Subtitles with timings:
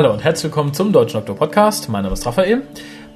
[0.00, 1.90] Hallo und herzlich willkommen zum Deutschen Doktor Podcast.
[1.90, 2.62] Mein Name ist Raphael.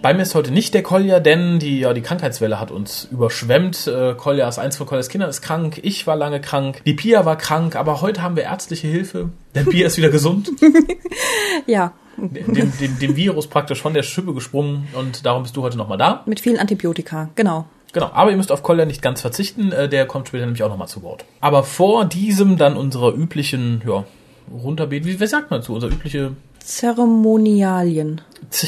[0.03, 3.87] Bei mir ist heute nicht der Kolja, denn die, ja, die Krankheitswelle hat uns überschwemmt.
[3.87, 5.81] Äh, Kolja ist eins von Koljas Kindern, ist krank.
[5.83, 6.83] Ich war lange krank.
[6.85, 9.31] Die Pia war krank, aber heute haben wir ärztliche Hilfe.
[9.55, 10.51] Der Pia ist wieder gesund.
[11.67, 15.79] Ja, Dem, dem, dem Virus praktisch von der Schippe gesprungen und darum bist du heute
[15.79, 16.23] nochmal da.
[16.27, 17.65] mit vielen Antibiotika, genau.
[17.95, 20.69] Genau, aber ihr müsst auf Kolja nicht ganz verzichten, äh, der kommt später nämlich auch
[20.69, 21.25] nochmal zu Wort.
[21.41, 24.05] Aber vor diesem dann unserer üblichen, ja,
[24.53, 26.33] runterbeten, wie, wie sagt man dazu, unsere übliche
[26.65, 28.23] Zeremonialien.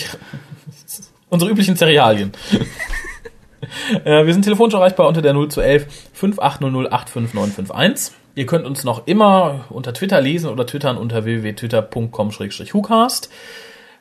[1.31, 2.33] Unsere üblichen Cerealien.
[4.05, 8.15] äh, wir sind telefonisch erreichbar unter der 0211 5800 85951.
[8.35, 13.31] Ihr könnt uns noch immer unter Twitter lesen oder twittern unter www.twitter.com-hucast.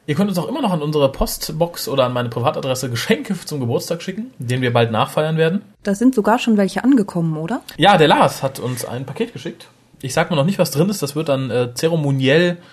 [0.07, 3.61] Ihr könnt uns auch immer noch an unsere Postbox oder an meine Privatadresse Geschenke zum
[3.61, 5.61] Geburtstag schicken, den wir bald nachfeiern werden.
[5.83, 7.61] Da sind sogar schon welche angekommen, oder?
[7.77, 9.67] Ja, der Lars hat uns ein Paket geschickt.
[10.01, 11.01] Ich sag mal noch nicht, was drin ist.
[11.01, 12.63] Das wird dann äh, zeremoniell zer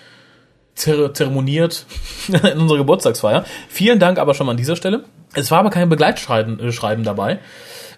[0.74, 1.86] zeremoniert
[2.28, 3.44] in unserer Geburtstagsfeier.
[3.68, 5.04] Vielen Dank aber schon mal an dieser Stelle.
[5.34, 7.38] Es war aber kein Begleitschreiben äh, Schreiben dabei.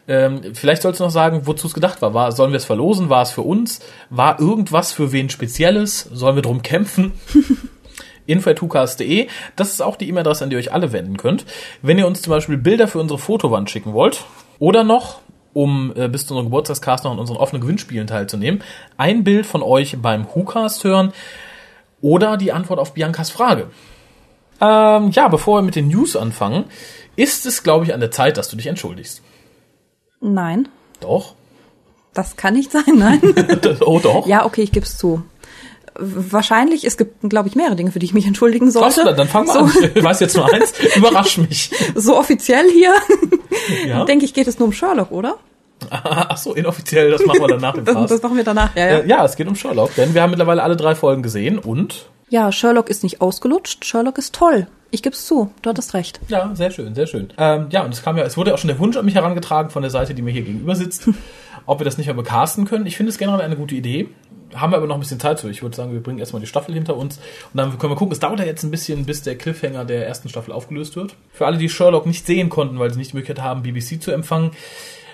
[0.07, 2.13] Ähm, vielleicht sollst du noch sagen, wozu es gedacht war.
[2.15, 2.33] war.
[2.33, 3.09] Sollen wir es verlosen?
[3.09, 3.81] War es für uns?
[4.11, 6.09] War irgendwas für wen Spezielles?
[6.13, 7.13] Sollen wir drum kämpfen?
[8.27, 9.29] info.hukas.de.
[9.57, 11.45] Das ist auch die E-Mail-Adresse, an die ihr euch alle wenden könnt.
[11.83, 14.25] Wenn ihr uns zum Beispiel Bilder für unsere Fotowand schicken wollt
[14.59, 15.21] oder noch,
[15.53, 18.63] um äh, bis zu unserem Geburtstagscast noch an unseren offenen Gewinnspielen teilzunehmen,
[18.97, 21.13] ein Bild von euch beim WhoCast hören
[22.05, 23.71] oder die Antwort auf Biancas Frage.
[24.61, 26.67] Ähm, ja, bevor wir mit den News anfangen,
[27.17, 29.23] ist es, glaube ich, an der Zeit, dass du dich entschuldigst.
[30.21, 30.69] Nein,
[31.01, 31.35] Doch?
[32.13, 33.21] das kann nicht sein, nein.
[33.81, 34.27] oh, doch?
[34.27, 35.23] ja, okay, ich gebe es zu.
[35.97, 39.15] Wahrscheinlich, es gibt, glaube ich, mehrere Dinge, für die ich mich entschuldigen sollte.
[39.15, 39.91] dann fang mal so, an.
[39.95, 40.75] Ich weiß jetzt nur eins.
[40.97, 41.71] Überrasch mich.
[41.95, 42.95] So offiziell hier,
[43.89, 44.05] Ja?
[44.05, 45.39] denke ich, geht es nur um Sherlock, oder?
[45.91, 48.11] Ach so, inoffiziell, das machen wir dann nach dem Das, Cast.
[48.13, 48.99] das machen wir danach, ja, ja.
[48.99, 52.07] Äh, ja, es geht um Sherlock, denn wir haben mittlerweile alle drei Folgen gesehen und
[52.31, 54.67] Ja, Sherlock ist nicht ausgelutscht, Sherlock ist toll.
[54.91, 56.21] Ich gebe es zu, du hattest recht.
[56.29, 57.33] ja, sehr schön, sehr schön.
[57.37, 59.17] Ähm, ja, und es kam ja, es wurde ja auch schon der Wunsch an mich
[59.17, 61.09] herangetragen von der Seite, die mir hier gegenüber sitzt,
[61.67, 62.87] ob wir das nicht mal becasten können.
[62.87, 64.09] Ich finde es generell eine gute Idee.
[64.55, 65.49] Haben wir aber noch ein bisschen Zeit zu.
[65.49, 67.17] Ich würde sagen, wir bringen erstmal die Staffel hinter uns
[67.53, 68.13] und dann können wir gucken.
[68.13, 71.17] Es dauert ja jetzt ein bisschen, bis der Cliffhanger der ersten Staffel aufgelöst wird.
[71.33, 74.13] Für alle, die Sherlock nicht sehen konnten, weil sie nicht die Möglichkeit haben, BBC zu
[74.13, 74.53] empfangen,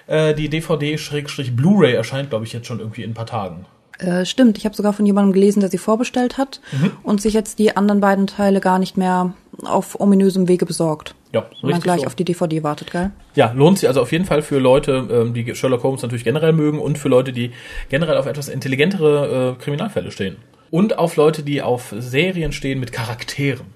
[0.06, 3.66] äh, die DVD-Blu-ray erscheint, glaube ich, jetzt schon irgendwie in ein paar Tagen.
[3.98, 6.92] Äh, stimmt, ich habe sogar von jemandem gelesen, der sie vorbestellt hat Mhm.
[7.02, 11.14] und sich jetzt die anderen beiden Teile gar nicht mehr auf ominösem Wege besorgt.
[11.32, 12.06] Ja, Und dann richtig gleich so.
[12.06, 13.10] auf die DVD wartet, gell?
[13.34, 16.52] Ja, lohnt sich also auf jeden Fall für Leute, ähm, die Sherlock Holmes natürlich generell
[16.54, 17.52] mögen und für Leute, die
[17.90, 20.36] generell auf etwas intelligentere äh, Kriminalfälle stehen.
[20.70, 23.66] Und auf Leute, die auf Serien stehen mit Charakteren.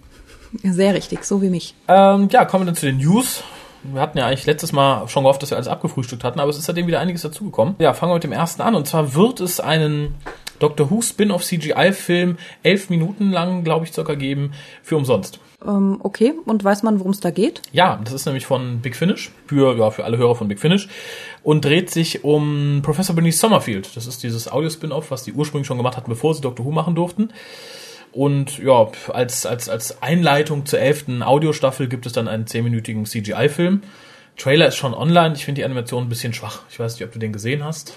[0.63, 1.75] Sehr richtig, so wie mich.
[1.89, 3.43] Ähm, ja, kommen wir dann zu den News.
[3.93, 6.59] Wir hatten ja eigentlich letztes Mal schon gehofft, dass wir alles abgefrühstückt hatten, aber es
[6.59, 7.75] ist seitdem wieder einiges dazugekommen.
[7.79, 8.75] Ja, fangen wir mit dem ersten an.
[8.75, 10.15] Und zwar wird es einen
[10.59, 14.53] Doctor Who Spin-off CGI-Film, elf Minuten lang, glaube ich, circa geben,
[14.83, 15.41] für umsonst.
[15.67, 17.63] Ähm, okay, und weiß man, worum es da geht?
[17.73, 20.89] Ja, das ist nämlich von Big Finish, für, ja, für alle Hörer von Big Finish,
[21.43, 23.97] und dreht sich um Professor Bernice Sommerfield.
[23.97, 26.95] Das ist dieses Audio-Spin-Off, was die ursprünglich schon gemacht hatten, bevor sie Doctor Who machen
[26.95, 27.31] durften.
[28.15, 33.83] Und ja, als, als, als Einleitung zur elften Audiostaffel gibt es dann einen zehnminütigen CGI-Film.
[34.37, 35.35] Trailer ist schon online.
[35.35, 36.63] Ich finde die Animation ein bisschen schwach.
[36.71, 37.97] Ich weiß nicht, ob du den gesehen hast.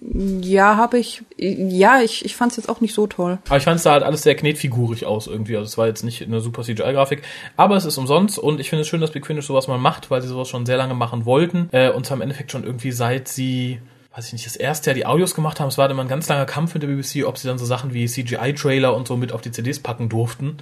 [0.00, 1.22] Ja, habe ich.
[1.36, 3.38] Ja, ich, ich fand es jetzt auch nicht so toll.
[3.46, 5.56] Aber ich fand es da halt alles sehr knetfigurig aus irgendwie.
[5.56, 7.22] Also es war jetzt nicht eine super CGI-Grafik.
[7.56, 10.10] Aber es ist umsonst und ich finde es schön, dass Big Finish sowas mal macht,
[10.10, 11.68] weil sie sowas schon sehr lange machen wollten.
[11.72, 13.80] Äh, und zwar im Endeffekt schon irgendwie seit sie,
[14.18, 15.68] weiß ich nicht, das erste Jahr die Audios gemacht haben.
[15.68, 17.94] Es war immer ein ganz langer Kampf mit der BBC, ob sie dann so Sachen
[17.94, 20.56] wie CGI-Trailer und so mit auf die CDs packen durften.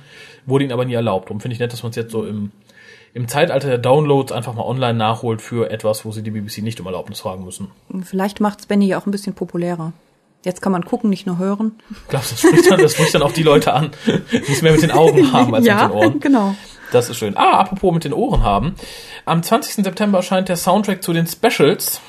[0.45, 1.31] Wurde ihnen aber nie erlaubt.
[1.31, 2.51] Darum finde ich nett, dass man es jetzt so im,
[3.15, 6.79] im Zeitalter der Downloads einfach mal online nachholt für etwas, wo sie die BBC nicht
[6.81, 7.69] um Erlaubnis fragen müssen.
[8.03, 9.95] Vielleicht macht's Benny ja auch ein bisschen populärer.
[10.45, 11.73] Jetzt kann man gucken, nicht nur hören.
[11.91, 14.73] Ich glaube, das spricht dann, das spricht dann auch die Leute an, die es mehr
[14.73, 16.21] mit den Augen haben als mit den Ohren.
[16.21, 16.55] genau.
[16.93, 17.39] Das ist schön.
[17.39, 18.75] Ah, apropos mit den Ohren haben.
[19.25, 19.83] Am 20.
[19.83, 22.03] September erscheint der Soundtrack zu den Specials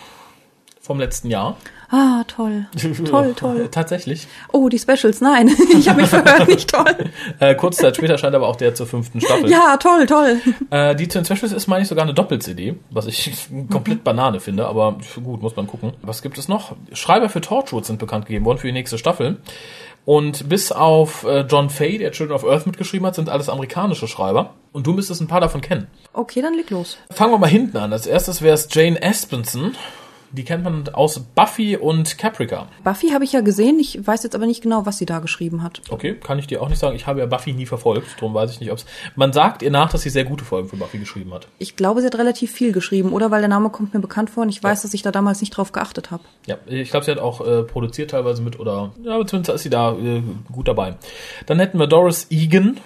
[0.88, 1.58] vom letzten Jahr.
[1.90, 2.66] Ah, toll.
[3.06, 3.70] Toll, toll.
[3.72, 4.28] Tatsächlich.
[4.52, 5.50] Oh, die Specials, nein.
[5.78, 6.86] Ich habe mich verhört, nicht toll.
[7.40, 9.50] Äh, kurze Zeit später erscheint aber auch der zur fünften Staffel.
[9.50, 10.42] Ja, toll, toll.
[10.70, 14.40] Äh, die zu den Specials ist, meine ich, sogar eine Doppel-CD, was ich komplett Banane
[14.40, 15.94] finde, aber gut, muss man gucken.
[16.02, 16.76] Was gibt es noch?
[16.94, 19.38] Schreiber für Torchwood sind bekannt gegeben worden für die nächste Staffel.
[20.04, 24.08] Und bis auf äh, John Fay, der Children of Earth mitgeschrieben hat, sind alles amerikanische
[24.08, 24.54] Schreiber.
[24.72, 25.88] Und du müsstest ein paar davon kennen.
[26.14, 26.98] Okay, dann leg los.
[27.12, 27.92] Fangen wir mal hinten an.
[27.92, 29.76] Als erstes wäre es Jane Aspenson.
[30.32, 32.68] Die kennt man aus Buffy und Caprica.
[32.84, 35.64] Buffy habe ich ja gesehen, ich weiß jetzt aber nicht genau, was sie da geschrieben
[35.64, 35.82] hat.
[35.90, 36.96] Okay, kann ich dir auch nicht sagen.
[36.96, 38.86] Ich habe ja Buffy nie verfolgt, darum weiß ich nicht, ob es.
[39.16, 41.48] Man sagt ihr nach, dass sie sehr gute Folgen für Buffy geschrieben hat.
[41.60, 43.32] Ich glaube, sie hat relativ viel geschrieben, oder?
[43.32, 45.52] Weil der Name kommt mir bekannt vor und ich weiß, dass ich da damals nicht
[45.52, 46.24] drauf geachtet habe.
[46.46, 49.70] Ja, ich glaube, sie hat auch äh, produziert teilweise mit oder ja, zumindest ist sie
[49.70, 50.22] da äh,
[50.52, 50.96] gut dabei.
[51.46, 52.78] Dann hätten wir Doris Egan,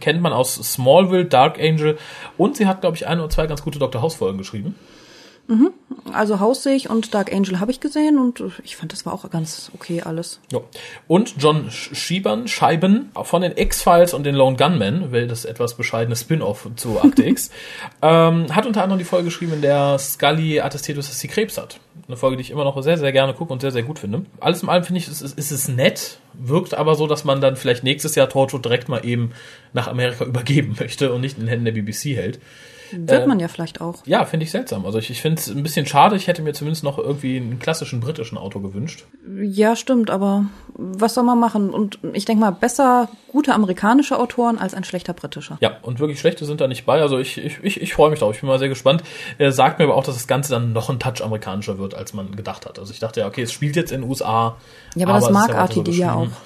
[0.00, 1.98] kennt man aus Smallville, Dark Angel
[2.38, 4.02] und sie hat, glaube ich, ein oder zwei ganz gute Dr.
[4.02, 4.38] House Folgen
[5.50, 5.74] geschrieben.
[6.12, 9.12] Also Haus sehe ich und Dark Angel habe ich gesehen und ich fand, das war
[9.12, 10.40] auch ganz okay alles.
[10.50, 10.60] Ja.
[11.06, 15.74] Und John Sch- Schiebern, Scheiben von den X-Files und den Lone Gunman, weil das etwas
[15.74, 17.50] bescheidene Spin-off zu Akte X,
[18.02, 21.58] ähm, hat unter anderem die Folge geschrieben, in der Scully attestiert ist, dass sie Krebs
[21.58, 21.78] hat.
[22.08, 24.24] Eine Folge, die ich immer noch sehr, sehr gerne gucke und sehr, sehr gut finde.
[24.40, 27.40] Alles in allem finde ich, ist, ist, ist es nett, wirkt aber so, dass man
[27.40, 29.30] dann vielleicht nächstes Jahr Torchwood direkt mal eben
[29.74, 32.40] nach Amerika übergeben möchte und nicht in den Händen der BBC hält.
[32.92, 34.06] Wird man ja vielleicht auch.
[34.06, 34.86] Ja, finde ich seltsam.
[34.86, 36.16] Also ich, ich finde es ein bisschen schade.
[36.16, 39.04] Ich hätte mir zumindest noch irgendwie einen klassischen britischen Autor gewünscht.
[39.42, 41.70] Ja, stimmt, aber was soll man machen?
[41.70, 45.58] Und ich denke mal, besser gute amerikanische Autoren als ein schlechter britischer.
[45.60, 47.00] Ja, und wirklich schlechte sind da nicht bei.
[47.00, 48.34] Also ich, ich, ich, ich freue mich drauf.
[48.34, 49.02] Ich bin mal sehr gespannt.
[49.38, 52.12] Er sagt mir aber auch, dass das Ganze dann noch ein Touch amerikanischer wird, als
[52.12, 52.78] man gedacht hat.
[52.78, 54.56] Also ich dachte ja, okay, es spielt jetzt in den USA.
[54.94, 56.36] Ja, aber das es ist mag so Artige ja geschrieben.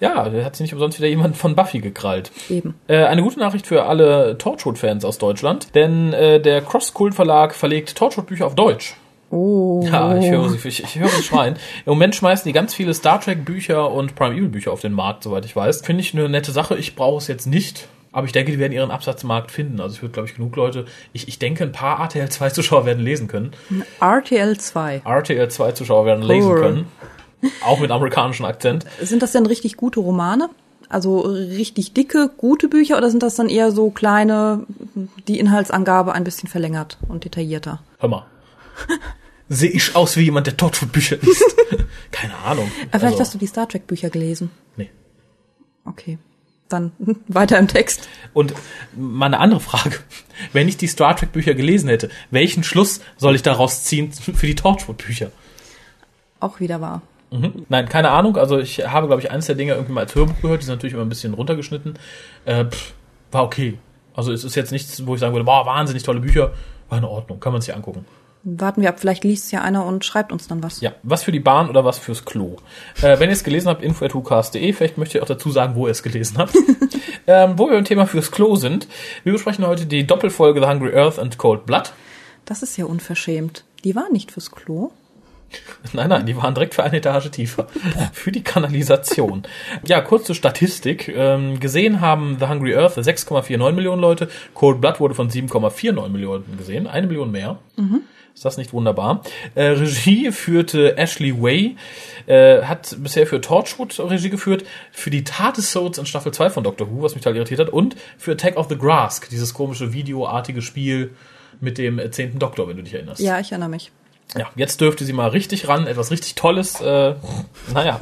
[0.00, 2.30] Ja, da hat sich nicht umsonst wieder jemand von Buffy gekrallt.
[2.50, 2.74] Eben.
[2.88, 7.94] Äh, eine gute Nachricht für alle Torchwood-Fans aus Deutschland, denn äh, der Cross-Kult Verlag verlegt
[7.96, 8.96] Torchwood-Bücher auf Deutsch.
[9.30, 9.82] Oh.
[9.90, 11.54] Ja, ich höre sie, ich, ich höre sie schreien.
[11.86, 14.92] Im Moment schmeißen die ganz viele Star Trek Bücher und Prime Evil Bücher auf den
[14.92, 15.80] Markt, soweit ich weiß.
[15.82, 16.76] Finde ich eine nette Sache.
[16.76, 17.88] Ich brauche es jetzt nicht.
[18.12, 19.80] Aber ich denke, die werden ihren Absatzmarkt finden.
[19.80, 22.86] Also ich würde, glaube ich, genug Leute, ich, ich denke, ein paar RTL 2 Zuschauer
[22.86, 23.50] werden lesen können.
[24.00, 25.02] RTL 2.
[25.04, 26.60] RTL 2 Zuschauer werden lesen Cool.
[26.60, 26.88] können.
[27.64, 28.84] Auch mit amerikanischem Akzent.
[29.02, 30.48] Sind das denn richtig gute Romane?
[30.88, 34.66] Also richtig dicke, gute Bücher oder sind das dann eher so kleine,
[35.26, 37.82] die Inhaltsangabe ein bisschen verlängert und detaillierter?
[37.98, 38.26] Hör mal.
[39.48, 41.44] Sehe ich aus wie jemand, der Torchwood Bücher liest?
[42.12, 42.70] Keine Ahnung.
[42.90, 44.50] Aber vielleicht Also, hast du die Star Trek Bücher gelesen.
[44.76, 44.90] nee.
[45.84, 46.18] Okay.
[46.68, 46.92] Dann
[47.28, 48.08] weiter im Text.
[48.32, 48.54] Und
[48.96, 49.98] mal eine andere Frage.
[50.54, 54.46] Wenn ich die Star Trek Bücher gelesen hätte, welchen Schluss soll ich daraus ziehen für
[54.46, 55.30] die Torchwood Bücher?
[56.40, 57.02] Auch wieder wahr.
[57.34, 57.66] Mhm.
[57.68, 58.36] Nein, keine Ahnung.
[58.36, 60.62] Also ich habe, glaube ich, eines der Dinge irgendwie mal als Hörbuch gehört.
[60.62, 61.98] Die sind natürlich immer ein bisschen runtergeschnitten.
[62.44, 62.94] Äh, pff,
[63.32, 63.78] war okay.
[64.14, 66.52] Also es ist jetzt nichts, wo ich sagen würde, boah, wahnsinnig tolle Bücher.
[66.88, 68.04] War in Ordnung, kann man sich angucken.
[68.46, 70.82] Warten wir ab, vielleicht liest es ja einer und schreibt uns dann was.
[70.82, 72.56] Ja, was für die Bahn oder was fürs Klo.
[73.00, 75.92] Äh, wenn ihr es gelesen habt, info.hucast.de, vielleicht möchtet ihr auch dazu sagen, wo ihr
[75.92, 76.54] es gelesen habt.
[77.26, 78.86] ähm, wo wir im Thema fürs Klo sind.
[79.24, 81.94] Wir besprechen heute die Doppelfolge The Hungry Earth and Cold Blood.
[82.44, 83.64] Das ist ja unverschämt.
[83.82, 84.90] Die war nicht fürs Klo.
[85.92, 87.66] Nein, nein, die waren direkt für eine Etage tiefer.
[88.12, 89.42] für die Kanalisation.
[89.86, 91.08] Ja, kurze Statistik.
[91.08, 94.28] Ähm, gesehen haben The Hungry Earth 6,49 Millionen Leute.
[94.54, 96.86] Cold Blood wurde von 7,49 Millionen gesehen.
[96.86, 97.58] Eine Million mehr.
[98.34, 99.22] Ist das nicht wunderbar?
[99.54, 101.76] Äh, Regie führte Ashley Way.
[102.26, 104.64] Äh, hat bisher für Torchwood Regie geführt.
[104.90, 107.68] Für die Tatesodes in Staffel 2 von Doctor Who, was mich total irritiert hat.
[107.68, 109.28] Und für Attack of the Grask.
[109.30, 111.14] Dieses komische videoartige Spiel
[111.60, 113.20] mit dem zehnten Doktor, wenn du dich erinnerst.
[113.20, 113.92] Ja, ich erinnere mich.
[114.36, 117.14] Ja, jetzt dürfte sie mal richtig ran, etwas richtig Tolles, äh,
[117.72, 117.98] naja,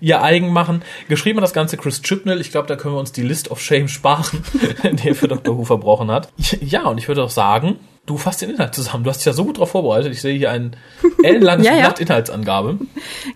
[0.00, 0.82] ihr eigen machen.
[1.08, 2.40] Geschrieben hat das Ganze Chris Chibnall.
[2.40, 4.42] Ich glaube, da können wir uns die List of Shame sparen,
[4.82, 5.56] die er für Dr.
[5.56, 6.28] Who verbrochen hat.
[6.60, 7.78] Ja, und ich würde auch sagen,
[8.08, 9.04] du fasst den Inhalt zusammen.
[9.04, 10.12] Du hast dich ja so gut darauf vorbereitet.
[10.12, 10.76] Ich sehe hier ein
[11.22, 11.80] ellenlanges Ja, ja.
[11.82, 12.78] Blatt Inhaltsangabe.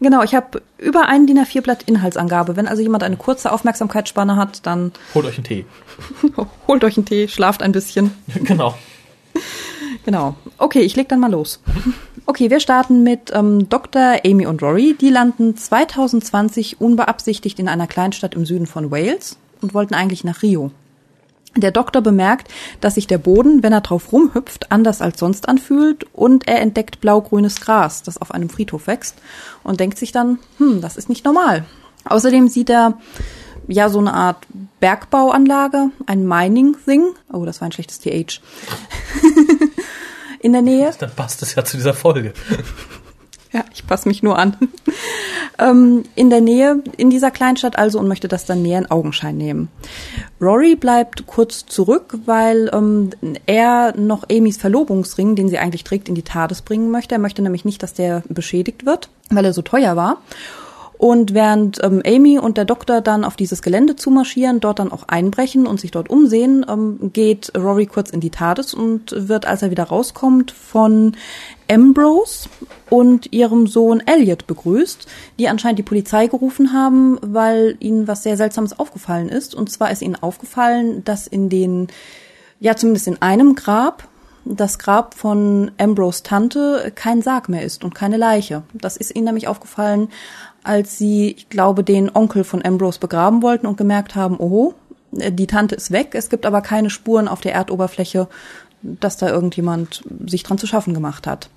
[0.00, 2.56] Genau, ich habe über einen DIN A4-Blatt Inhaltsangabe.
[2.56, 5.66] Wenn also jemand eine kurze Aufmerksamkeitsspanne hat, dann Holt euch einen Tee.
[6.68, 8.12] holt euch einen Tee, schlaft ein bisschen.
[8.42, 8.76] genau.
[10.04, 10.34] Genau.
[10.58, 11.60] Okay, ich leg dann mal los.
[12.24, 14.20] Okay, wir starten mit ähm, Dr.
[14.24, 14.96] Amy und Rory.
[14.98, 20.40] Die landen 2020 unbeabsichtigt in einer Kleinstadt im Süden von Wales und wollten eigentlich nach
[20.40, 20.70] Rio.
[21.56, 22.48] Der Doktor bemerkt,
[22.80, 27.00] dass sich der Boden, wenn er drauf rumhüpft, anders als sonst anfühlt und er entdeckt
[27.00, 29.16] blau-grünes Gras, das auf einem Friedhof wächst
[29.62, 31.64] und denkt sich dann, hm, das ist nicht normal.
[32.04, 32.98] Außerdem sieht er
[33.68, 34.46] ja so eine Art
[34.80, 37.14] Bergbauanlage, ein Mining-Thing.
[37.32, 38.40] Oh, das war ein schlechtes TH.
[40.40, 40.92] In der Nähe.
[40.98, 42.32] Dann passt es ja zu dieser Folge.
[43.52, 44.56] Ja, ich passe mich nur an.
[45.58, 49.36] ähm, in der Nähe, in dieser Kleinstadt also und möchte das dann näher in Augenschein
[49.36, 49.68] nehmen.
[50.40, 53.10] Rory bleibt kurz zurück, weil ähm,
[53.44, 57.14] er noch Amys Verlobungsring, den sie eigentlich trägt, in die TARDIS bringen möchte.
[57.14, 60.22] Er möchte nämlich nicht, dass der beschädigt wird, weil er so teuer war.
[61.02, 65.08] Und während ähm, Amy und der Doktor dann auf dieses Gelände zumarschieren, dort dann auch
[65.08, 69.62] einbrechen und sich dort umsehen, ähm, geht Rory kurz in die TARDIS und wird, als
[69.62, 71.16] er wieder rauskommt, von
[71.68, 72.48] Ambrose
[72.88, 75.08] und ihrem Sohn Elliot begrüßt,
[75.40, 79.56] die anscheinend die Polizei gerufen haben, weil ihnen was sehr Seltsames aufgefallen ist.
[79.56, 81.88] Und zwar ist ihnen aufgefallen, dass in den,
[82.60, 84.06] ja zumindest in einem Grab,
[84.44, 88.62] das Grab von Ambrose Tante kein Sarg mehr ist und keine Leiche.
[88.72, 90.08] Das ist ihnen nämlich aufgefallen,
[90.64, 94.74] als sie, ich glaube, den Onkel von Ambrose begraben wollten und gemerkt haben, oho,
[95.12, 98.28] die Tante ist weg, es gibt aber keine Spuren auf der Erdoberfläche,
[98.82, 101.48] dass da irgendjemand sich dran zu schaffen gemacht hat.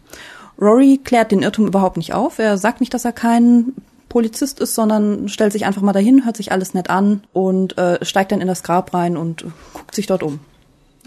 [0.60, 2.40] Rory klärt den Irrtum überhaupt nicht auf.
[2.40, 3.74] Er sagt nicht, dass er kein
[4.10, 8.04] Polizist ist, sondern stellt sich einfach mal dahin, hört sich alles nett an und äh,
[8.06, 10.40] steigt dann in das Grab rein und guckt sich dort um.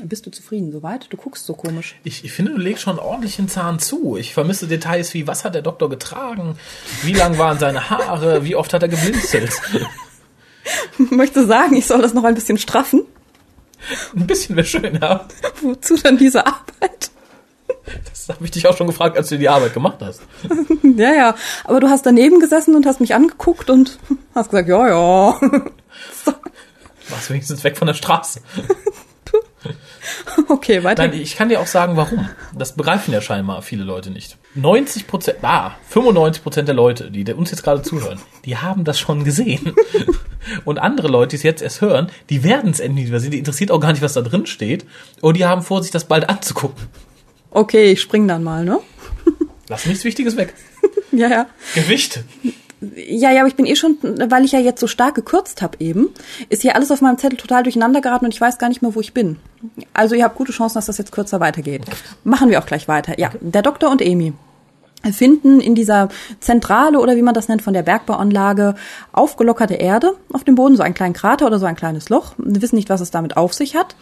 [0.04, 1.12] Bist du zufrieden soweit?
[1.12, 1.96] Du guckst so komisch.
[2.04, 4.16] Ich, ich finde, du legst schon ordentlich den Zahn zu.
[4.16, 6.56] Ich vermisse Details wie, was hat der Doktor getragen?
[7.02, 8.44] Wie lang waren seine Haare?
[8.44, 9.50] Wie oft hat er geblinzelt?
[11.10, 13.02] Möchte sagen, ich soll das noch ein bisschen straffen?
[14.14, 15.26] Ein bisschen wäre schön, ja.
[15.62, 17.10] Wozu dann diese Arbeit?
[18.04, 20.20] Das habe ich dich auch schon gefragt, als du die Arbeit gemacht hast.
[20.96, 21.34] ja, ja.
[21.64, 23.98] Aber du hast daneben gesessen und hast mich angeguckt und
[24.34, 25.40] hast gesagt, ja, ja.
[26.24, 26.32] so.
[27.08, 28.40] Warst wenigstens weg von der Straße.
[30.48, 31.06] Okay, weiter.
[31.06, 32.28] Nein, ich kann dir auch sagen, warum.
[32.56, 34.36] Das begreifen ja scheinbar viele Leute nicht.
[34.54, 38.98] 90 Prozent, ah, 95 Prozent der Leute, die uns jetzt gerade zuhören, die haben das
[38.98, 39.74] schon gesehen.
[40.64, 43.32] Und andere Leute, die es jetzt erst hören, die werden es endlich wieder sehen.
[43.32, 44.86] Die interessiert auch gar nicht, was da drin steht.
[45.20, 46.86] Und die haben vor, sich das bald anzugucken.
[47.50, 48.80] Okay, ich spring dann mal, ne?
[49.68, 50.54] Lass nichts Wichtiges weg.
[51.12, 51.46] ja, ja.
[51.74, 52.24] Gewicht.
[52.80, 55.76] Ja, ja, aber ich bin eh schon, weil ich ja jetzt so stark gekürzt habe
[55.80, 56.10] eben,
[56.48, 58.94] ist hier alles auf meinem Zettel total durcheinander geraten und ich weiß gar nicht mehr,
[58.94, 59.36] wo ich bin.
[59.92, 61.82] Also ihr habt gute Chancen, dass das jetzt kürzer weitergeht.
[62.22, 63.18] Machen wir auch gleich weiter.
[63.18, 64.32] Ja, der Doktor und Amy
[65.12, 66.08] finden in dieser
[66.40, 68.74] Zentrale oder wie man das nennt von der Bergbauanlage
[69.12, 72.34] aufgelockerte Erde auf dem Boden, so einen kleinen Krater oder so ein kleines Loch.
[72.36, 73.96] Wissen nicht, was es damit auf sich hat.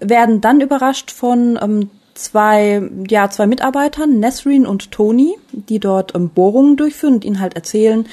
[0.00, 6.30] Werden dann überrascht von ähm, zwei, ja, zwei Mitarbeitern, Nesrin und Tony, die dort ähm,
[6.30, 8.06] Bohrungen durchführen und ihnen halt erzählen,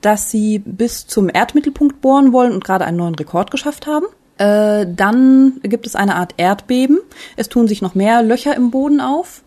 [0.00, 4.06] dass sie bis zum Erdmittelpunkt bohren wollen und gerade einen neuen Rekord geschafft haben.
[4.38, 7.00] Äh, dann gibt es eine Art Erdbeben.
[7.36, 9.42] Es tun sich noch mehr Löcher im Boden auf.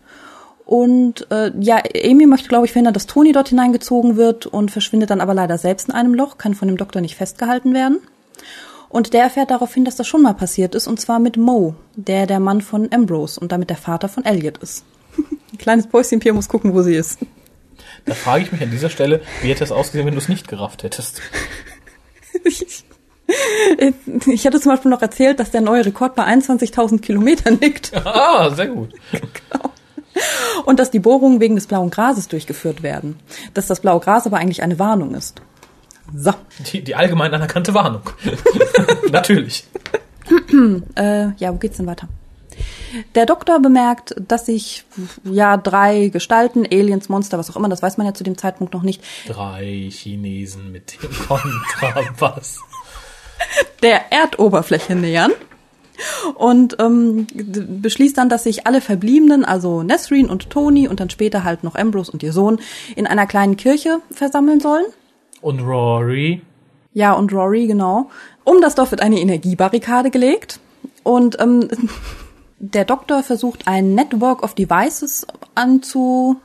[0.66, 5.10] Und äh, ja, Amy möchte, glaube ich, verhindern, dass Tony dort hineingezogen wird und verschwindet
[5.10, 7.98] dann aber leider selbst in einem Loch, kann von dem Doktor nicht festgehalten werden.
[8.92, 11.74] Und der erfährt darauf hin, dass das schon mal passiert ist, und zwar mit Mo,
[11.96, 14.84] der der Mann von Ambrose und damit der Vater von Elliot ist.
[15.16, 17.18] Ein kleines Päuschen Pierre muss gucken, wo sie ist.
[18.04, 20.46] Da frage ich mich an dieser Stelle, wie hätte es ausgesehen, wenn du es nicht
[20.46, 21.22] gerafft hättest?
[22.44, 22.84] ich,
[24.26, 27.96] ich hatte zum Beispiel noch erzählt, dass der neue Rekord bei 21.000 Kilometern liegt.
[27.96, 28.92] Ah, sehr gut.
[29.10, 29.70] genau.
[30.66, 33.18] Und dass die Bohrungen wegen des blauen Grases durchgeführt werden.
[33.54, 35.40] Dass das blaue Gras aber eigentlich eine Warnung ist.
[36.14, 36.32] So.
[36.72, 38.02] Die, die allgemein anerkannte Warnung.
[39.10, 39.64] Natürlich.
[40.96, 42.08] äh, ja, wo geht's denn weiter?
[43.14, 44.84] Der Doktor bemerkt, dass sich
[45.24, 48.74] ja drei Gestalten, Aliens, Monster, was auch immer, das weiß man ja zu dem Zeitpunkt
[48.74, 49.02] noch nicht.
[49.26, 52.60] Drei Chinesen mit dem Kontrabass.
[53.82, 55.32] Der Erdoberfläche nähern
[56.34, 61.44] und ähm, beschließt dann, dass sich alle Verbliebenen, also Nesreen und Tony und dann später
[61.44, 62.60] halt noch Ambrose und ihr Sohn,
[62.96, 64.86] in einer kleinen Kirche versammeln sollen.
[65.42, 66.40] Und Rory.
[66.94, 68.10] Ja, und Rory, genau.
[68.44, 70.60] Um das Dorf wird eine Energiebarrikade gelegt.
[71.02, 71.68] Und ähm,
[72.58, 76.36] der Doktor versucht ein Network of Devices anzu,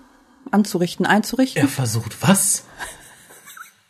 [0.52, 1.62] anzurichten, einzurichten.
[1.62, 2.66] Er versucht was?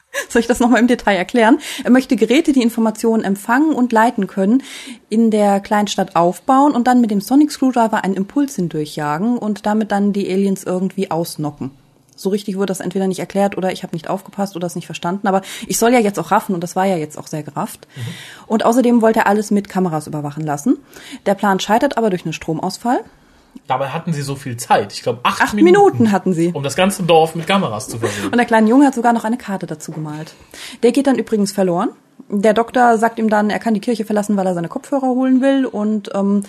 [0.29, 1.59] Soll ich das nochmal im Detail erklären?
[1.83, 4.63] Er möchte Geräte, die Informationen empfangen und leiten können,
[5.09, 9.91] in der Kleinstadt aufbauen und dann mit dem Sonic Screwdriver einen Impuls hindurchjagen und damit
[9.91, 11.71] dann die Aliens irgendwie ausnocken
[12.17, 14.85] so richtig wurde das entweder nicht erklärt oder ich habe nicht aufgepasst oder es nicht
[14.85, 15.27] verstanden.
[15.27, 17.87] Aber ich soll ja jetzt auch raffen und das war ja jetzt auch sehr gerafft.
[17.95, 18.01] Mhm.
[18.47, 20.77] Und außerdem wollte er alles mit Kameras überwachen lassen.
[21.25, 22.99] Der Plan scheitert aber durch einen Stromausfall.
[23.67, 24.93] Dabei hatten sie so viel Zeit.
[24.93, 26.51] Ich glaube, acht, acht Minuten, Minuten, hatten sie.
[26.53, 28.25] Um das ganze Dorf mit Kameras zu versehen.
[28.25, 30.33] Und der kleine Junge hat sogar noch eine Karte dazu gemalt.
[30.83, 31.89] Der geht dann übrigens verloren
[32.29, 35.41] der Doktor sagt ihm dann, er kann die Kirche verlassen, weil er seine Kopfhörer holen
[35.41, 35.65] will.
[35.65, 36.43] Und ähm,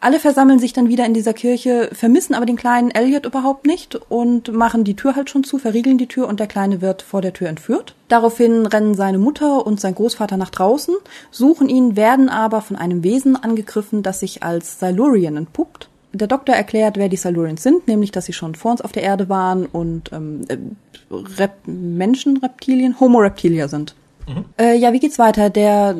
[0.00, 3.96] alle versammeln sich dann wieder in dieser Kirche, vermissen aber den kleinen Elliot überhaupt nicht
[4.08, 7.20] und machen die Tür halt schon zu, verriegeln die Tür und der Kleine wird vor
[7.20, 7.94] der Tür entführt.
[8.08, 10.94] Daraufhin rennen seine Mutter und sein Großvater nach draußen,
[11.30, 15.90] suchen ihn, werden aber von einem Wesen angegriffen, das sich als Silurian entpuppt.
[16.14, 19.02] Der Doktor erklärt, wer die Silurians sind, nämlich, dass sie schon vor uns auf der
[19.02, 20.56] Erde waren und ähm, äh,
[21.10, 23.94] Rep Menschenreptilien, Homo Reptilia sind.
[24.28, 24.44] Mhm.
[24.58, 25.50] Äh, ja, wie geht's weiter?
[25.50, 25.96] Der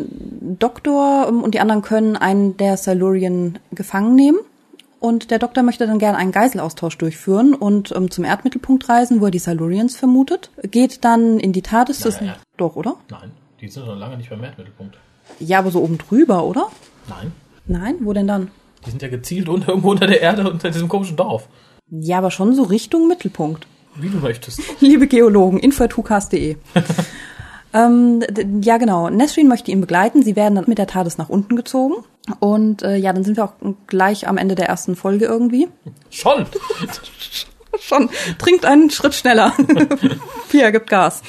[0.59, 4.39] Doktor ähm, und die anderen können einen der Silurian gefangen nehmen.
[5.01, 9.27] Und der Doktor möchte dann gerne einen Geiselaustausch durchführen und ähm, zum Erdmittelpunkt reisen, wo
[9.27, 10.51] er die Silurians vermutet.
[10.63, 12.03] Geht dann in die TARDIS.
[12.03, 12.37] Ja, ja.
[12.57, 12.97] Doch, oder?
[13.09, 13.31] Nein,
[13.61, 14.99] die sind noch lange nicht beim Erdmittelpunkt.
[15.39, 16.69] Ja, aber so oben drüber, oder?
[17.09, 17.33] Nein.
[17.67, 17.97] Nein?
[18.01, 18.51] Wo denn dann?
[18.87, 21.49] Die sind ja gezielt unter, irgendwo unter der Erde, unter diesem komischen Dorf.
[21.91, 23.67] Ja, aber schon so Richtung Mittelpunkt.
[23.95, 24.61] Wie du möchtest.
[24.81, 26.57] Liebe Geologen, info.hukas.de.
[27.75, 28.23] Ähm,
[28.63, 29.11] ja, genau.
[29.11, 30.23] Nesrin möchte ihn begleiten.
[30.23, 32.05] Sie werden dann mit der TARDIS nach unten gezogen.
[32.41, 33.55] Und äh, ja, dann sind wir auch
[33.87, 35.69] gleich am Ende der ersten Folge irgendwie.
[36.11, 36.47] Schon.
[37.81, 38.09] Schon.
[38.39, 39.53] Trinkt einen Schritt schneller.
[40.51, 41.23] Pia gibt Gas.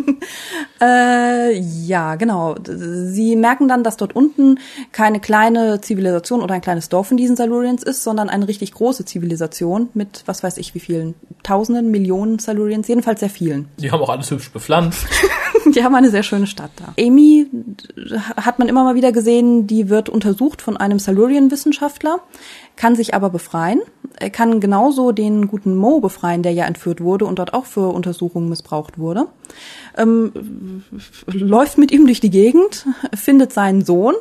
[0.80, 2.54] äh, ja, genau.
[2.64, 4.60] Sie merken dann, dass dort unten
[4.92, 9.04] keine kleine Zivilisation oder ein kleines Dorf in diesen Silurians ist, sondern eine richtig große
[9.04, 13.68] Zivilisation mit, was weiß ich, wie vielen, Tausenden, Millionen Silurians, jedenfalls sehr vielen.
[13.78, 15.06] Die haben auch alles hübsch bepflanzt.
[15.74, 16.94] Die haben eine sehr schöne Stadt da.
[16.98, 17.46] Amy
[18.36, 22.20] hat man immer mal wieder gesehen, die wird untersucht von einem Silurian-Wissenschaftler,
[22.76, 23.80] kann sich aber befreien.
[24.32, 28.48] Kann genauso den guten Mo befreien, der ja entführt wurde und dort auch für Untersuchungen
[28.48, 29.26] missbraucht wurde.
[29.96, 30.84] Ähm,
[31.26, 34.14] läuft mit ihm durch die Gegend, findet seinen Sohn,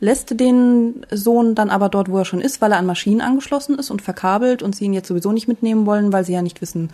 [0.00, 3.78] lässt den Sohn dann aber dort, wo er schon ist, weil er an Maschinen angeschlossen
[3.78, 6.60] ist und verkabelt und sie ihn jetzt sowieso nicht mitnehmen wollen, weil sie ja nicht
[6.60, 6.90] wissen,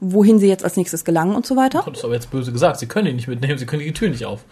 [0.00, 1.82] wohin sie jetzt als nächstes gelangen und so weiter.
[1.86, 2.78] Das ist aber jetzt böse gesagt.
[2.78, 4.44] Sie können ihn nicht mitnehmen, sie können die Tür nicht auf.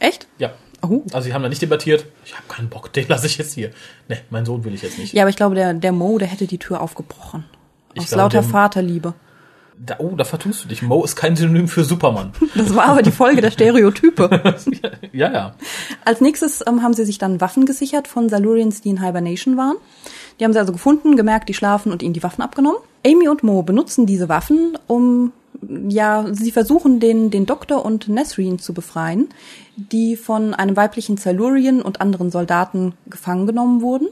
[0.00, 0.26] Echt?
[0.38, 0.52] Ja.
[0.82, 1.02] Oh.
[1.12, 2.04] Also sie haben da nicht debattiert.
[2.24, 3.70] Ich habe keinen Bock, den lasse ich jetzt hier.
[4.08, 5.14] Ne, meinen Sohn will ich jetzt nicht.
[5.14, 7.44] Ja, aber ich glaube, der, der Mo, der hätte die Tür aufgebrochen.
[7.94, 9.14] Ich Aus glaube, lauter der- Vaterliebe.
[9.78, 10.80] Da, oh, da vertust du dich.
[10.80, 12.32] Mo ist kein Synonym für Superman.
[12.54, 14.54] Das war aber die Folge der Stereotype.
[15.12, 15.54] ja, ja.
[16.04, 19.76] Als nächstes ähm, haben sie sich dann Waffen gesichert von Silurians, die in Hibernation waren.
[20.40, 22.78] Die haben sie also gefunden, gemerkt, die schlafen und ihnen die Waffen abgenommen.
[23.04, 25.32] Amy und Mo benutzen diese Waffen, um,
[25.88, 29.28] ja, sie versuchen, den, den Doktor und Nesreen zu befreien,
[29.76, 34.08] die von einem weiblichen Silurian und anderen Soldaten gefangen genommen wurden.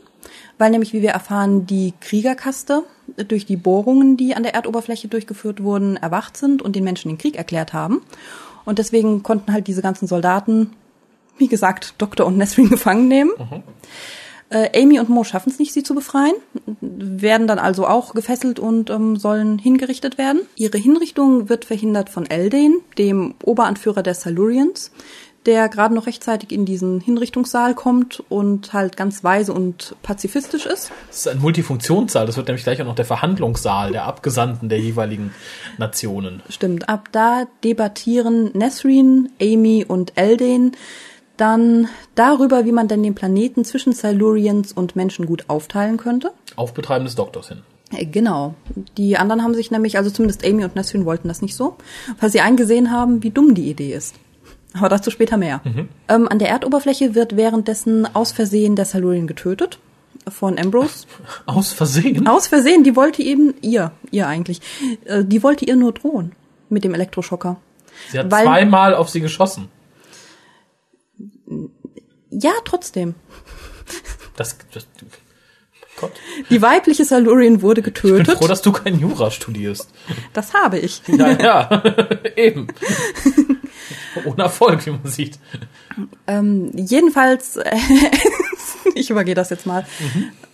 [0.56, 2.84] Weil nämlich, wie wir erfahren, die Kriegerkaste
[3.28, 7.18] durch die Bohrungen, die an der Erdoberfläche durchgeführt wurden, erwacht sind und den Menschen den
[7.18, 8.02] Krieg erklärt haben.
[8.64, 10.70] Und deswegen konnten halt diese ganzen Soldaten
[11.38, 13.30] wie gesagt, Doktor und Nesrin gefangen nehmen.
[14.54, 16.36] Äh, Amy und Mo schaffen es nicht, sie zu befreien,
[16.80, 20.42] werden dann also auch gefesselt und ähm, sollen hingerichtet werden.
[20.54, 24.92] Ihre Hinrichtung wird verhindert von Eldane, dem Oberanführer der Silurians,
[25.44, 30.92] der gerade noch rechtzeitig in diesen Hinrichtungssaal kommt und halt ganz weise und pazifistisch ist.
[31.08, 32.24] Das ist ein Multifunktionssaal.
[32.24, 35.34] Das wird nämlich gleich auch noch der Verhandlungssaal der Abgesandten der jeweiligen
[35.78, 36.42] Nationen.
[36.48, 40.70] Stimmt, ab da debattieren Nesrin, Amy und Eldane
[41.36, 46.32] dann darüber, wie man denn den Planeten zwischen Silurians und Menschen gut aufteilen könnte.
[46.56, 47.62] Auf Betreiben des Doktors hin.
[47.92, 48.54] Äh, Genau.
[48.96, 51.76] Die anderen haben sich nämlich, also zumindest Amy und Nesrin wollten das nicht so,
[52.20, 54.14] weil sie eingesehen haben, wie dumm die Idee ist.
[54.76, 55.60] Aber dazu später mehr.
[56.08, 59.78] Ähm, an der Erdoberfläche wird währenddessen aus Versehen der Silurian getötet
[60.28, 61.06] von Ambrose.
[61.46, 62.26] Aus Versehen?
[62.26, 64.60] Aus Versehen, die wollte eben, ihr, ihr eigentlich,
[65.04, 66.32] äh, die wollte ihr nur drohen
[66.70, 67.56] mit dem Elektroschocker.
[68.10, 69.68] Sie hat Weil- zweimal auf sie geschossen.
[72.40, 73.14] Ja, trotzdem.
[74.36, 74.86] Das, das
[75.96, 76.12] Gott.
[76.50, 78.38] Die weibliche Silurian wurde Ich bin getötet.
[78.38, 79.88] froh, dass du kein Jura studierst.
[80.32, 81.02] Das habe ich.
[81.06, 81.82] Ja, ja,
[82.36, 82.66] eben.
[84.24, 85.38] Ohne Erfolg, wie man sieht.
[86.26, 87.76] Ähm, jedenfalls, äh,
[88.94, 89.86] ich übergehe das jetzt mal.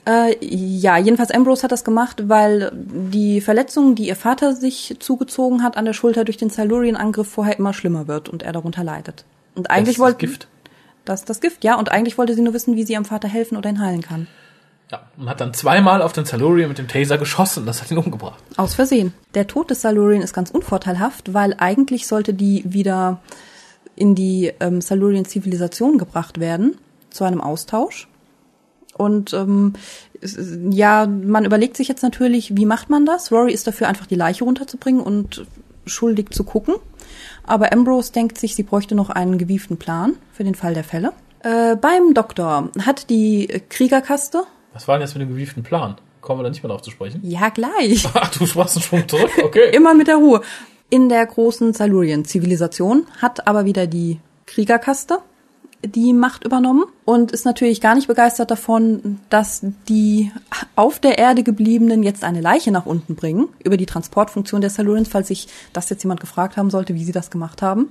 [0.07, 5.63] Äh, ja, jedenfalls Ambrose hat das gemacht, weil die Verletzung, die ihr Vater sich zugezogen
[5.63, 9.25] hat an der Schulter durch den Silurian-Angriff vorher immer schlimmer wird und er darunter leidet.
[9.55, 10.49] Und eigentlich das ist das wollte Gift.
[11.11, 11.77] Das das Gift, ja.
[11.77, 14.29] Und eigentlich wollte sie nur wissen, wie sie ihrem Vater helfen oder ihn heilen kann.
[14.91, 17.67] Ja, und hat dann zweimal auf den Silurian mit dem Taser geschossen.
[17.67, 18.43] Das hat ihn umgebracht.
[18.57, 19.13] Aus Versehen.
[19.35, 23.21] Der Tod des Silurian ist ganz unvorteilhaft, weil eigentlich sollte die wieder
[23.97, 26.77] in die ähm, Silurian-Zivilisation gebracht werden,
[27.11, 28.09] zu einem Austausch.
[28.97, 29.75] Und ähm,
[30.71, 33.33] ja, man überlegt sich jetzt natürlich, wie macht man das?
[33.33, 35.47] Rory ist dafür, einfach die Leiche runterzubringen und
[35.87, 36.75] schuldig zu gucken.
[37.51, 41.13] Aber Ambrose denkt sich, sie bräuchte noch einen gewieften Plan für den Fall der Fälle.
[41.41, 44.45] Äh, beim Doktor hat die Kriegerkaste.
[44.73, 45.97] Was war denn jetzt mit dem gewieften Plan?
[46.21, 47.19] Kommen wir da nicht mehr drauf zu sprechen?
[47.25, 48.07] Ja, gleich.
[48.15, 49.71] Ach, du sprachst einen Sprung zurück, okay.
[49.75, 50.43] Immer mit der Ruhe.
[50.91, 55.19] In der großen Silurian-Zivilisation hat aber wieder die Kriegerkaste
[55.85, 60.31] die Macht übernommen und ist natürlich gar nicht begeistert davon, dass die
[60.77, 65.09] auf der Erde gebliebenen jetzt eine Leiche nach unten bringen, über die Transportfunktion der Silurians,
[65.09, 67.91] falls sich das jetzt jemand gefragt haben sollte, wie sie das gemacht haben.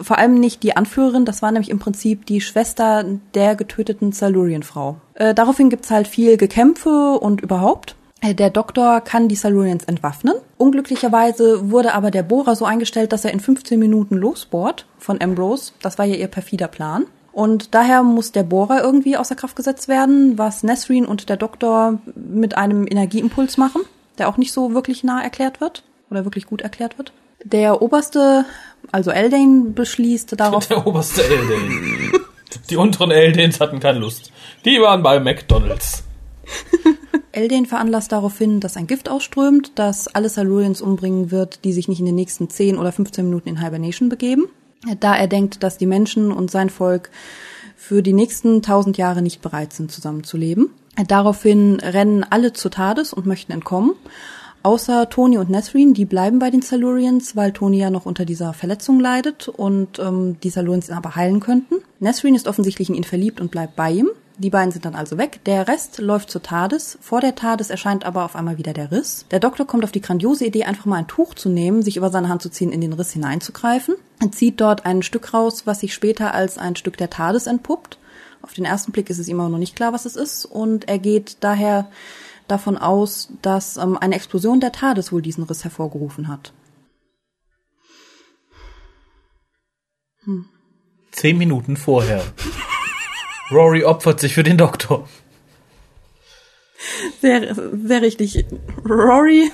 [0.00, 4.96] Vor allem nicht die Anführerin, das war nämlich im Prinzip die Schwester der getöteten Silurian-Frau.
[5.14, 7.94] Äh, daraufhin gibt's halt viel Gekämpfe und überhaupt.
[8.22, 10.34] Äh, Der Doktor kann die Silurians entwaffnen.
[10.56, 15.72] Unglücklicherweise wurde aber der Bohrer so eingestellt, dass er in 15 Minuten losbohrt von Ambrose.
[15.82, 17.04] Das war ja ihr perfider Plan.
[17.32, 21.98] Und daher muss der Bohrer irgendwie außer Kraft gesetzt werden, was Nesreen und der Doktor
[22.14, 23.82] mit einem Energieimpuls machen,
[24.18, 27.12] der auch nicht so wirklich nah erklärt wird oder wirklich gut erklärt wird.
[27.42, 28.44] Der oberste,
[28.92, 32.20] also Eldane, beschließt darauf, Der oberste Eldane.
[32.68, 34.30] Die unteren Eldanes hatten keine Lust.
[34.66, 36.04] Die waren bei McDonalds.
[37.32, 42.00] Eldane veranlasst daraufhin, dass ein Gift ausströmt, das alle Silurians umbringen wird, die sich nicht
[42.00, 44.46] in den nächsten 10 oder 15 Minuten in Hibernation begeben.
[45.00, 47.10] da er denkt, dass die Menschen und sein Volk
[47.76, 50.70] für die nächsten tausend Jahre nicht bereit sind, zusammenzuleben.
[51.08, 53.94] Daraufhin rennen alle zu Tades und möchten entkommen.
[54.62, 58.52] Außer Tony und Nesreen, die bleiben bei den Silurians, weil Tony ja noch unter dieser
[58.52, 61.76] Verletzung leidet und ähm, die Silurians ihn aber heilen könnten.
[61.98, 64.10] Nesreen ist offensichtlich in ihn verliebt und bleibt bei ihm.
[64.38, 65.40] Die beiden sind dann also weg.
[65.44, 66.98] Der Rest läuft zur TARDIS.
[67.00, 69.26] Vor der TARDIS erscheint aber auf einmal wieder der Riss.
[69.30, 72.10] Der Doktor kommt auf die grandiose Idee, einfach mal ein Tuch zu nehmen, sich über
[72.10, 73.94] seine Hand zu ziehen, in den Riss hineinzugreifen.
[74.20, 77.98] Er zieht dort ein Stück raus, was sich später als ein Stück der TARDIS entpuppt.
[78.40, 80.46] Auf den ersten Blick ist es ihm aber noch nicht klar, was es ist.
[80.46, 81.88] Und er geht daher
[82.48, 86.52] davon aus, dass ähm, eine Explosion der TARDIS wohl diesen Riss hervorgerufen hat.
[90.24, 90.46] Hm.
[91.10, 92.24] Zehn Minuten vorher.
[93.52, 95.08] Rory opfert sich für den Doktor.
[97.20, 98.44] Sehr, sehr richtig.
[98.88, 99.50] Rory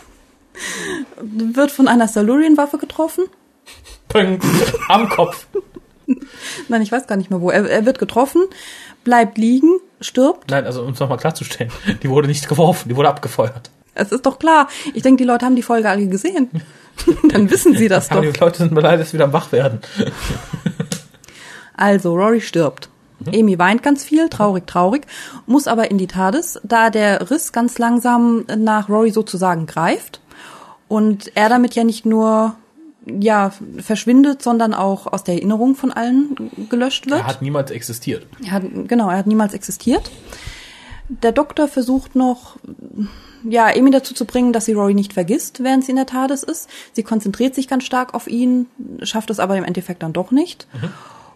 [1.20, 3.24] wird von einer Salurian-Waffe getroffen.
[4.08, 4.44] Pünkt.
[4.88, 5.46] Am Kopf.
[6.68, 7.50] Nein, ich weiß gar nicht mehr wo.
[7.50, 8.44] Er, er wird getroffen,
[9.04, 10.50] bleibt liegen, stirbt.
[10.50, 11.70] Nein, also um es nochmal klarzustellen,
[12.02, 13.70] die wurde nicht geworfen, die wurde abgefeuert.
[13.94, 14.68] Es ist doch klar.
[14.94, 16.48] Ich denke, die Leute haben die Folge alle gesehen.
[17.28, 18.32] Dann wissen sie das Aber doch.
[18.32, 19.80] die Leute sind beleidigt, dass wieder am Wach werden.
[21.74, 22.88] Also, Rory stirbt.
[23.20, 23.32] Mhm.
[23.34, 25.06] Amy weint ganz viel, traurig, traurig,
[25.46, 30.20] muss aber in die TARDIS, da der Riss ganz langsam nach Rory sozusagen greift
[30.88, 32.56] und er damit ja nicht nur
[33.06, 37.20] ja verschwindet, sondern auch aus der Erinnerung von allen gelöscht wird.
[37.20, 38.26] Er hat niemals existiert.
[38.44, 40.10] Er hat, genau, er hat niemals existiert.
[41.08, 42.58] Der Doktor versucht noch,
[43.48, 46.42] ja, Amy dazu zu bringen, dass sie Rory nicht vergisst, während sie in der TARDIS
[46.42, 46.68] ist.
[46.92, 48.66] Sie konzentriert sich ganz stark auf ihn,
[49.02, 50.66] schafft es aber im Endeffekt dann doch nicht.
[50.74, 50.90] Mhm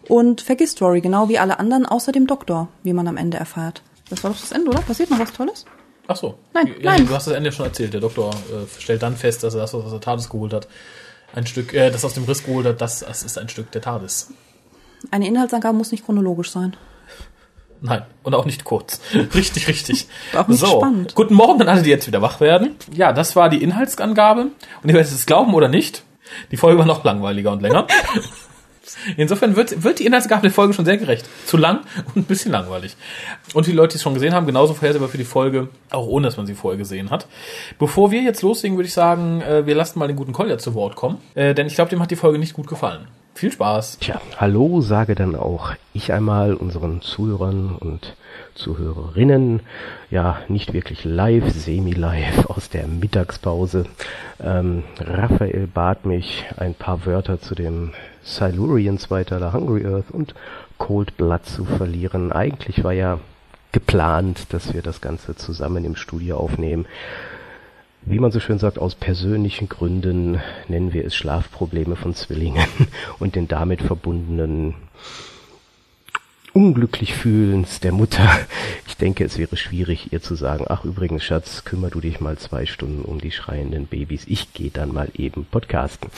[0.09, 3.81] und vergisst Rory, genau wie alle anderen, außer dem Doktor, wie man am Ende erfährt.
[4.09, 4.81] Das war doch das Ende, oder?
[4.81, 5.65] Passiert noch was Tolles?
[6.07, 6.37] Ach so.
[6.53, 7.07] Nein, ja, nein.
[7.07, 7.93] Du hast das Ende schon erzählt.
[7.93, 10.67] Der Doktor äh, stellt dann fest, dass er das, was er TARDIS geholt hat,
[11.33, 13.81] ein Stück, äh, das aus dem Riss geholt hat, das, das ist ein Stück der
[13.81, 14.31] TARDIS.
[15.11, 16.75] Eine Inhaltsangabe muss nicht chronologisch sein.
[17.81, 19.01] Nein, und auch nicht kurz.
[19.33, 20.07] richtig, richtig.
[20.37, 21.15] auch nicht so, spannend.
[21.15, 22.75] Guten Morgen an alle, die jetzt wieder wach werden.
[22.93, 24.41] Ja, das war die Inhaltsangabe.
[24.41, 26.03] Und ihr werdet es glauben oder nicht,
[26.51, 27.87] die Folge war noch langweiliger und länger.
[29.17, 31.27] Insofern wird, wird die Inhaltsangabe der Folge schon sehr gerecht.
[31.45, 32.95] Zu lang und ein bisschen langweilig.
[33.53, 36.27] Und die Leute, die es schon gesehen haben, genauso vorhersehbar für die Folge, auch ohne,
[36.27, 37.27] dass man sie vorher gesehen hat.
[37.79, 40.73] Bevor wir jetzt loslegen, würde ich sagen, äh, wir lassen mal den guten Kolja zu
[40.73, 41.19] Wort kommen.
[41.35, 43.07] Äh, denn ich glaube, dem hat die Folge nicht gut gefallen.
[43.35, 43.97] Viel Spaß.
[43.99, 48.15] Tja, hallo sage dann auch ich einmal unseren Zuhörern und
[48.53, 49.61] Zuhörerinnen.
[50.11, 53.85] Ja, nicht wirklich live, semi-live aus der Mittagspause.
[54.39, 57.93] Ähm, Raphael bat mich, ein paar Wörter zu dem
[58.23, 60.33] Silurians weiter, The Hungry Earth und
[60.77, 62.31] Cold Blood zu verlieren.
[62.31, 63.19] Eigentlich war ja
[63.71, 66.85] geplant, dass wir das Ganze zusammen im Studio aufnehmen.
[68.05, 72.67] Wie man so schön sagt, aus persönlichen Gründen nennen wir es Schlafprobleme von Zwillingen
[73.19, 74.75] und den damit verbundenen
[76.53, 78.29] unglücklich fühlens der Mutter.
[78.87, 82.37] Ich denke, es wäre schwierig, ihr zu sagen, ach übrigens, Schatz, kümmer du dich mal
[82.37, 84.25] zwei Stunden um die schreienden Babys.
[84.27, 86.09] Ich gehe dann mal eben podcasten.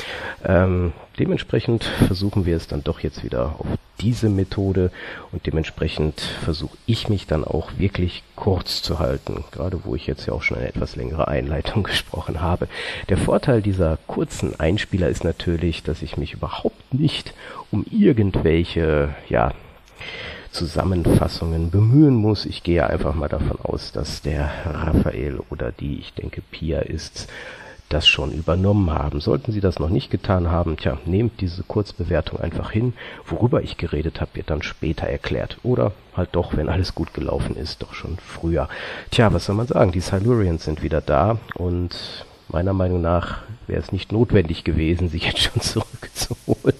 [0.43, 3.67] Ähm, dementsprechend versuchen wir es dann doch jetzt wieder auf
[4.01, 4.91] diese Methode
[5.31, 10.25] und dementsprechend versuche ich mich dann auch wirklich kurz zu halten, gerade wo ich jetzt
[10.25, 12.67] ja auch schon eine etwas längere Einleitung gesprochen habe.
[13.07, 17.33] Der Vorteil dieser kurzen Einspieler ist natürlich, dass ich mich überhaupt nicht
[17.71, 19.53] um irgendwelche, ja,
[20.51, 22.45] Zusammenfassungen bemühen muss.
[22.45, 27.27] Ich gehe einfach mal davon aus, dass der Raphael oder die, ich denke Pia ist,
[27.89, 29.21] das schon übernommen haben.
[29.21, 32.93] Sollten Sie das noch nicht getan haben, tja, nehmt diese Kurzbewertung einfach hin.
[33.25, 35.57] Worüber ich geredet habe, wird dann später erklärt.
[35.63, 38.69] Oder halt doch, wenn alles gut gelaufen ist, doch schon früher.
[39.11, 39.91] Tja, was soll man sagen?
[39.91, 45.17] Die Silurians sind wieder da und meiner Meinung nach wäre es nicht notwendig gewesen, sie
[45.17, 46.75] jetzt schon zurückzuholen.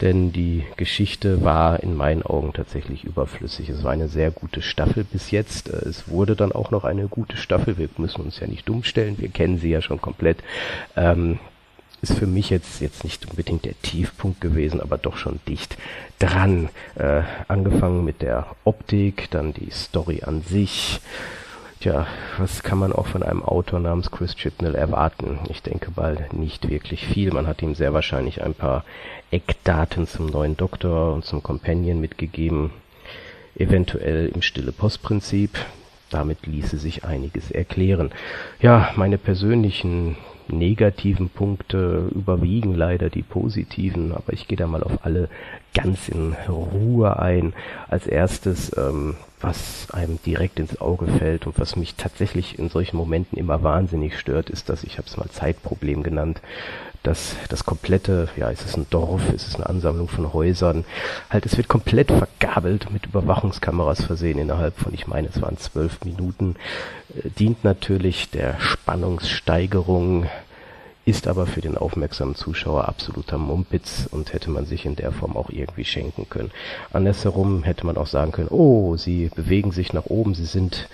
[0.00, 3.68] Denn die Geschichte war in meinen Augen tatsächlich überflüssig.
[3.68, 5.68] Es war eine sehr gute Staffel bis jetzt.
[5.68, 7.76] Es wurde dann auch noch eine gute Staffel.
[7.76, 9.18] Wir müssen uns ja nicht dumm stellen.
[9.18, 10.38] Wir kennen sie ja schon komplett.
[10.96, 11.38] Ähm,
[12.02, 15.76] ist für mich jetzt, jetzt nicht unbedingt der Tiefpunkt gewesen, aber doch schon dicht
[16.18, 16.70] dran.
[16.94, 21.00] Äh, angefangen mit der Optik, dann die Story an sich,
[21.80, 25.38] Tja, was kann man auch von einem Autor namens Chris Chibnall erwarten?
[25.48, 27.32] Ich denke mal nicht wirklich viel.
[27.32, 28.84] Man hat ihm sehr wahrscheinlich ein paar
[29.30, 32.70] Eckdaten zum neuen Doktor und zum Companion mitgegeben.
[33.56, 35.52] Eventuell im stille Postprinzip.
[36.10, 38.10] Damit ließe sich einiges erklären.
[38.60, 45.06] Ja, meine persönlichen negativen Punkte überwiegen leider die positiven, aber ich gehe da mal auf
[45.06, 45.30] alle
[45.74, 47.52] ganz in Ruhe ein.
[47.88, 52.96] Als erstes ähm, was einem direkt ins Auge fällt und was mich tatsächlich in solchen
[52.96, 56.40] Momenten immer wahnsinnig stört, ist, dass ich habe es mal Zeitproblem genannt,
[57.02, 60.84] dass das komplette, ja, ist es ein Dorf, ist es eine Ansammlung von Häusern,
[61.30, 66.04] halt, es wird komplett vergabelt, mit Überwachungskameras versehen innerhalb von, ich meine, es waren zwölf
[66.04, 66.56] Minuten,
[67.14, 70.26] äh, dient natürlich der Spannungssteigerung,
[71.04, 75.36] ist aber für den aufmerksamen Zuschauer absoluter Mumpitz und hätte man sich in der Form
[75.36, 76.50] auch irgendwie schenken können.
[76.92, 80.88] Andersherum hätte man auch sagen können, oh, sie bewegen sich nach oben, sie sind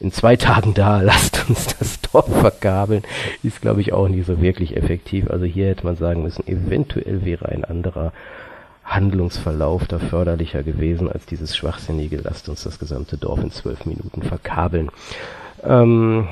[0.00, 3.02] in zwei Tagen da, lasst uns das Dorf verkabeln,
[3.42, 5.28] ist glaube ich auch nicht so wirklich effektiv.
[5.30, 8.12] Also hier hätte man sagen müssen, eventuell wäre ein anderer
[8.84, 14.22] Handlungsverlauf da förderlicher gewesen als dieses schwachsinnige, lasst uns das gesamte Dorf in zwölf Minuten
[14.22, 14.90] verkabeln.
[15.62, 16.28] Ähm,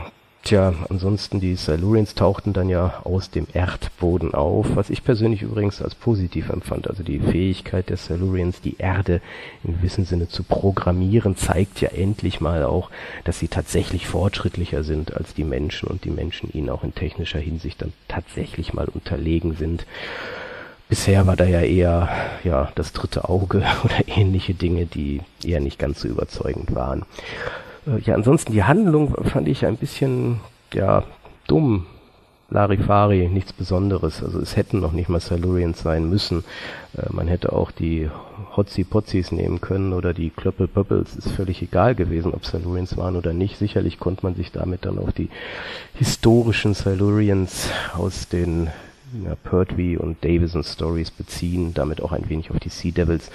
[0.47, 5.83] Tja, ansonsten die Silurians tauchten dann ja aus dem Erdboden auf, was ich persönlich übrigens
[5.83, 6.89] als positiv empfand.
[6.89, 9.21] Also die Fähigkeit der Silurians, die Erde
[9.65, 12.91] im gewissen Sinne zu programmieren, zeigt ja endlich mal auch,
[13.25, 17.41] dass sie tatsächlich fortschrittlicher sind als die Menschen und die Menschen ihnen auch in technischer
[17.41, 19.85] Hinsicht dann tatsächlich mal unterlegen sind.
[20.89, 22.09] Bisher war da ja eher
[22.45, 27.05] ja das dritte Auge oder ähnliche Dinge, die eher nicht ganz so überzeugend waren.
[27.87, 30.41] Äh, ja, ansonsten die Handlung fand ich ein bisschen,
[30.73, 31.05] ja,
[31.47, 31.87] dumm.
[32.49, 34.23] Larifari, nichts Besonderes.
[34.23, 36.45] Also es hätten noch nicht mal Silurians sein müssen.
[36.97, 38.09] Äh, man hätte auch die
[38.57, 41.17] Hotzi-Potzis nehmen können oder die Klöppel-Pöppels.
[41.17, 43.59] Ist völlig egal gewesen, ob Silurians waren oder nicht.
[43.59, 45.29] Sicherlich konnte man sich damit dann auf die
[45.95, 48.69] historischen Silurians aus den
[49.25, 53.31] ja, Pertwee und Davison Stories beziehen, damit auch ein wenig auf die Sea Devils.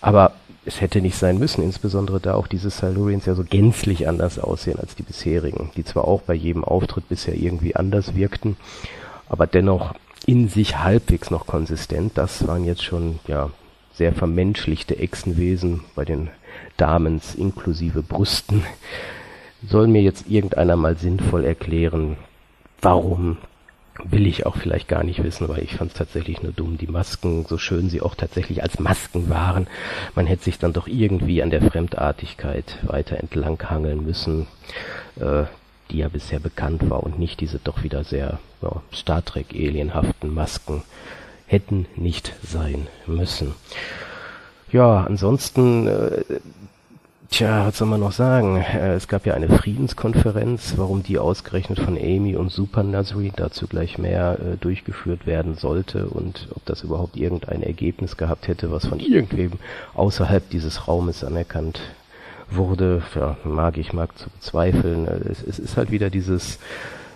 [0.00, 0.32] Aber
[0.64, 4.78] es hätte nicht sein müssen, insbesondere da auch diese Silurians ja so gänzlich anders aussehen
[4.78, 8.56] als die bisherigen, die zwar auch bei jedem Auftritt bisher irgendwie anders wirkten,
[9.28, 9.94] aber dennoch
[10.26, 12.16] in sich halbwegs noch konsistent.
[12.16, 13.50] Das waren jetzt schon ja
[13.94, 16.30] sehr vermenschlichte Echsenwesen bei den
[16.76, 18.64] Damens inklusive Brüsten.
[19.66, 22.16] Soll mir jetzt irgendeiner mal sinnvoll erklären,
[22.80, 23.38] warum
[24.04, 26.78] will ich auch vielleicht gar nicht wissen, weil ich fand es tatsächlich nur dumm.
[26.78, 29.66] Die Masken, so schön sie auch tatsächlich als Masken waren,
[30.14, 34.46] man hätte sich dann doch irgendwie an der Fremdartigkeit weiter entlanghangeln müssen,
[35.18, 35.44] äh,
[35.90, 40.32] die ja bisher bekannt war und nicht diese doch wieder sehr ja, Star Trek alienhaften
[40.32, 40.82] Masken
[41.46, 43.54] hätten nicht sein müssen.
[44.72, 46.22] Ja, ansonsten äh,
[47.30, 48.56] Tja, was soll man noch sagen?
[48.56, 53.68] Äh, es gab ja eine Friedenskonferenz, warum die ausgerechnet von Amy und Super Nazri dazu
[53.68, 58.86] gleich mehr äh, durchgeführt werden sollte und ob das überhaupt irgendein Ergebnis gehabt hätte, was
[58.86, 59.52] von irgendwem
[59.94, 61.80] außerhalb dieses Raumes anerkannt
[62.50, 63.02] wurde.
[63.14, 65.06] Ja, mag ich, mag zu bezweifeln.
[65.06, 66.58] Äh, es, es ist halt wieder dieses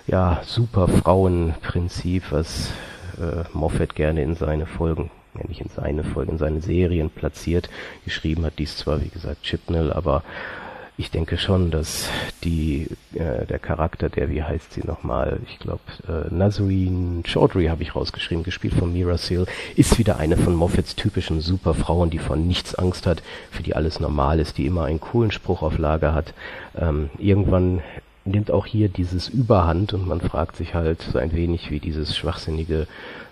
[0.07, 2.70] ja, super Frauenprinzip, was
[3.18, 7.68] äh, Moffat gerne in seine Folgen ja nicht in seine Folgen, in seine Serien platziert.
[8.05, 10.23] Geschrieben hat dies zwar, wie gesagt, Chipnell, aber
[10.97, 12.09] ich denke schon, dass
[12.44, 17.83] die äh, der Charakter, der wie heißt sie nochmal, ich glaube äh, Nazarene Chaudhry habe
[17.83, 22.47] ich rausgeschrieben, gespielt von Mira Seal, ist wieder eine von Moffats typischen Superfrauen, die von
[22.47, 26.14] nichts Angst hat, für die alles normal ist, die immer einen coolen Spruch auf Lager
[26.14, 26.33] hat.
[26.77, 27.83] Ähm, irgendwann
[28.25, 32.16] nimmt auch hier dieses Überhand und man fragt sich halt so ein wenig wie dieses
[32.16, 32.87] schwachsinnige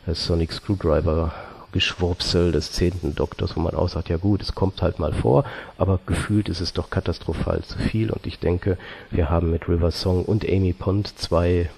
[0.08, 1.32] äh, Sonic Screwdriver
[1.72, 5.44] Geschwurbsel des zehnten Doktors, wo man auch sagt, ja gut, es kommt halt mal vor,
[5.78, 8.78] aber gefühlt ist es doch katastrophal zu viel und ich denke,
[9.10, 11.70] wir haben mit River Song und Amy Pond zwei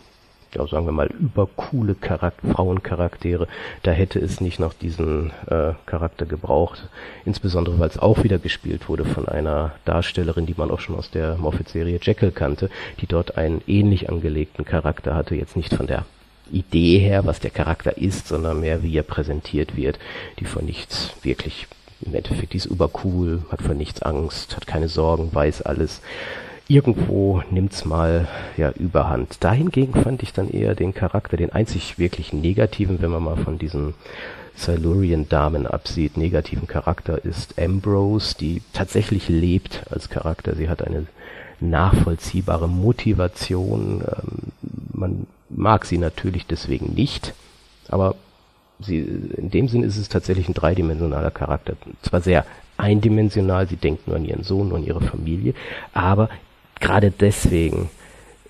[0.54, 3.48] ja, sagen wir mal, übercoole Charakter Frauencharaktere.
[3.83, 6.88] Da hätte es nicht noch diesen äh, Charakter gebraucht.
[7.24, 11.11] Insbesondere, weil es auch wieder gespielt wurde von einer Darstellerin, die man auch schon aus
[11.11, 15.35] der Moffat-Serie Jekyll kannte, die dort einen ähnlich angelegten Charakter hatte.
[15.35, 16.04] Jetzt nicht von der
[16.52, 19.98] Idee her, was der Charakter ist, sondern mehr wie er präsentiert wird,
[20.38, 21.66] die vor nichts wirklich
[22.04, 26.00] im Endeffekt die ist übercool, hat vor nichts Angst, hat keine Sorgen, weiß alles.
[26.66, 29.42] Irgendwo nimmt's mal ja überhand.
[29.44, 33.59] Dahingegen fand ich dann eher den Charakter, den einzig wirklich negativen, wenn man mal von
[33.59, 33.94] diesen
[34.57, 40.54] Silurian-Damen absieht, negativen Charakter ist Ambrose, die tatsächlich lebt als Charakter.
[40.54, 41.07] Sie hat eine
[41.61, 44.02] nachvollziehbare Motivation.
[44.02, 44.52] Ähm,
[44.92, 47.35] man mag sie natürlich deswegen nicht,
[47.88, 48.17] aber
[48.81, 51.75] sie, in dem Sinn ist es tatsächlich ein dreidimensionaler Charakter.
[52.03, 52.45] Zwar sehr
[52.77, 55.55] eindimensional, sie denkt nur an ihren Sohn, an ihre Familie,
[55.93, 56.29] aber
[56.81, 57.88] gerade deswegen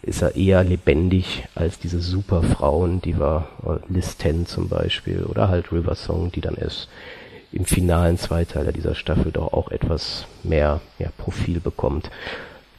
[0.03, 3.49] ist er eher lebendig als diese Superfrauen, die war
[3.89, 6.89] Liz Ten zum Beispiel oder halt River Song, die dann erst
[7.53, 12.11] im finalen Zweiteiler dieser Staffel doch auch etwas mehr ja, Profil bekommt.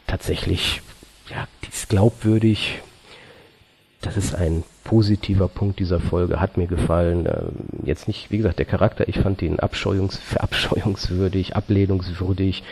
[0.06, 0.82] Tatsächlich,
[1.32, 2.82] ja, die ist glaubwürdig,
[4.06, 7.26] das ist ein positiver Punkt dieser Folge, hat mir gefallen.
[7.26, 12.64] Ähm, jetzt nicht, wie gesagt, der Charakter, ich fand ihn abscheuungs verabscheuungswürdig, ablehnungswürdig.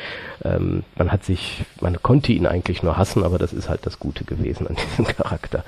[0.43, 3.99] Ähm, man hat sich, man konnte ihn eigentlich nur hassen, aber das ist halt das
[3.99, 5.63] Gute gewesen an diesem Charakter.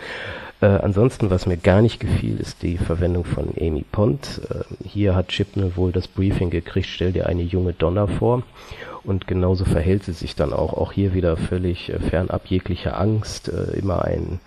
[0.62, 4.42] Äh, ansonsten, was mir gar nicht gefiel, ist die Verwendung von Amy Pond.
[4.50, 8.44] Äh, hier hat Chipnell wohl das Briefing gekriegt, stell dir eine junge Donna vor.
[9.04, 10.74] Und genauso verhält sie sich dann auch.
[10.74, 14.40] Auch hier wieder völlig äh, fernab jeglicher Angst, äh, immer ein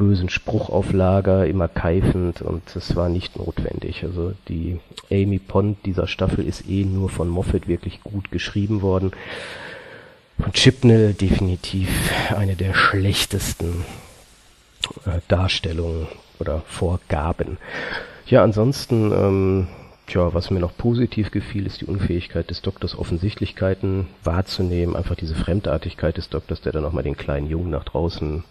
[0.00, 4.02] bösen Spruch auf Lager, immer keifend und es war nicht notwendig.
[4.02, 9.12] Also die Amy Pond dieser Staffel ist eh nur von Moffat wirklich gut geschrieben worden.
[10.40, 11.90] Von Chipnell definitiv
[12.34, 13.84] eine der schlechtesten
[15.04, 16.06] äh, Darstellungen
[16.38, 17.58] oder Vorgaben.
[18.24, 19.68] Ja, ansonsten, ähm,
[20.06, 24.96] tja, was mir noch positiv gefiel, ist die Unfähigkeit des Doktors, Offensichtlichkeiten wahrzunehmen.
[24.96, 28.44] Einfach diese Fremdartigkeit des Doktors, der dann nochmal den kleinen Jungen nach draußen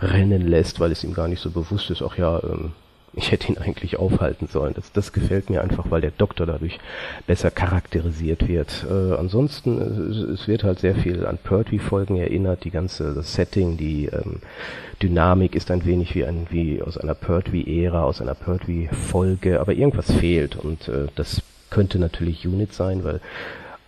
[0.00, 2.72] rennen lässt, weil es ihm gar nicht so bewusst ist, ach ja, ähm,
[3.16, 4.74] ich hätte ihn eigentlich aufhalten sollen.
[4.74, 6.78] Das, das gefällt mir einfach, weil der Doktor dadurch
[7.26, 8.84] besser charakterisiert wird.
[8.88, 9.80] Äh, ansonsten,
[10.10, 12.64] es, es, wird halt sehr viel an Pertwee-Folgen erinnert.
[12.64, 14.40] Die ganze, das Setting, die ähm,
[15.02, 20.12] Dynamik ist ein wenig wie ein, wie aus einer Pertwee-Ära, aus einer Pertwee-Folge, aber irgendwas
[20.12, 23.20] fehlt und äh, das könnte natürlich Unit sein, weil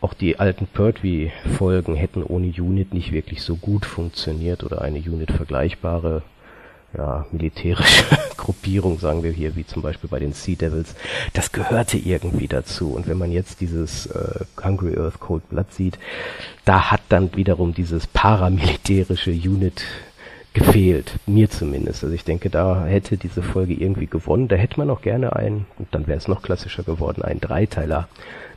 [0.00, 5.32] auch die alten Pertwee-Folgen hätten ohne Unit nicht wirklich so gut funktioniert oder eine Unit
[5.32, 6.22] vergleichbare
[6.96, 8.04] ja, militärische
[8.36, 10.94] Gruppierung, sagen wir hier, wie zum Beispiel bei den Sea Devils,
[11.34, 12.92] das gehörte irgendwie dazu.
[12.92, 15.98] Und wenn man jetzt dieses äh, Hungry Earth Cold Blood sieht,
[16.64, 19.84] da hat dann wiederum dieses paramilitärische Unit
[20.54, 22.02] gefehlt, mir zumindest.
[22.04, 24.48] Also ich denke, da hätte diese Folge irgendwie gewonnen.
[24.48, 28.08] Da hätte man auch gerne einen, und dann wäre es noch klassischer geworden, einen Dreiteiler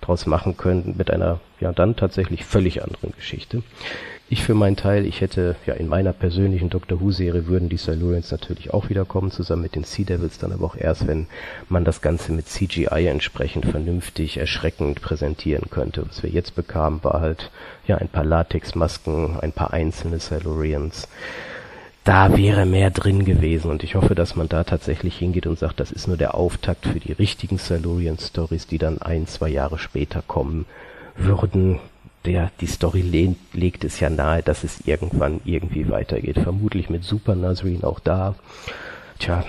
[0.01, 3.61] draus machen können mit einer ja dann tatsächlich völlig anderen Geschichte.
[4.29, 7.75] Ich für meinen Teil, ich hätte ja in meiner persönlichen Doctor Who Serie würden die
[7.75, 11.27] Silurians natürlich auch wiederkommen, zusammen mit den Sea Devils, dann aber auch erst, wenn
[11.67, 16.05] man das Ganze mit CGI entsprechend vernünftig, erschreckend präsentieren könnte.
[16.07, 17.51] Was wir jetzt bekamen, war halt
[17.85, 21.09] ja ein paar Latexmasken, ein paar einzelne Silurians
[22.11, 25.79] da wäre mehr drin gewesen und ich hoffe, dass man da tatsächlich hingeht und sagt,
[25.79, 29.79] das ist nur der Auftakt für die richtigen Silurian Stories, die dann ein, zwei Jahre
[29.79, 30.65] später kommen
[31.15, 31.79] würden.
[32.25, 36.37] Der, die Story lehnt, legt es ja nahe, dass es irgendwann irgendwie weitergeht.
[36.37, 38.35] Vermutlich mit Super Nazarene auch da.
[39.17, 39.45] Tja,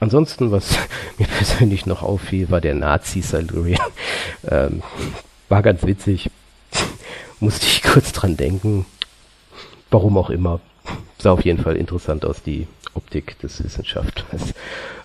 [0.00, 0.76] ansonsten, was
[1.18, 3.78] mir persönlich noch auffiel, war der Nazi-Silurian.
[4.48, 4.82] Ähm,
[5.48, 6.30] war ganz witzig.
[7.40, 8.86] Musste ich kurz dran denken.
[9.90, 10.60] Warum auch immer
[11.18, 14.54] sah auf jeden Fall interessant aus, die Optik des Wissenschaftlers.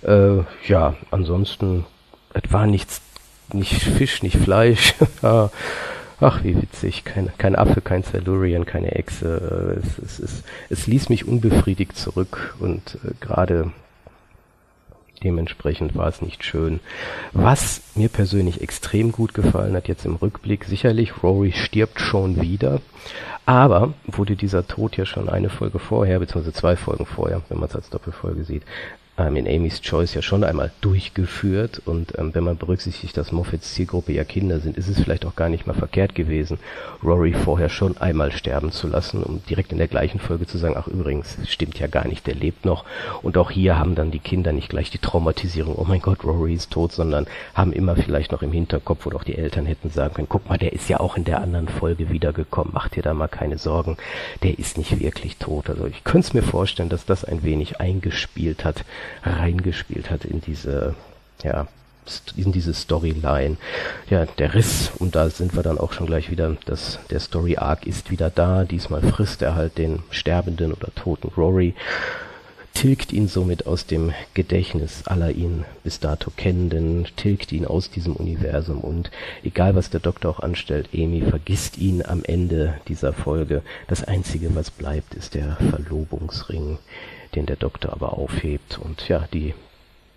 [0.03, 1.85] Äh, ja, ansonsten,
[2.33, 3.01] es war nichts,
[3.53, 4.95] nicht Fisch, nicht Fleisch.
[6.23, 7.03] Ach, wie witzig.
[7.03, 9.81] Kein, kein Affe, kein Silurian, keine Echse.
[9.83, 13.71] Es, es, es, es ließ mich unbefriedigt zurück und äh, gerade
[15.23, 16.79] dementsprechend war es nicht schön.
[17.33, 22.81] Was mir persönlich extrem gut gefallen hat jetzt im Rückblick, sicherlich Rory stirbt schon wieder,
[23.45, 27.69] aber wurde dieser Tod ja schon eine Folge vorher, beziehungsweise zwei Folgen vorher, wenn man
[27.69, 28.63] es als Doppelfolge sieht,
[29.17, 33.73] ähm, in Amy's Choice ja schon einmal durchgeführt und ähm, wenn man berücksichtigt, dass Moffats
[33.73, 36.59] Zielgruppe ja Kinder sind, ist es vielleicht auch gar nicht mal verkehrt gewesen,
[37.03, 40.75] Rory vorher schon einmal sterben zu lassen, um direkt in der gleichen Folge zu sagen,
[40.77, 42.85] ach übrigens, stimmt ja gar nicht, der lebt noch.
[43.21, 46.53] Und auch hier haben dann die Kinder nicht gleich die Traumatisierung, oh mein Gott, Rory
[46.53, 50.13] ist tot, sondern haben immer vielleicht noch im Hinterkopf oder auch die Eltern hätten sagen
[50.13, 53.13] können, guck mal, der ist ja auch in der anderen Folge wiedergekommen, mach dir da
[53.13, 53.97] mal keine Sorgen,
[54.43, 55.69] der ist nicht wirklich tot.
[55.69, 58.85] Also ich könnte es mir vorstellen, dass das ein wenig eingespielt hat,
[59.23, 60.95] reingespielt hat in diese,
[61.43, 61.67] ja,
[62.35, 63.57] in diese Storyline.
[64.09, 67.57] Ja, der Riss, und da sind wir dann auch schon gleich wieder, dass der Story
[67.57, 68.63] Arc ist wieder da.
[68.63, 71.75] Diesmal frisst er halt den sterbenden oder toten Rory,
[72.73, 78.15] tilgt ihn somit aus dem Gedächtnis aller ihn bis dato Kennenden, tilgt ihn aus diesem
[78.15, 79.11] Universum und
[79.43, 83.61] egal was der Doktor auch anstellt, Amy vergisst ihn am Ende dieser Folge.
[83.87, 86.79] Das einzige, was bleibt, ist der Verlobungsring
[87.35, 88.79] den der Doktor aber aufhebt.
[88.79, 89.53] Und ja, die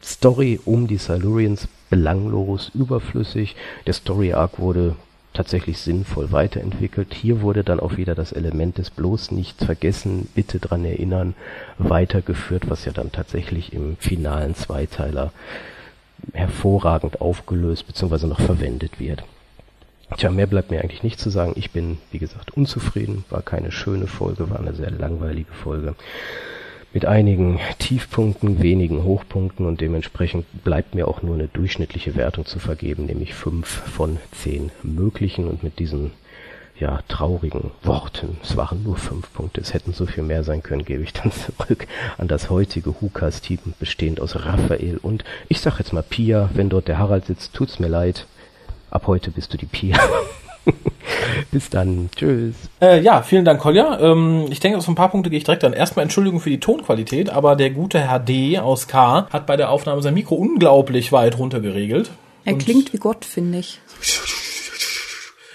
[0.02, 3.56] Story um die Silurians belanglos, überflüssig.
[3.86, 4.96] Der Story Arc wurde
[5.32, 7.12] tatsächlich sinnvoll weiterentwickelt.
[7.12, 11.34] Hier wurde dann auch wieder das Element des bloß nichts vergessen, bitte dran erinnern,
[11.78, 15.32] weitergeführt, was ja dann tatsächlich im finalen Zweiteiler
[16.32, 18.26] hervorragend aufgelöst bzw.
[18.26, 19.24] noch verwendet wird.
[20.16, 21.54] Tja, mehr bleibt mir eigentlich nicht zu sagen.
[21.56, 23.24] Ich bin, wie gesagt, unzufrieden.
[23.30, 25.96] War keine schöne Folge, war eine sehr langweilige Folge
[26.94, 32.60] mit einigen Tiefpunkten, wenigen Hochpunkten und dementsprechend bleibt mir auch nur eine durchschnittliche Wertung zu
[32.60, 36.12] vergeben, nämlich fünf von zehn möglichen und mit diesen
[36.78, 40.84] ja, traurigen Worten, es waren nur fünf Punkte, es hätten so viel mehr sein können,
[40.84, 45.92] gebe ich dann zurück an das heutige Hukas-Team, bestehend aus Raphael und, ich sag jetzt
[45.92, 48.26] mal Pia, wenn dort der Harald sitzt, tut's mir leid,
[48.90, 49.98] ab heute bist du die Pia.
[51.50, 52.10] Bis dann.
[52.16, 52.54] Tschüss.
[52.80, 53.98] Äh, ja, vielen Dank, Kolja.
[54.00, 55.72] Ähm, ich denke, auf ein paar Punkte gehe ich direkt an.
[55.72, 59.70] Erstmal Entschuldigung für die Tonqualität, aber der gute Herr D aus K hat bei der
[59.70, 62.10] Aufnahme sein Mikro unglaublich weit runtergeregelt.
[62.44, 63.80] Er Und klingt wie Gott, finde ich.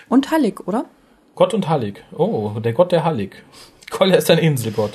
[0.08, 0.86] Und Hallig, oder?
[1.36, 2.04] Gott und Hallig.
[2.18, 3.44] Oh, der Gott der Hallig.
[3.90, 4.92] Kolja ist ein Inselgott.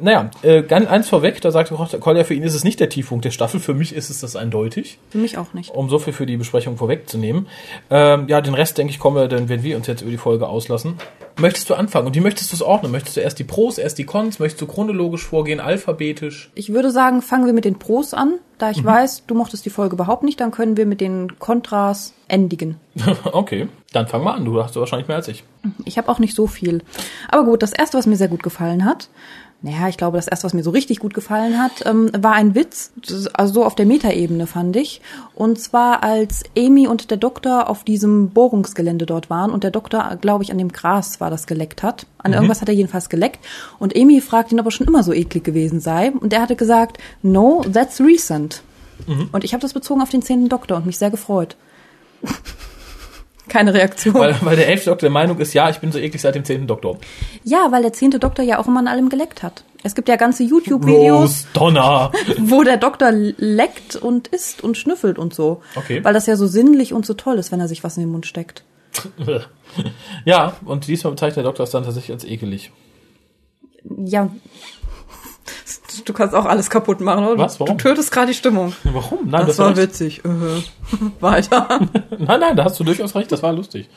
[0.00, 3.24] Naja, äh, ganz eins vorweg, da sagt Kolja, für ihn ist es nicht der Tiefpunkt
[3.24, 4.98] der Staffel, für mich ist es das eindeutig.
[5.10, 5.70] Für mich auch nicht.
[5.70, 7.46] Um so viel für die Besprechung vorwegzunehmen.
[7.90, 10.18] Ähm, ja, den Rest, denke ich, kommen wir dann, wenn wir uns jetzt über die
[10.18, 10.98] Folge auslassen.
[11.36, 12.06] Möchtest du anfangen?
[12.06, 12.92] Und wie möchtest du es ordnen?
[12.92, 14.38] Möchtest du erst die Pros, erst die Cons?
[14.38, 16.50] Möchtest du chronologisch vorgehen, alphabetisch?
[16.54, 18.38] Ich würde sagen, fangen wir mit den Pros an.
[18.58, 22.14] Da ich weiß, du mochtest die Folge überhaupt nicht, dann können wir mit den Kontras
[22.28, 22.78] endigen.
[23.32, 24.44] okay, dann fang mal an.
[24.44, 25.44] Du hast wahrscheinlich mehr als ich.
[25.84, 26.82] Ich habe auch nicht so viel.
[27.28, 29.08] Aber gut, das erste, was mir sehr gut gefallen hat,
[29.62, 32.54] naja, ich glaube, das erste, was mir so richtig gut gefallen hat, ähm, war ein
[32.54, 32.92] Witz,
[33.32, 35.00] also so auf der Metaebene fand ich.
[35.34, 40.18] Und zwar als Amy und der Doktor auf diesem Bohrungsgelände dort waren und der Doktor,
[40.20, 42.06] glaube ich, an dem Gras war das geleckt hat.
[42.18, 42.34] An Mhm.
[42.36, 43.40] irgendwas hat er jedenfalls geleckt.
[43.78, 46.12] Und Amy fragt ihn, ob er schon immer so eklig gewesen sei.
[46.12, 48.62] Und er hatte gesagt, no, that's recent.
[49.06, 49.30] Mhm.
[49.32, 51.56] Und ich habe das bezogen auf den zehnten Doktor und mich sehr gefreut.
[53.54, 54.14] Keine Reaktion.
[54.14, 56.44] Weil, weil der elfte Doktor der Meinung ist, ja, ich bin so eklig seit dem
[56.44, 56.98] zehnten Doktor.
[57.44, 59.62] Ja, weil der zehnte Doktor ja auch immer an allem geleckt hat.
[59.84, 65.62] Es gibt ja ganze YouTube-Videos, wo der Doktor leckt und isst und schnüffelt und so.
[65.76, 66.02] Okay.
[66.02, 68.10] Weil das ja so sinnlich und so toll ist, wenn er sich was in den
[68.10, 68.64] Mund steckt.
[70.24, 72.72] ja, und diesmal bezeichnet der Doktor es dann tatsächlich als ekelig.
[73.84, 74.30] Ja.
[76.04, 77.42] Du kannst auch alles kaputt machen, oder?
[77.42, 77.60] Was?
[77.60, 77.76] Warum?
[77.78, 78.72] Du tötest gerade die Stimmung.
[78.84, 79.28] Warum?
[79.28, 79.88] Nein, Das, war war recht.
[79.90, 80.22] witzig.
[80.24, 80.28] Äh.
[81.20, 81.68] Weiter.
[82.18, 83.88] Nein, nein, da hast du durchaus recht, das war lustig.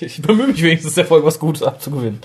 [0.00, 2.20] Ich bemühe mich wenigstens der Folge was Gutes abzugewinnen.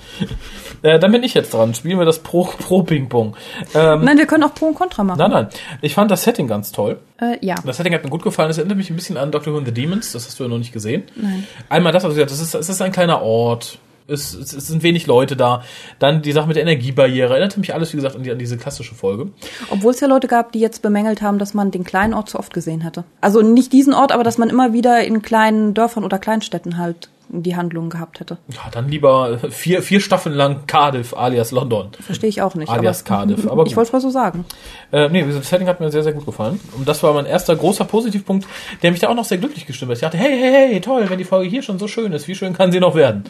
[0.82, 1.74] Äh, dann bin ich jetzt dran.
[1.76, 3.36] Spielen wir das Pro, Pro Ping Pong.
[3.76, 5.20] Ähm, Nein, wir können auch Pro und Contra machen.
[5.20, 5.48] nein, nein.
[5.82, 7.00] Ich fand das Setting ganz toll.
[7.20, 7.56] Äh, ja.
[7.66, 8.50] Das Setting hat mir gut gefallen.
[8.50, 10.12] Es erinnert mich ein bisschen an Doctor Who and the Demons.
[10.14, 11.04] Das hast du ja noch nicht gesehen.
[11.16, 11.46] Nein.
[11.70, 13.78] Einmal das, also das ist, es ist ein kleiner Ort.
[14.08, 15.64] Es, es, es sind wenig Leute da.
[16.00, 17.32] Dann die Sache mit der Energiebarriere.
[17.32, 19.32] Erinnerte mich alles, wie gesagt, an, die, an diese klassische Folge.
[19.70, 22.40] Obwohl es ja Leute gab, die jetzt bemängelt haben, dass man den kleinen Ort zu
[22.40, 23.04] oft gesehen hätte.
[23.22, 27.10] Also nicht diesen Ort, aber dass man immer wieder in kleinen Dörfern oder Kleinstädten halt
[27.30, 28.38] die Handlungen gehabt hätte.
[28.48, 31.90] Ja, dann lieber vier, vier Staffeln lang Cardiff alias London.
[32.00, 32.70] Verstehe ich auch nicht.
[32.70, 33.68] Alias aber, Cardiff, aber gut.
[33.68, 34.46] ich wollte es mal so sagen.
[34.92, 36.60] Äh, nee, das Setting hat mir sehr, sehr gut gefallen.
[36.78, 38.48] Und das war mein erster großer Positivpunkt,
[38.82, 39.98] der mich da auch noch sehr glücklich gestimmt hat.
[39.98, 42.36] Ich dachte, hey, hey, hey, toll, wenn die Folge hier schon so schön ist, wie
[42.36, 43.26] schön kann sie noch werden?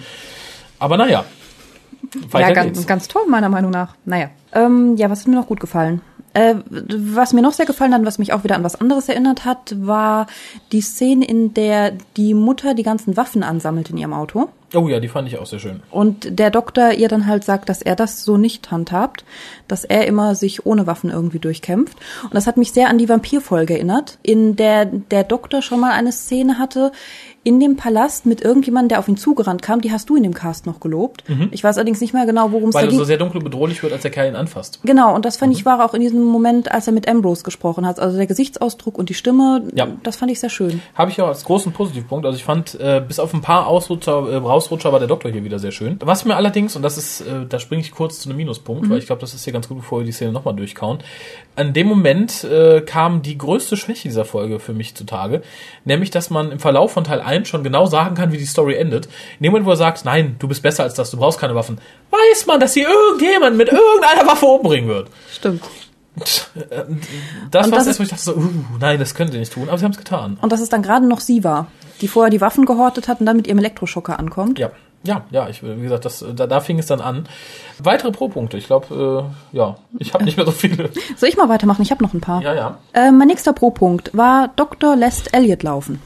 [0.79, 1.25] Aber naja,
[2.33, 2.87] ja, ganz, geht's.
[2.87, 3.95] ganz toll, meiner Meinung nach.
[4.05, 4.29] Naja.
[4.53, 6.01] Ähm, ja, was hat mir noch gut gefallen?
[6.33, 9.45] Äh, was mir noch sehr gefallen hat, was mich auch wieder an was anderes erinnert
[9.45, 10.27] hat, war
[10.71, 14.49] die Szene, in der die Mutter die ganzen Waffen ansammelt in ihrem Auto.
[14.75, 15.81] Oh ja, die fand ich auch sehr schön.
[15.91, 19.23] Und der Doktor ihr dann halt sagt, dass er das so nicht handhabt,
[19.69, 21.97] dass er immer sich ohne Waffen irgendwie durchkämpft.
[22.23, 25.93] Und das hat mich sehr an die Vampirfolge erinnert, in der der Doktor schon mal
[25.93, 26.91] eine Szene hatte
[27.43, 29.79] in dem Palast mit irgendjemandem, der auf ihn zugerannt kam.
[29.79, 31.23] Die hast du in dem Cast noch gelobt.
[31.51, 32.83] Ich weiß allerdings nicht mehr genau, worum es da Mhm.
[32.83, 32.99] Weil ging.
[32.99, 34.81] so sehr dunkel bedrohlich wird, als der Kerl ihn anfasst.
[34.83, 35.57] Genau, und das fand Mhm.
[35.57, 37.99] ich war auch in diesem Moment, als er mit Ambrose gesprochen hat.
[37.99, 39.87] Also der Gesichtsausdruck und die Stimme, Ja.
[40.03, 40.81] das fand ich sehr schön.
[40.95, 42.25] Habe ich auch als großen Positivpunkt.
[42.25, 45.43] Also ich fand, äh, bis auf ein paar Ausrutscher, äh, Rausrutscher war der Doktor hier
[45.45, 45.97] wieder sehr schön.
[46.03, 48.97] Was mir allerdings, und das ist, äh, da springe ich kurz zu einem Minuspunkt, weil
[48.97, 50.97] ich glaube, das ist hier ganz gut, bevor wir die Szene nochmal durchkauen.
[51.57, 55.41] An dem Moment äh, kam die größte Schwäche dieser Folge für mich zutage,
[55.85, 58.75] nämlich, dass man im Verlauf von Teil 1 schon genau sagen kann, wie die Story
[58.75, 59.07] endet.
[59.39, 61.55] In dem Moment, wo er sagt, nein, du bist besser als das, du brauchst keine
[61.55, 61.79] Waffen,
[62.11, 65.09] weiß man, dass hier irgendjemand mit irgendeiner Waffe umbringen wird.
[65.31, 65.63] Stimmt.
[66.15, 66.47] Das
[67.65, 68.49] Und war das das, wo ich dachte so, uh,
[68.79, 70.37] nein, das können sie nicht tun, aber sie haben es getan.
[70.41, 71.67] Und dass es dann gerade noch sie war,
[72.01, 74.59] die vorher die Waffen gehortet hat und dann mit ihrem Elektroschocker ankommt.
[74.59, 74.71] Ja,
[75.03, 77.27] ja, ja, ich, wie gesagt, das, da, da fing es dann an.
[77.79, 80.89] Weitere Pro-Punkte, ich glaube, äh, ja, ich habe nicht mehr so viele.
[81.15, 81.81] Soll ich mal weitermachen?
[81.81, 82.41] Ich habe noch ein paar.
[82.41, 82.77] Ja, ja.
[82.93, 84.95] Äh, mein nächster Pro-Punkt war Dr.
[84.95, 86.01] lässt Elliot laufen.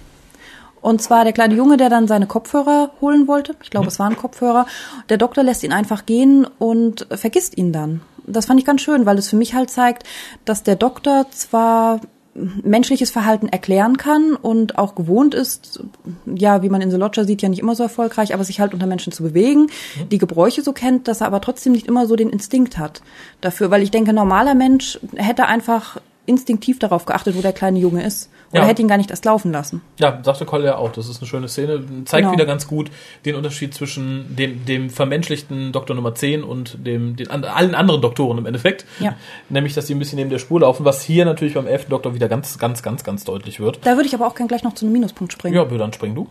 [0.81, 3.55] Und zwar der kleine Junge, der dann seine Kopfhörer holen wollte.
[3.61, 4.65] Ich glaube, es waren Kopfhörer.
[5.09, 8.01] Der Doktor lässt ihn einfach gehen und vergisst ihn dann.
[8.25, 10.03] Das fand ich ganz schön, weil es für mich halt zeigt,
[10.43, 12.01] dass der Doktor zwar
[12.33, 15.83] menschliches Verhalten erklären kann und auch gewohnt ist,
[16.25, 18.73] ja, wie man in The Lodger sieht, ja nicht immer so erfolgreich, aber sich halt
[18.73, 19.67] unter Menschen zu bewegen,
[20.11, 23.01] die Gebräuche so kennt, dass er aber trotzdem nicht immer so den Instinkt hat
[23.41, 28.05] dafür, weil ich denke, normaler Mensch hätte einfach instinktiv darauf geachtet, wo der kleine Junge
[28.05, 28.67] ist Oder Ja.
[28.67, 29.81] hätte ihn gar nicht erst laufen lassen.
[29.99, 30.91] Ja, sagte Collier ja auch.
[30.91, 31.83] Das ist eine schöne Szene.
[32.05, 32.31] Zeigt Genau.
[32.33, 32.91] wieder ganz gut
[33.25, 38.37] den Unterschied zwischen dem, dem vermenschlichten Doktor Nummer 10 und dem, den allen anderen Doktoren
[38.37, 38.85] im Endeffekt.
[38.99, 39.15] Ja.
[39.49, 41.85] Nämlich, dass die ein bisschen neben der Spur laufen, was hier natürlich beim 11.
[41.89, 43.79] Doktor wieder ganz, ganz, ganz, ganz deutlich wird.
[43.83, 45.55] Da würde ich aber auch gern gleich noch zu einem Minuspunkt springen.
[45.55, 46.27] Ja, dann spring du.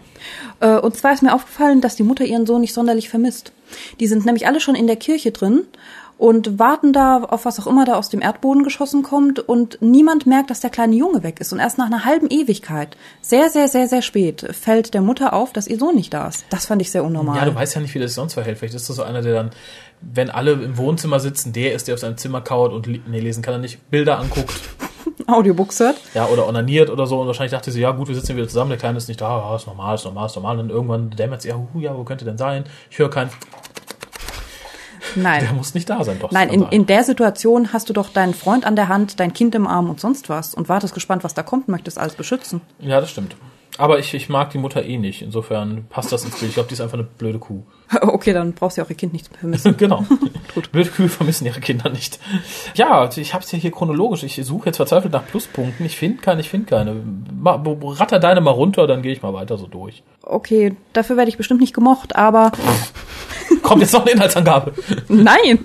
[0.61, 3.53] Äh, Und zwar ist mir aufgefallen, dass die Mutter ihren Sohn nicht sonderlich vermisst.
[3.99, 5.62] Die sind nämlich alle schon in der Kirche drin
[6.21, 10.27] und warten da auf was auch immer da aus dem Erdboden geschossen kommt und niemand
[10.27, 11.51] merkt, dass der kleine Junge weg ist.
[11.55, 15.55] Und erst nach einer halben Ewigkeit, sehr, sehr, sehr, sehr spät, fällt der Mutter auf,
[15.55, 16.45] dass ihr Sohn nicht da ist.
[16.51, 17.39] Das fand ich sehr unnormal.
[17.39, 18.59] Ja, du weißt ja nicht, wie das sich sonst verhält.
[18.59, 19.51] Vielleicht ist das so einer, der dann,
[20.03, 23.43] wenn alle im Wohnzimmer sitzen, der ist, der auf seinem Zimmer kauert und, nee, lesen
[23.43, 24.53] kann er nicht, Bilder anguckt.
[25.27, 25.97] Audiobooks hört.
[26.12, 27.18] Ja, oder onaniert oder so.
[27.18, 29.39] Und wahrscheinlich dachte sie, ja gut, wir sitzen wieder zusammen, der Kleine ist nicht da,
[29.39, 30.59] ja, ist normal, ist normal, ist normal.
[30.59, 32.64] Und dann irgendwann dämmert sie, ja, hu, ja, wo könnte denn sein?
[32.91, 33.31] Ich höre keinen,
[35.15, 35.49] der Nein.
[35.57, 36.31] muss nicht da sein, doch.
[36.31, 39.55] Nein, in, in der Situation hast du doch deinen Freund an der Hand, dein Kind
[39.55, 42.61] im Arm und sonst was und wartest gespannt, was da kommt, möchtest alles beschützen.
[42.81, 43.37] Ja, das stimmt.
[43.79, 45.23] Aber ich, ich mag die Mutter eh nicht.
[45.23, 46.51] Insofern passt das ins Bild.
[46.51, 47.63] Ich glaube, die ist einfach eine blöde Kuh.
[48.03, 49.77] Okay, dann brauchst du ja auch ihr Kind nicht vermissen.
[49.79, 50.05] genau.
[50.73, 52.21] Blöde Kühe vermissen ihre Kinder nicht.
[52.75, 54.23] Ja, ich habe es ja hier chronologisch.
[54.23, 55.87] Ich suche jetzt verzweifelt nach Pluspunkten.
[55.87, 57.03] Ich finde keine, ich finde keine.
[57.45, 60.03] Ratter deine mal runter, dann gehe ich mal weiter so durch.
[60.23, 62.53] Okay, dafür werde ich bestimmt nicht gemocht, aber
[63.63, 64.73] Kommt jetzt noch eine Inhaltsangabe.
[65.09, 65.65] Nein!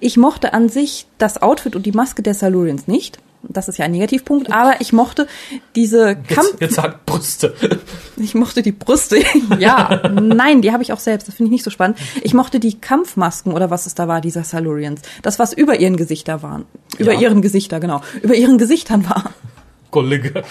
[0.00, 3.18] Ich mochte an sich das Outfit und die Maske der Salurians nicht.
[3.44, 5.26] Das ist ja ein Negativpunkt, aber ich mochte
[5.74, 7.54] diese Kampf, Jetzt, jetzt sagt Brüste.
[8.16, 9.18] ich mochte die Brüste.
[9.58, 11.26] ja, nein, die habe ich auch selbst.
[11.26, 11.98] Das finde ich nicht so spannend.
[12.22, 15.02] Ich mochte die Kampfmasken oder was es da war, dieser Salurians.
[15.22, 16.66] Das, was über ihren Gesichter waren.
[16.98, 17.20] Über Ja.
[17.20, 18.00] ihren Gesichter, genau.
[18.22, 19.30] Über ihren Gesichtern war.
[19.90, 20.42] Kollege.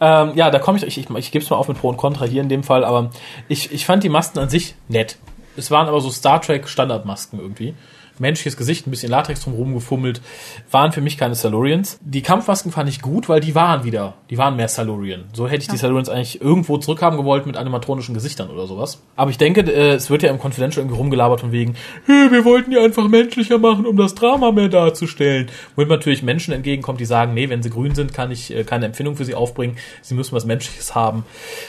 [0.00, 1.96] ähm, ja, da komme ich, ich, ich, ich gebe es mal auf mit Pro und
[1.96, 3.10] Contra hier in dem Fall, aber
[3.48, 5.16] ich, ich fand die Masken an sich nett.
[5.56, 7.74] Es waren aber so Star Trek Standardmasken irgendwie.
[8.18, 10.22] Menschliches Gesicht, ein bisschen Latex drumherum gefummelt,
[10.70, 11.98] waren für mich keine Salurians.
[12.00, 15.24] Die Kampfmasken fand ich gut, weil die waren wieder, die waren mehr Salurian.
[15.34, 19.02] So hätte ich die Salurians eigentlich irgendwo zurückhaben gewollt mit animatronischen Gesichtern oder sowas.
[19.16, 21.74] Aber ich denke, äh, es wird ja im Confidential irgendwie rumgelabert von wegen,
[22.06, 25.50] hey, wir wollten die einfach menschlicher machen, um das Drama mehr darzustellen.
[25.74, 28.86] Womit natürlich Menschen entgegenkommt, die sagen, nee, wenn sie grün sind, kann ich äh, keine
[28.86, 29.76] Empfindung für sie aufbringen.
[30.00, 31.24] Sie müssen was Menschliches haben,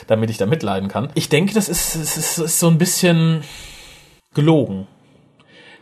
[0.08, 1.10] damit ich da mitleiden kann.
[1.14, 3.42] Ich denke, das ist, es ist, es ist so ein bisschen
[4.38, 4.88] gelogen.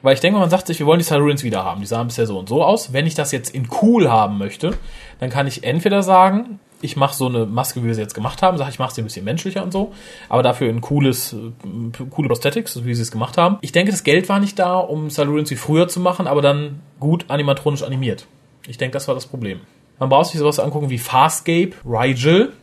[0.01, 1.82] Weil ich denke, man sagt sich, wir wollen die Silurians wieder haben.
[1.82, 2.93] Die sahen bisher so und so aus.
[2.93, 4.78] Wenn ich das jetzt in cool haben möchte,
[5.20, 8.41] dann kann ich entweder sagen, ich mache so eine Maske, wie wir sie jetzt gemacht
[8.41, 9.93] haben, sage ich mache sie ein bisschen menschlicher und so,
[10.30, 13.58] aber dafür in cooles, äh, coole Prosthetics, wie sie es gemacht haben.
[13.62, 16.82] Ich denke, das Geld war nicht da, um Silurians wie früher zu machen, aber dann
[16.99, 18.28] gut animatronisch animiert.
[18.68, 19.62] Ich denke, das war das Problem.
[19.99, 22.53] Man braucht sich sowas angucken wie Farscape, Rigel,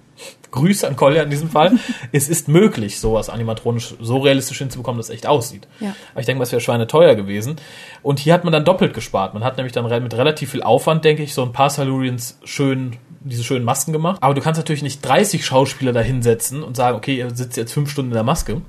[0.51, 1.73] Grüße an Collier in diesem Fall.
[2.13, 5.67] es ist möglich, sowas animatronisch so realistisch hinzubekommen, dass es echt aussieht.
[5.81, 5.95] Ja.
[6.13, 7.57] Aber ich denke, das wäre Schweine teuer gewesen.
[8.03, 9.35] Und hier hat man dann doppelt gespart.
[9.35, 12.97] Man hat nämlich dann mit relativ viel Aufwand, denke ich, so ein paar Silurians schön,
[13.21, 14.19] diese schönen Masken gemacht.
[14.21, 17.73] Aber du kannst natürlich nicht 30 Schauspieler da hinsetzen und sagen, okay, ihr sitzt jetzt
[17.73, 18.61] fünf Stunden in der Maske.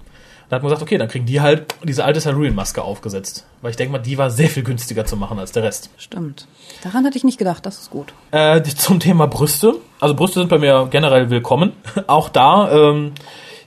[0.53, 3.47] Da hat man gesagt, okay, dann kriegen die halt diese alte Silurian-Maske aufgesetzt.
[3.63, 5.89] Weil ich denke mal, die war sehr viel günstiger zu machen als der Rest.
[5.97, 6.47] Stimmt.
[6.83, 8.13] Daran hatte ich nicht gedacht, das ist gut.
[8.29, 9.77] Äh, zum Thema Brüste.
[9.99, 11.71] Also Brüste sind bei mir generell willkommen.
[12.05, 13.13] Auch da ähm,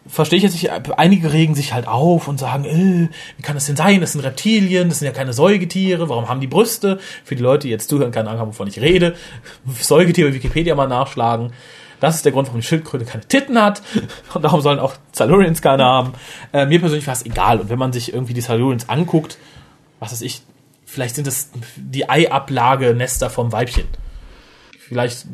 [0.07, 3.66] verstehe ich jetzt nicht, einige regen sich halt auf und sagen, äh, wie kann das
[3.66, 4.01] denn sein?
[4.01, 7.01] Das sind Reptilien, das sind ja keine Säugetiere, warum haben die Brüste?
[7.24, 9.16] Für die Leute, die jetzt zuhören, keine Ahnung haben, wovon ich rede.
[9.80, 11.53] Säugetiere Wikipedia mal nachschlagen.
[12.01, 13.82] Das ist der Grund, warum die Schildkröte keine Titten hat.
[14.34, 16.12] Und darum sollen auch Silurians keine haben.
[16.53, 17.61] Äh, mir persönlich war es egal.
[17.61, 19.38] Und wenn man sich irgendwie die Silurians anguckt,
[20.01, 20.42] was weiß ich,
[20.84, 23.86] vielleicht sind es die Eiablage-Nester vom Weibchen.
[24.78, 25.26] Vielleicht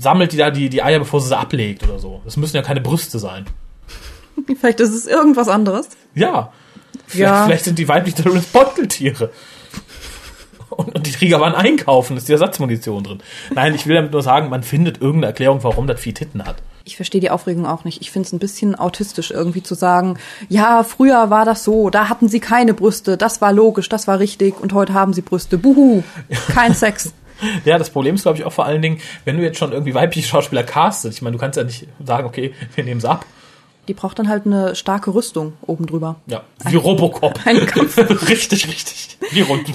[0.00, 2.22] sammelt die da die, die Eier, bevor sie sie ablegt oder so.
[2.24, 3.46] Das müssen ja keine Brüste sein.
[4.58, 5.88] Vielleicht ist es irgendwas anderes.
[6.14, 6.52] Ja.
[7.06, 7.44] Vielleicht, Ja.
[7.46, 9.30] vielleicht sind die weiblichen Silurians Beuteltiere.
[10.76, 13.18] Und, und die Träger waren einkaufen, ist die Ersatzmunition drin.
[13.54, 16.56] Nein, ich will damit nur sagen, man findet irgendeine Erklärung, warum das Vieh Titten hat.
[16.84, 18.00] Ich verstehe die Aufregung auch nicht.
[18.00, 20.18] Ich finde es ein bisschen autistisch irgendwie zu sagen,
[20.48, 24.20] ja, früher war das so, da hatten sie keine Brüste, das war logisch, das war
[24.20, 25.58] richtig und heute haben sie Brüste.
[25.58, 26.04] Buhu,
[26.54, 27.12] kein Sex.
[27.64, 29.94] Ja, das Problem ist, glaube ich, auch vor allen Dingen, wenn du jetzt schon irgendwie
[29.94, 31.12] weibliche Schauspieler castet.
[31.12, 33.26] Ich meine, du kannst ja nicht sagen, okay, wir nehmen sie ab.
[33.88, 36.16] Die braucht dann halt eine starke Rüstung oben drüber.
[36.26, 37.38] Ja, wie Robocop.
[37.44, 37.98] Ein Kampf.
[38.28, 39.18] richtig, richtig.
[39.30, 39.68] Wie rund.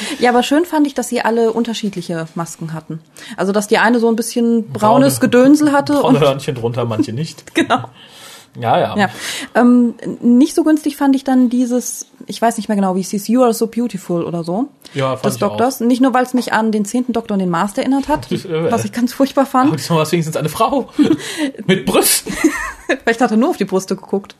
[0.18, 3.00] Ja, aber schön fand ich, dass sie alle unterschiedliche Masken hatten.
[3.36, 6.84] Also, dass die eine so ein bisschen braunes Braune- Gedönsel hatte Braune und Hörnchen drunter,
[6.84, 7.54] manche nicht.
[7.54, 7.84] genau.
[8.58, 8.96] Ja, ja.
[8.96, 9.10] Ja.
[9.54, 13.10] Ähm, nicht so günstig fand ich dann dieses, ich weiß nicht mehr genau, wie es
[13.10, 14.68] hieß, You are so beautiful oder so.
[14.94, 15.80] Ja, fand des ich Doktors.
[15.80, 18.72] Nicht nur, weil es mich an den zehnten Doktor und den Master erinnert hat, Äh.
[18.72, 19.78] was ich ganz furchtbar Aber fand.
[19.78, 20.88] diesmal war es wenigstens eine Frau.
[21.66, 22.32] Mit Brüsten.
[23.04, 24.36] Vielleicht hat er nur auf die Brüste geguckt.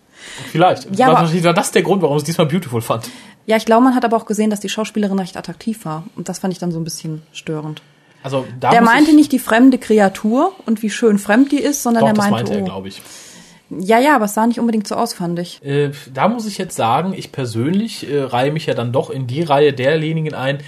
[0.50, 0.96] Vielleicht.
[0.98, 3.10] Ja, war, aber- war das der Grund, warum es diesmal beautiful fand.
[3.46, 6.04] Ja, ich glaube, man hat aber auch gesehen, dass die Schauspielerin recht attraktiv war.
[6.16, 7.80] Und das fand ich dann so ein bisschen störend.
[8.22, 11.84] Also da Der meinte ich, nicht die fremde Kreatur und wie schön fremd die ist,
[11.84, 12.64] sondern Doch, er das meinte, meinte er, oh.
[12.64, 13.00] glaube ich.
[13.70, 15.64] Ja, ja, aber es sah nicht unbedingt so aus, fand ich.
[15.64, 19.26] Äh, da muss ich jetzt sagen, ich persönlich äh, reihe mich ja dann doch in
[19.26, 20.58] die Reihe derjenigen ein,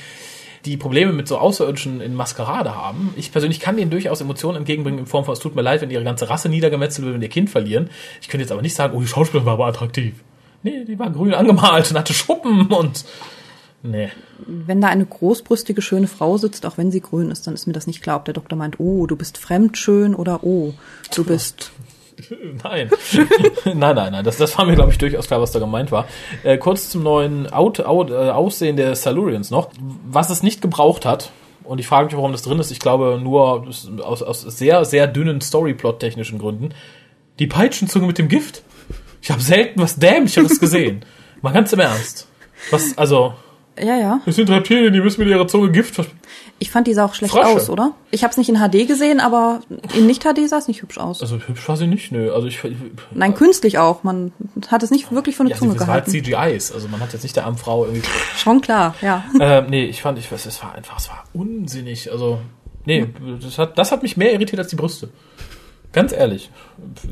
[0.64, 3.14] die Probleme mit so Außerirdischen in Maskerade haben.
[3.16, 5.90] Ich persönlich kann denen durchaus Emotionen entgegenbringen in Form von, es tut mir leid, wenn
[5.90, 7.90] ihre ganze Rasse niedergemetzelt wird, wenn ihr Kind verlieren.
[8.20, 10.14] Ich könnte jetzt aber nicht sagen, oh, die Schauspielerin war aber attraktiv.
[10.62, 13.04] Nee, die war grün angemalt und hatte Schuppen und...
[13.82, 14.08] Nee.
[14.44, 17.72] Wenn da eine großbrüstige, schöne Frau sitzt, auch wenn sie grün ist, dann ist mir
[17.72, 20.74] das nicht klar, ob der Doktor meint, oh, du bist fremdschön oder oh,
[21.14, 21.70] du bist.
[22.64, 22.90] Nein.
[23.64, 24.24] nein, nein, nein.
[24.24, 26.08] Das, das war mir, glaube ich, durchaus klar, was da gemeint war.
[26.42, 29.70] Äh, kurz zum neuen Out, Out, äh, Aussehen der Salurians noch.
[30.10, 31.30] Was es nicht gebraucht hat,
[31.68, 33.68] und ich frage mich, warum das drin ist, ich glaube nur
[34.02, 36.70] aus, aus sehr, sehr dünnen Storyplot-technischen Gründen.
[37.38, 38.62] Die Peitschenzunge mit dem Gift.
[39.20, 41.04] Ich habe selten was Dämlicheres gesehen.
[41.42, 42.26] Mal ganz im Ernst.
[42.70, 43.34] Was, also,
[43.80, 44.20] Ja, ja.
[44.26, 46.08] das sind Reptilien, die müssen mit ihrer Zunge Gift vers-
[46.58, 47.46] Ich fand die sah auch schlecht Frösche.
[47.46, 47.92] aus, oder?
[48.10, 49.60] Ich habe es nicht in HD gesehen, aber
[49.94, 51.20] in Nicht-HD sah es nicht hübsch aus.
[51.22, 52.32] Also hübsch war sie nicht, nö.
[52.32, 52.76] Also ich, ich
[53.12, 54.02] Nein, künstlich auch.
[54.02, 54.32] Man
[54.68, 56.24] hat es nicht wirklich von der ja, Zunge sie, das war halt gehalten.
[56.56, 56.72] CGIs.
[56.72, 59.24] Also man hat jetzt nicht der armen Frau irgendwie Schon klar, ja.
[59.40, 62.10] ähm, nee, ich fand, ich weiß, es war einfach, es war unsinnig.
[62.10, 62.40] Also,
[62.84, 63.06] nee,
[63.40, 65.10] das hat, das hat mich mehr irritiert als die Brüste.
[65.98, 66.50] Ganz ehrlich.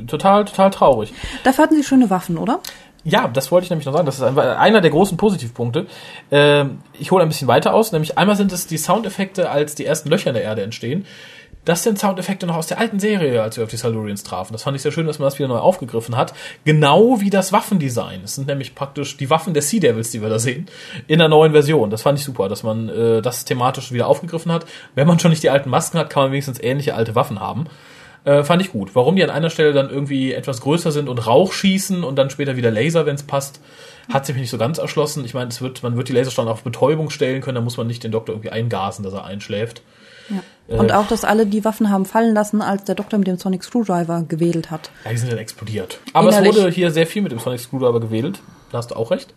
[0.06, 1.12] Total, total traurig.
[1.42, 2.60] Dafür hatten sie schöne Waffen, oder?
[3.02, 4.06] Ja, das wollte ich nämlich noch sagen.
[4.06, 5.86] Das ist einer der großen Positivpunkte.
[6.30, 7.90] Ähm, ich hole ein bisschen weiter aus.
[7.90, 11.04] Nämlich einmal sind es die Soundeffekte, als die ersten Löcher in der Erde entstehen.
[11.64, 14.52] Das sind Soundeffekte noch aus der alten Serie, als wir auf die Silurians trafen.
[14.52, 16.32] Das fand ich sehr schön, dass man das wieder neu aufgegriffen hat.
[16.64, 18.20] Genau wie das Waffendesign.
[18.22, 20.66] Es sind nämlich praktisch die Waffen der Sea Devils, die wir da sehen,
[21.08, 21.90] in der neuen Version.
[21.90, 24.64] Das fand ich super, dass man äh, das thematisch wieder aufgegriffen hat.
[24.94, 27.66] Wenn man schon nicht die alten Masken hat, kann man wenigstens ähnliche alte Waffen haben.
[28.26, 28.94] Äh, fand ich gut.
[28.94, 32.28] Warum die an einer Stelle dann irgendwie etwas größer sind und Rauch schießen und dann
[32.28, 33.60] später wieder Laser, wenn es passt,
[34.12, 35.24] hat sich mir nicht so ganz erschlossen.
[35.24, 37.86] Ich meine, es wird, man wird die Laserstrahlen auf Betäubung stellen können, da muss man
[37.86, 39.80] nicht den Doktor irgendwie eingasen, dass er einschläft.
[40.28, 40.78] Ja.
[40.78, 43.62] Und auch, dass alle die Waffen haben fallen lassen, als der Doktor mit dem Sonic
[43.62, 44.90] Screwdriver gewedelt hat.
[45.04, 46.00] Ja, die sind dann explodiert.
[46.12, 46.50] Aber Innerlich.
[46.50, 48.40] es wurde hier sehr viel mit dem Sonic Screwdriver gewedelt.
[48.72, 49.32] Da hast du auch recht.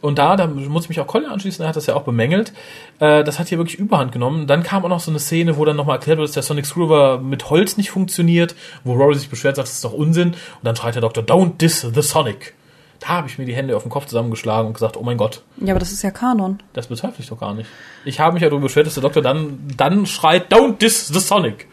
[0.00, 2.52] Und da, da muss ich mich auch Colin anschließen, er hat das ja auch bemängelt.
[3.00, 4.46] Äh, das hat hier wirklich Überhand genommen.
[4.46, 6.66] Dann kam auch noch so eine Szene, wo dann nochmal erklärt wird, dass der Sonic
[6.66, 10.28] Screwdriver mit Holz nicht funktioniert, wo Rory sich beschwert, sagt, das ist doch Unsinn.
[10.32, 12.54] Und dann schreit der Doktor, don't diss the Sonic.
[13.00, 15.42] Da habe ich mir die Hände auf den Kopf zusammengeschlagen und gesagt, oh mein Gott,
[15.58, 16.62] Ja, aber das ist ja Kanon.
[16.72, 17.68] das bezweifle ich doch gar nicht.
[18.04, 21.18] Ich habe mich ja darüber beschwert, dass der Doktor dann, dann schreit, don't diss the
[21.20, 21.66] Sonic.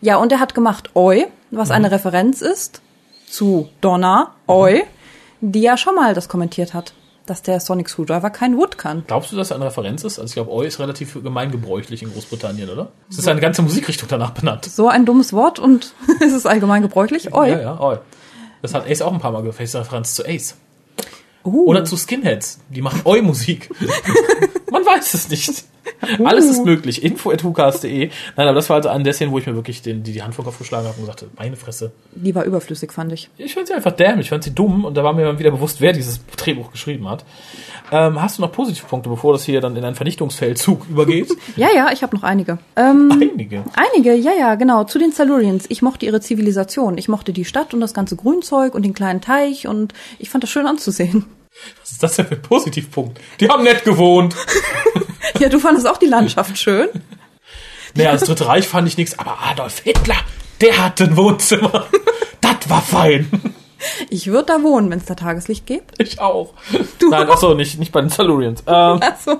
[0.00, 2.80] Ja, und er hat gemacht Oi, was eine Referenz ist
[3.28, 4.82] zu Donna Oi,
[5.40, 6.92] die ja schon mal das kommentiert hat,
[7.30, 9.04] dass der Sonic Screwdriver kein Wood kann.
[9.06, 10.18] Glaubst du, dass er eine Referenz ist?
[10.18, 12.88] Also ich glaube, Oi ist relativ gemeingebräuchlich in Großbritannien, oder?
[13.10, 14.64] Es ist eine ganze Musikrichtung danach benannt.
[14.64, 17.34] So ein dummes Wort und es ist allgemein gebräuchlich.
[17.34, 17.50] Oi.
[17.50, 17.98] Ja, ja, Oi.
[18.62, 20.56] Das hat Ace auch ein paar Mal gefällt, eine Referenz zu Ace.
[21.44, 21.66] Uh.
[21.66, 22.60] Oder zu Skinheads.
[22.68, 23.70] Die machen Oi-Musik.
[24.70, 25.64] Man weiß es nicht.
[26.24, 27.02] Alles ist möglich.
[27.02, 28.10] Info at hukas.de.
[28.36, 30.22] Nein, aber das war also eine der Szenen, wo ich mir wirklich den, die, die
[30.22, 31.92] Hand vor den Kopf geschlagen habe und gesagt habe, meine Fresse.
[32.14, 33.30] Die war überflüssig, fand ich.
[33.36, 35.50] Ich fand sie einfach dämlich, ich fand sie dumm und da war mir dann wieder
[35.50, 37.24] bewusst, wer dieses Drehbuch geschrieben hat.
[37.90, 41.30] Ähm, hast du noch Positivpunkte, bevor das hier dann in einen Vernichtungsfeldzug übergeht?
[41.56, 42.58] Ja, ja, ich habe noch einige.
[42.76, 43.64] Ähm, Einige.
[43.74, 44.84] einige, ja, ja, genau.
[44.84, 45.64] Zu den Silurians.
[45.68, 46.98] Ich mochte ihre Zivilisation.
[46.98, 50.44] Ich mochte die Stadt und das ganze Grünzeug und den kleinen Teich und ich fand
[50.44, 51.24] das schön anzusehen.
[51.80, 53.18] Was ist das denn für ein Positivpunkt?
[53.40, 54.36] Die haben nett gewohnt.
[55.40, 56.88] Ja, du fandest auch die Landschaft schön.
[57.94, 60.16] Naja, das Dritte Reich fand ich nichts, aber Adolf Hitler,
[60.60, 61.86] der hatte ein Wohnzimmer.
[62.40, 63.28] Das war fein.
[64.10, 66.00] Ich würde da wohnen, wenn es da Tageslicht gibt.
[66.00, 66.54] Ich auch.
[67.10, 68.62] Nein, achso, nicht, nicht bei den Silurians.
[68.66, 69.38] Ähm, Also,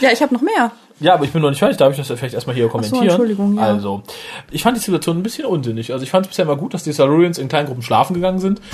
[0.00, 0.72] ja, ich habe noch mehr.
[1.00, 3.02] ja, aber ich bin noch nicht fertig, darf ich das vielleicht erstmal hier kommentieren?
[3.08, 3.62] Entschuldigung, ja.
[3.62, 4.02] Also,
[4.50, 5.92] ich fand die Situation ein bisschen unsinnig.
[5.92, 8.38] Also ich fand es bisher immer gut, dass die Silurians in kleinen Gruppen schlafen gegangen
[8.38, 8.60] sind.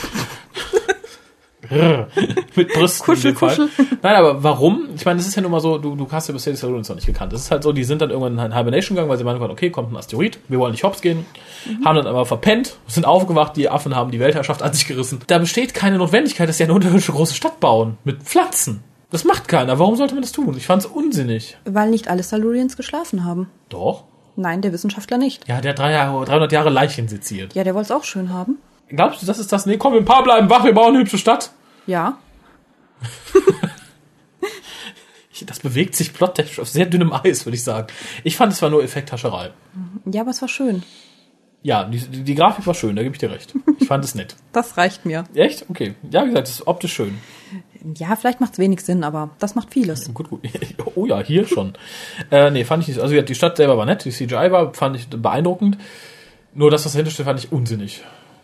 [2.56, 3.68] Mit Brüsten Kuschel, kuschel.
[4.02, 4.88] Nein, aber warum?
[4.96, 6.88] Ich meine, das ist ja nun mal so, du, du hast ja bisher die Silurians
[6.88, 7.32] noch nicht gekannt.
[7.32, 9.70] Das ist halt so, die sind dann irgendwann in Hibernation gegangen, weil sie meinen, okay,
[9.70, 11.24] kommt ein Asteroid, wir wollen nicht hops gehen.
[11.66, 11.84] Mhm.
[11.84, 15.20] Haben dann aber verpennt, sind aufgewacht, die Affen haben die Weltherrschaft an sich gerissen.
[15.26, 17.98] Da besteht keine Notwendigkeit, dass sie eine unterirdische große Stadt bauen.
[18.04, 18.82] Mit Pflanzen.
[19.10, 19.78] Das macht keiner.
[19.78, 20.54] Warum sollte man das tun?
[20.56, 21.56] Ich fand's unsinnig.
[21.64, 23.48] Weil nicht alle Silurians geschlafen haben.
[23.68, 24.04] Doch.
[24.36, 25.46] Nein, der Wissenschaftler nicht.
[25.48, 27.54] Ja, der hat drei Jahre, 300 Jahre Leichen seziert.
[27.54, 28.58] Ja, der wollte es auch schön haben.
[28.88, 29.66] Glaubst du, das ist das?
[29.66, 31.50] Nee, komm, wir ein paar bleiben wach, wir bauen eine hübsche Stadt.
[31.86, 32.18] Ja.
[35.46, 37.86] Das bewegt sich plottechnisch auf sehr dünnem Eis, würde ich sagen.
[38.24, 39.50] Ich fand, es war nur Effekthascherei.
[40.04, 40.82] Ja, aber es war schön.
[41.62, 43.54] Ja, die, die, Grafik war schön, da gebe ich dir recht.
[43.78, 44.36] Ich fand es nett.
[44.52, 45.24] Das reicht mir.
[45.34, 45.66] Echt?
[45.68, 45.94] Okay.
[46.10, 47.18] Ja, wie gesagt, es ist optisch schön.
[47.96, 50.12] Ja, vielleicht macht es wenig Sinn, aber das macht vieles.
[50.12, 50.40] Gut, gut.
[50.94, 51.74] Oh ja, hier schon.
[52.30, 53.00] äh, nee, fand ich nicht.
[53.00, 55.78] Also die Stadt selber war nett, die CGI war, fand ich beeindruckend.
[56.54, 58.02] Nur das, was dahinter steht, fand ich unsinnig.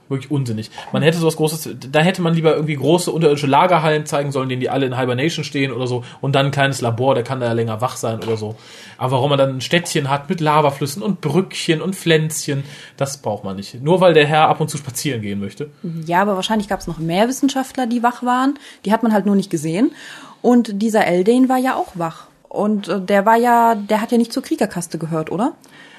[0.08, 0.70] Wirklich unsinnig.
[0.92, 4.60] Man hätte sowas Großes, da hätte man lieber irgendwie große unterirdische Lagerhallen zeigen sollen, denen
[4.60, 6.04] die alle in Hibernation stehen oder so.
[6.20, 8.54] Und dann ein kleines Labor, der kann da ja länger wach sein oder so.
[8.98, 12.62] Aber warum man dann ein Städtchen hat mit Lavaflüssen und Brückchen und Pflänzchen,
[12.96, 13.82] das braucht man nicht.
[13.82, 15.70] Nur weil der Herr ab und zu spazieren gehen möchte.
[16.06, 18.58] Ja, aber wahrscheinlich gab es noch mehr Wissenschaftler, die wach waren.
[18.84, 19.90] Die hat man halt nur nicht gesehen.
[20.40, 22.26] Und dieser Eldane war ja auch wach.
[22.48, 25.54] Und äh, der war ja, der hat ja nicht zur Kriegerkaste gehört, oder?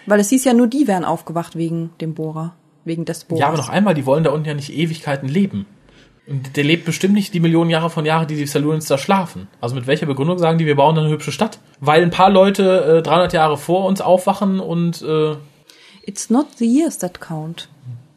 [0.05, 2.53] Weil es hieß ja nur, die wären aufgewacht wegen dem Bohrer.
[2.88, 3.41] Wegen des Bohrers.
[3.41, 5.65] Ja, aber noch einmal, die wollen da unten ja nicht Ewigkeiten leben.
[6.27, 9.47] Und der lebt bestimmt nicht die Millionen Jahre von Jahren, die die Salunins da schlafen.
[9.61, 11.59] Also mit welcher Begründung sagen die, wir bauen da eine hübsche Stadt?
[11.79, 15.35] Weil ein paar Leute äh, 300 Jahre vor uns aufwachen und äh,
[16.05, 17.69] It's not the years that count.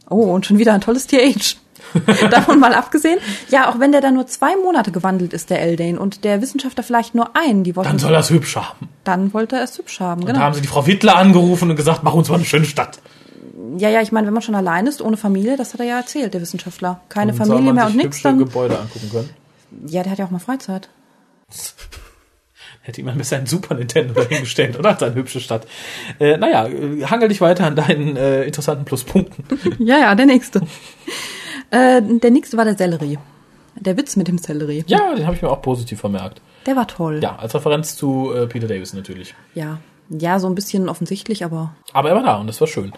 [0.08, 1.56] Oh, und schon wieder ein tolles TH.
[2.30, 3.18] Davon mal abgesehen.
[3.48, 6.82] Ja, auch wenn der da nur zwei Monate gewandelt ist, der Eldane, und der Wissenschaftler
[6.82, 8.88] vielleicht nur einen, die wollten, dann soll er es hübsch haben.
[9.04, 10.44] dann wollte er es hübsch haben, Und da genau.
[10.44, 12.98] haben sie die Frau Wittler angerufen und gesagt, mach uns mal eine schöne Stadt.
[13.78, 15.96] Ja, ja, ich meine, wenn man schon allein ist, ohne Familie, das hat er ja
[15.98, 17.00] erzählt, der Wissenschaftler.
[17.08, 19.30] Keine Und Familie mehr und nichts, dann, Gebäude angucken können.
[19.86, 20.88] ja, der hat ja auch mal Freizeit.
[22.82, 24.96] Hätte jemand besser ein Super Nintendo dahingestellt, oder?
[24.98, 25.66] Seine hübsche Stadt.
[26.18, 29.44] Äh, naja, äh, hangel dich weiter an deinen äh, interessanten Pluspunkten.
[29.78, 30.60] Ja, ja, der nächste.
[31.70, 33.18] äh, der nächste war der Sellerie.
[33.76, 34.84] Der Witz mit dem Sellerie.
[34.86, 36.40] ja, den habe ich mir auch positiv vermerkt.
[36.66, 37.20] Der war toll.
[37.22, 39.34] Ja, als Referenz zu äh, Peter Davis natürlich.
[39.54, 39.78] Ja.
[40.10, 42.92] Ja, so ein bisschen offensichtlich, aber Aber er war da und das war schön.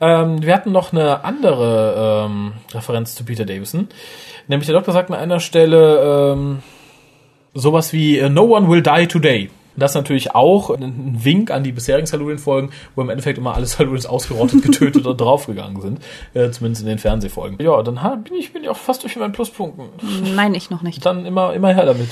[0.00, 3.88] Ähm, wir hatten noch eine andere ähm, Referenz zu Peter Davison.
[4.48, 6.58] Nämlich der Doktor sagt an einer Stelle ähm,
[7.54, 9.50] sowas wie äh, No one will die today.
[9.76, 13.66] Das ist natürlich auch ein- Wink an die bisherigen Salurin-Folgen, wo im Endeffekt immer alle
[13.66, 16.00] Salurins ausgerottet, getötet und draufgegangen sind.
[16.34, 17.58] Äh, zumindest in den Fernsehfolgen.
[17.62, 19.86] Ja, dann bin ich, bin ich auch fast durch mit meinen Pluspunkten.
[20.34, 21.06] nein, ich noch nicht.
[21.06, 22.08] Dann immer, immer her damit.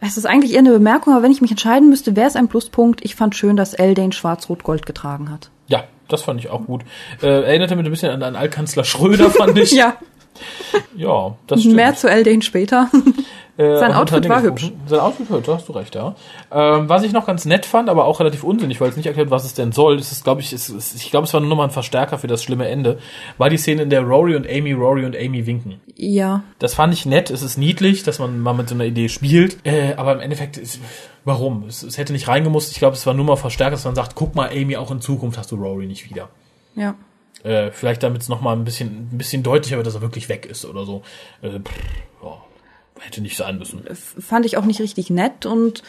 [0.00, 2.48] Es ist eigentlich eher eine Bemerkung, aber wenn ich mich entscheiden müsste, wäre es ein
[2.48, 3.04] Pluspunkt.
[3.04, 5.50] Ich fand schön, dass Eldane schwarz-rot-gold getragen hat.
[5.68, 6.82] Ja, das fand ich auch gut.
[7.22, 9.72] Äh, erinnerte mich ein bisschen an, an Altkanzler Schröder, fand ich.
[9.72, 9.96] Ja,
[10.96, 11.76] Ja, das stimmt.
[11.76, 12.88] mehr zu Eldane später.
[13.60, 14.80] Äh, Sein Outfit war gefunden.
[14.86, 16.14] Sein Outfit hübsch, da hast du recht, ja.
[16.50, 19.30] Ähm, was ich noch ganz nett fand, aber auch relativ unsinnig, weil es nicht erklärt,
[19.30, 21.56] was es denn soll, das ist, glaube ich, ist, ich glaube, es war nur noch
[21.56, 22.98] mal ein Verstärker für das schlimme Ende,
[23.36, 25.80] war die Szene, in der Rory und Amy, Rory und Amy winken.
[25.96, 29.08] ja, Das fand ich nett, es ist niedlich, dass man mal mit so einer Idee
[29.10, 30.80] spielt, äh, aber im Endeffekt, ist,
[31.26, 31.64] warum?
[31.68, 34.14] Es, es hätte nicht reingemusst, ich glaube, es war nur mal Verstärker, dass man sagt,
[34.14, 36.28] guck mal, Amy, auch in Zukunft hast du Rory nicht wieder.
[36.76, 36.94] ja.
[37.42, 40.28] Äh, vielleicht damit es noch mal ein bisschen, ein bisschen deutlicher wird, dass er wirklich
[40.28, 41.00] weg ist oder so.
[41.40, 41.72] Äh, pff,
[43.00, 43.82] hätte nicht sein müssen.
[43.94, 45.82] Fand ich auch nicht richtig nett und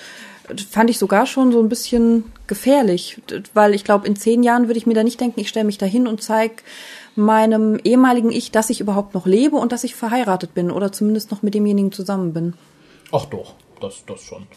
[0.70, 3.22] fand ich sogar schon so ein bisschen gefährlich,
[3.54, 5.78] weil ich glaube, in zehn Jahren würde ich mir da nicht denken, ich stelle mich
[5.78, 6.64] da hin und zeig
[7.16, 11.32] meinem ehemaligen Ich, dass ich überhaupt noch lebe und dass ich verheiratet bin oder zumindest
[11.32, 12.54] noch mit demjenigen zusammen bin.
[13.12, 14.48] Ach doch, das, das schon.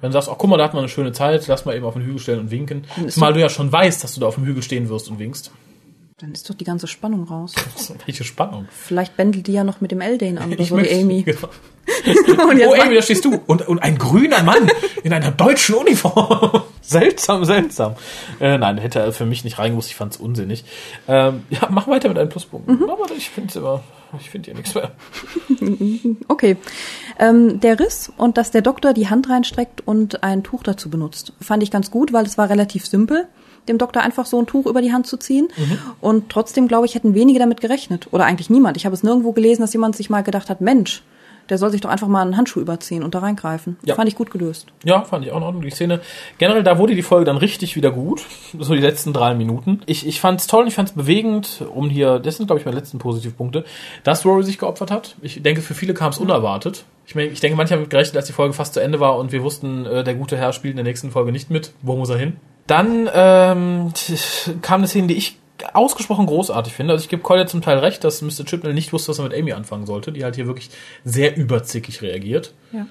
[0.00, 1.86] Wenn du sagst, ach guck mal, da hat man eine schöne Zeit, lass mal eben
[1.86, 2.84] auf den Hügel stellen und winken.
[3.08, 5.52] Zumal du ja schon weißt, dass du da auf dem Hügel stehen wirst und winkst.
[6.22, 7.52] Dann ist doch die ganze Spannung raus.
[8.06, 8.68] Welche Spannung.
[8.70, 11.22] Vielleicht bändelt die ja noch mit dem Eldane an oder Ich so wie Amy.
[11.24, 11.48] Genau.
[12.48, 13.40] Und jetzt Oh, mach- Amy, da stehst du.
[13.48, 14.70] Und, und ein grüner Mann
[15.02, 16.62] in einer deutschen Uniform.
[16.80, 17.96] seltsam, seltsam.
[18.38, 19.88] Äh, nein, hätte er für mich nicht reingemusst.
[19.90, 20.64] Ich fand's unsinnig.
[21.08, 22.70] Ähm, ja, mach weiter mit einem Pluspunkt.
[22.70, 23.82] Aber ich finde immer,
[24.20, 24.92] ich finde hier nichts mehr.
[26.28, 26.56] Okay.
[27.18, 31.32] Ähm, der Riss und dass der Doktor die Hand reinstreckt und ein Tuch dazu benutzt,
[31.40, 33.26] fand ich ganz gut, weil es war relativ simpel,
[33.68, 35.48] dem Doktor einfach so ein Tuch über die Hand zu ziehen.
[36.00, 38.08] Und trotzdem, glaube ich, hätten wenige damit gerechnet.
[38.10, 38.76] Oder eigentlich niemand.
[38.76, 41.02] Ich habe es nirgendwo gelesen, dass jemand sich mal gedacht hat, Mensch,
[41.48, 43.76] der soll sich doch einfach mal einen Handschuh überziehen und da reingreifen.
[43.84, 43.94] Ja.
[43.94, 44.66] Fand ich gut gelöst.
[44.84, 46.00] Ja, fand ich auch in Ordnung, die Szene.
[46.38, 48.22] Generell, da wurde die Folge dann richtig wieder gut.
[48.58, 49.80] So die letzten drei Minuten.
[49.86, 52.98] Ich, ich fand's toll, ich fand's bewegend, um hier, das sind, glaube ich, meine letzten
[52.98, 53.64] Positivpunkte,
[54.04, 55.16] dass Rory sich geopfert hat.
[55.20, 56.84] Ich denke, für viele kam es unerwartet.
[57.06, 59.32] Ich, meine, ich denke, manche haben gerechnet, als die Folge fast zu Ende war und
[59.32, 61.72] wir wussten, äh, der gute Herr spielt in der nächsten Folge nicht mit.
[61.82, 62.36] Wo muss er hin?
[62.66, 63.92] Dann ähm,
[64.62, 65.38] kam eine Szene, die ich
[65.74, 66.92] ausgesprochen großartig finde.
[66.92, 68.44] Also ich gebe Collier zum Teil recht, dass Mr.
[68.44, 70.70] Chipnell nicht wusste, was er mit Amy anfangen sollte, die halt hier wirklich
[71.04, 72.86] sehr überzickig reagiert Ja.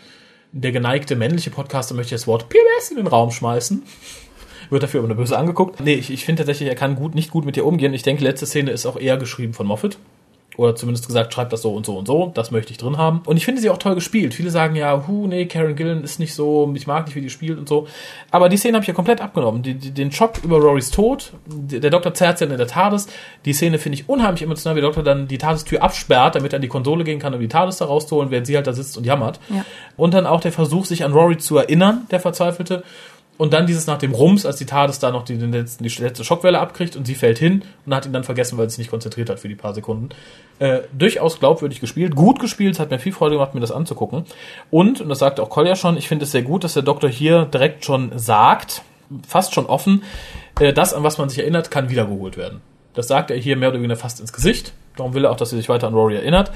[0.53, 3.84] der geneigte männliche Podcaster möchte das Wort PMS in den Raum schmeißen.
[4.69, 5.82] Wird dafür aber nur böse angeguckt.
[5.82, 7.93] Nee, ich, ich finde tatsächlich, er kann gut, nicht gut mit ihr umgehen.
[7.93, 9.97] Ich denke, die letzte Szene ist auch eher geschrieben von Moffat.
[10.58, 12.30] Oder zumindest gesagt, schreibt das so und so und so.
[12.34, 13.22] Das möchte ich drin haben.
[13.26, 14.34] Und ich finde sie auch toll gespielt.
[14.34, 17.30] Viele sagen ja, hu, nee, Karen Gillan ist nicht so, ich mag nicht, wie die
[17.30, 17.88] spielt und so.
[18.32, 19.64] Aber die Szene habe ich ja komplett abgenommen.
[19.64, 23.08] Die, die, den Schock über Rorys Tod, der Doktor zerrt sie dann in der TARDIS.
[23.45, 26.58] Die Szene finde ich unheimlich emotional, wie der Doktor dann die TARDIS-Tür absperrt, damit er
[26.58, 28.97] an die Konsole gehen kann, um die TARDIS da rauszuholen, während sie halt da sitzt
[28.97, 29.39] und jammert.
[29.49, 29.64] Ja.
[29.95, 32.84] Und dann auch der Versuch, sich an Rory zu erinnern, der Verzweifelte.
[33.38, 35.89] Und dann dieses nach dem Rums, als die TARDIS da noch die, den letzten, die
[35.89, 38.79] letzte Schockwelle abkriegt und sie fällt hin und hat ihn dann vergessen, weil sie sich
[38.79, 40.09] nicht konzentriert hat für die paar Sekunden.
[40.59, 44.25] Äh, durchaus glaubwürdig gespielt, gut gespielt, es hat mir viel Freude gemacht, mir das anzugucken.
[44.69, 47.09] Und, und das sagte auch Kolja schon, ich finde es sehr gut, dass der Doktor
[47.09, 48.84] hier direkt schon sagt,
[49.27, 50.03] fast schon offen,
[50.59, 52.61] äh, das, an was man sich erinnert, kann wiedergeholt werden.
[52.93, 54.73] Das sagt er hier mehr oder weniger fast ins Gesicht.
[54.97, 56.51] Darum will er auch, dass sie sich weiter an Rory erinnert.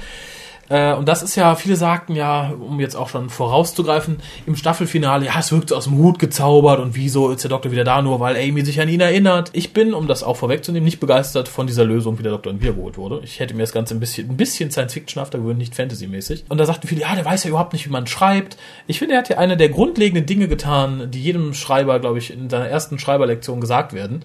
[0.68, 5.26] Äh, und das ist ja, viele sagten ja, um jetzt auch schon vorauszugreifen, im Staffelfinale,
[5.26, 8.02] ja, es wirkt so aus dem Hut gezaubert und wieso ist der Doktor wieder da,
[8.02, 9.50] nur weil Amy sich an ihn erinnert.
[9.52, 12.98] Ich bin, um das auch vorwegzunehmen, nicht begeistert von dieser Lösung, wie der Doktor wiedergeholt
[12.98, 13.20] wurde.
[13.24, 16.44] Ich hätte mir das Ganze ein bisschen, ein bisschen Science-Fiction-hafter gewöhnt, nicht Fantasy-mäßig.
[16.48, 18.56] Und da sagten viele, ja, der weiß ja überhaupt nicht, wie man schreibt.
[18.86, 22.32] Ich finde, er hat ja eine der grundlegenden Dinge getan, die jedem Schreiber, glaube ich,
[22.32, 24.24] in seiner ersten Schreiberlektion gesagt werden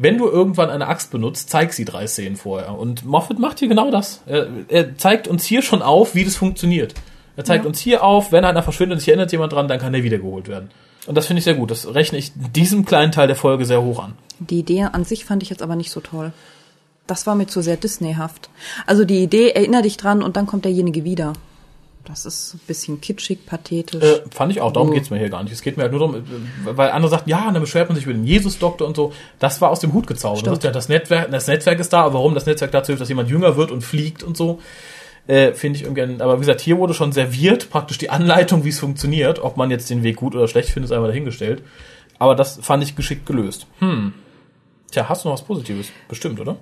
[0.00, 2.78] wenn du irgendwann eine Axt benutzt, zeig sie drei Szenen vorher.
[2.78, 4.22] Und Moffat macht hier genau das.
[4.24, 6.94] Er, er zeigt uns hier schon auf, wie das funktioniert.
[7.36, 7.68] Er zeigt ja.
[7.68, 10.48] uns hier auf, wenn einer verschwindet und sich erinnert jemand dran, dann kann der wiedergeholt
[10.48, 10.70] werden.
[11.06, 11.70] Und das finde ich sehr gut.
[11.70, 14.14] Das rechne ich diesem kleinen Teil der Folge sehr hoch an.
[14.38, 16.32] Die Idee an sich fand ich jetzt aber nicht so toll.
[17.06, 18.48] Das war mir zu sehr Disneyhaft.
[18.86, 21.34] Also die Idee, erinnere dich dran und dann kommt derjenige wieder.
[22.04, 24.02] Das ist ein bisschen kitschig, pathetisch.
[24.02, 24.92] Äh, fand ich auch, darum oh.
[24.92, 25.52] geht's mir hier gar nicht.
[25.52, 26.24] Es geht mir halt nur darum,
[26.64, 29.12] weil andere sagten, ja, dann beschwert man sich über den Jesus-Doktor und so.
[29.38, 30.46] Das war aus dem Hut gezaubert.
[30.46, 33.08] Das, ja, das, Netzwerk, das Netzwerk ist da, aber warum das Netzwerk dazu hilft, dass
[33.08, 34.60] jemand jünger wird und fliegt und so,
[35.26, 36.22] äh, finde ich irgendwie.
[36.22, 39.38] Aber wie gesagt, hier wurde schon serviert, praktisch die Anleitung, wie es funktioniert.
[39.38, 41.62] Ob man jetzt den Weg gut oder schlecht findet, ist einmal dahingestellt.
[42.18, 43.66] Aber das fand ich geschickt gelöst.
[43.78, 44.14] Hm.
[44.90, 45.88] Tja, hast du noch was Positives?
[46.08, 46.56] Bestimmt, oder?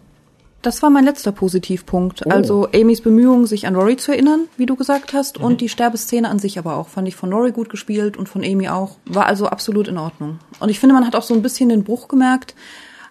[0.63, 2.23] Das war mein letzter Positivpunkt.
[2.27, 2.31] Oh.
[2.31, 5.45] Also Amys Bemühungen, sich an Rory zu erinnern, wie du gesagt hast, mhm.
[5.45, 6.89] und die Sterbeszene an sich aber auch.
[6.89, 8.97] Fand ich von Rory gut gespielt und von Amy auch.
[9.05, 10.39] War also absolut in Ordnung.
[10.59, 12.55] Und ich finde, man hat auch so ein bisschen den Bruch gemerkt,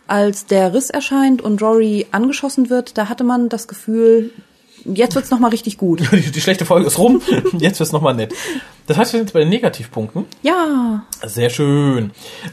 [0.08, 2.98] als der Riss erscheint und Rory angeschossen wird.
[2.98, 4.32] Da hatte man das Gefühl,
[4.86, 6.02] jetzt wird's noch mal richtig gut.
[6.12, 7.22] Die, die schlechte Folge ist rum,
[7.60, 8.34] jetzt wird's noch mal nett.
[8.88, 10.26] Das heißt, wir sind jetzt bei den Negativpunkten.
[10.42, 11.04] Ja.
[11.26, 12.12] Sehr schön.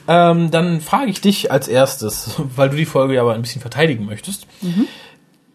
[0.09, 3.61] Ähm, dann frage ich dich als erstes, weil du die Folge ja aber ein bisschen
[3.61, 4.47] verteidigen möchtest.
[4.63, 4.87] Mhm.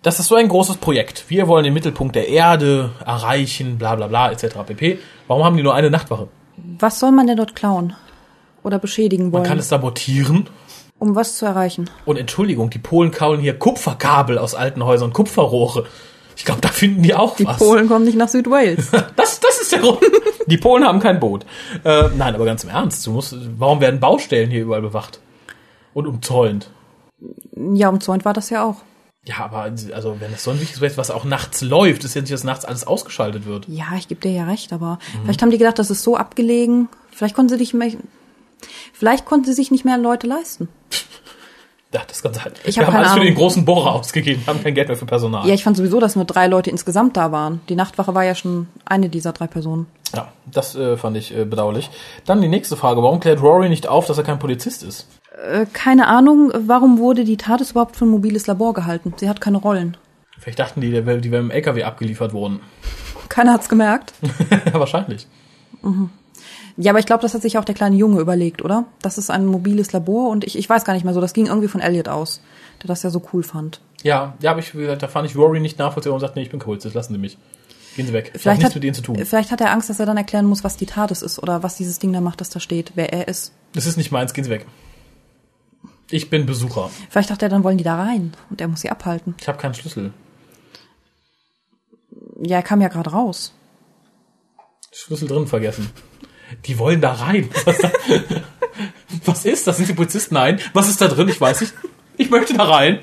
[0.01, 1.25] Das ist so ein großes Projekt.
[1.27, 4.59] Wir wollen den Mittelpunkt der Erde erreichen, bla bla bla, etc.
[4.65, 4.97] pp.
[5.27, 6.29] Warum haben die nur eine Nachtwache?
[6.79, 7.95] Was soll man denn dort klauen?
[8.63, 9.43] Oder beschädigen wollen?
[9.43, 10.49] Man kann es sabotieren.
[10.99, 11.89] Um was zu erreichen?
[12.05, 15.85] Und Entschuldigung, die Polen kauen hier Kupferkabel aus alten Häusern, Kupferrohre.
[16.39, 17.57] Ich glaube, da finden die auch die was.
[17.57, 18.89] Die Polen kommen nicht nach Südwales.
[19.17, 19.99] das, das ist der Grund.
[20.47, 21.45] Die Polen haben kein Boot.
[21.83, 25.19] Äh, nein, aber ganz im Ernst, du musst, warum werden Baustellen hier überall bewacht?
[25.93, 26.69] Und umzäunt?
[27.73, 28.77] Ja, umzäunt war das ja auch.
[29.25, 32.21] Ja, aber also wenn das so ein wichtiges Projekt, was auch nachts läuft, ist ja
[32.21, 33.67] nicht, dass nachts alles ausgeschaltet wird.
[33.67, 35.23] Ja, ich gebe dir ja recht, aber mhm.
[35.23, 36.87] vielleicht haben die gedacht, das ist so abgelegen.
[37.11, 37.91] Vielleicht konnten sie nicht mehr,
[38.93, 40.69] vielleicht konnten sie sich nicht mehr Leute leisten.
[41.91, 42.51] Ja, das kann sein.
[42.65, 43.23] Ich wir hab haben alles Ahnung.
[43.23, 45.47] für den großen Bohrer ausgegeben, haben kein Geld mehr für Personal.
[45.47, 47.61] Ja, ich fand sowieso, dass nur drei Leute insgesamt da waren.
[47.67, 49.87] Die Nachtwache war ja schon eine dieser drei Personen.
[50.15, 51.89] Ja, das äh, fand ich äh, bedauerlich.
[52.25, 53.01] Dann die nächste Frage.
[53.01, 55.07] Warum klärt Rory nicht auf, dass er kein Polizist ist?
[55.51, 56.51] Äh, keine Ahnung.
[56.67, 59.13] Warum wurde die TARDIS überhaupt für ein mobiles Labor gehalten?
[59.17, 59.97] Sie hat keine Rollen.
[60.37, 62.59] Vielleicht dachten die, die wäre im LKW abgeliefert worden.
[63.29, 64.13] Keiner hat's gemerkt.
[64.51, 65.27] ja, wahrscheinlich.
[65.81, 66.11] Mhm.
[66.81, 68.85] Ja, aber ich glaube, das hat sich auch der kleine Junge überlegt, oder?
[69.01, 71.47] Das ist ein mobiles Labor und ich, ich weiß gar nicht mehr so, das ging
[71.47, 72.41] irgendwie von Elliot aus,
[72.81, 73.81] der das ja so cool fand.
[74.01, 76.63] Ja, ja, aber ich, da fand ich Rory nicht nachvollziehbar und sagte, nee, ich bin
[76.65, 77.37] cool, jetzt lassen Sie mich.
[77.97, 78.31] Gehen Sie weg.
[78.33, 79.17] Ich vielleicht nichts hat, mit Ihnen zu tun.
[79.17, 81.75] Vielleicht hat er Angst, dass er dann erklären muss, was die TARDIS ist oder was
[81.75, 83.51] dieses Ding da macht, das da steht, wer er ist.
[83.73, 84.65] Das ist nicht meins, gehen Sie weg.
[86.09, 86.89] Ich bin Besucher.
[87.09, 89.35] Vielleicht dachte er, dann wollen die da rein und er muss sie abhalten.
[89.37, 90.13] Ich habe keinen Schlüssel.
[92.41, 93.53] Ja, er kam ja gerade raus.
[94.93, 95.89] Schlüssel drin vergessen.
[96.65, 97.49] Die wollen da rein.
[99.25, 99.77] Was ist das?
[99.77, 100.35] Sind die Polizisten?
[100.35, 100.59] Nein.
[100.73, 101.29] Was ist da drin?
[101.29, 101.73] Ich weiß nicht.
[102.17, 102.99] Ich möchte da rein.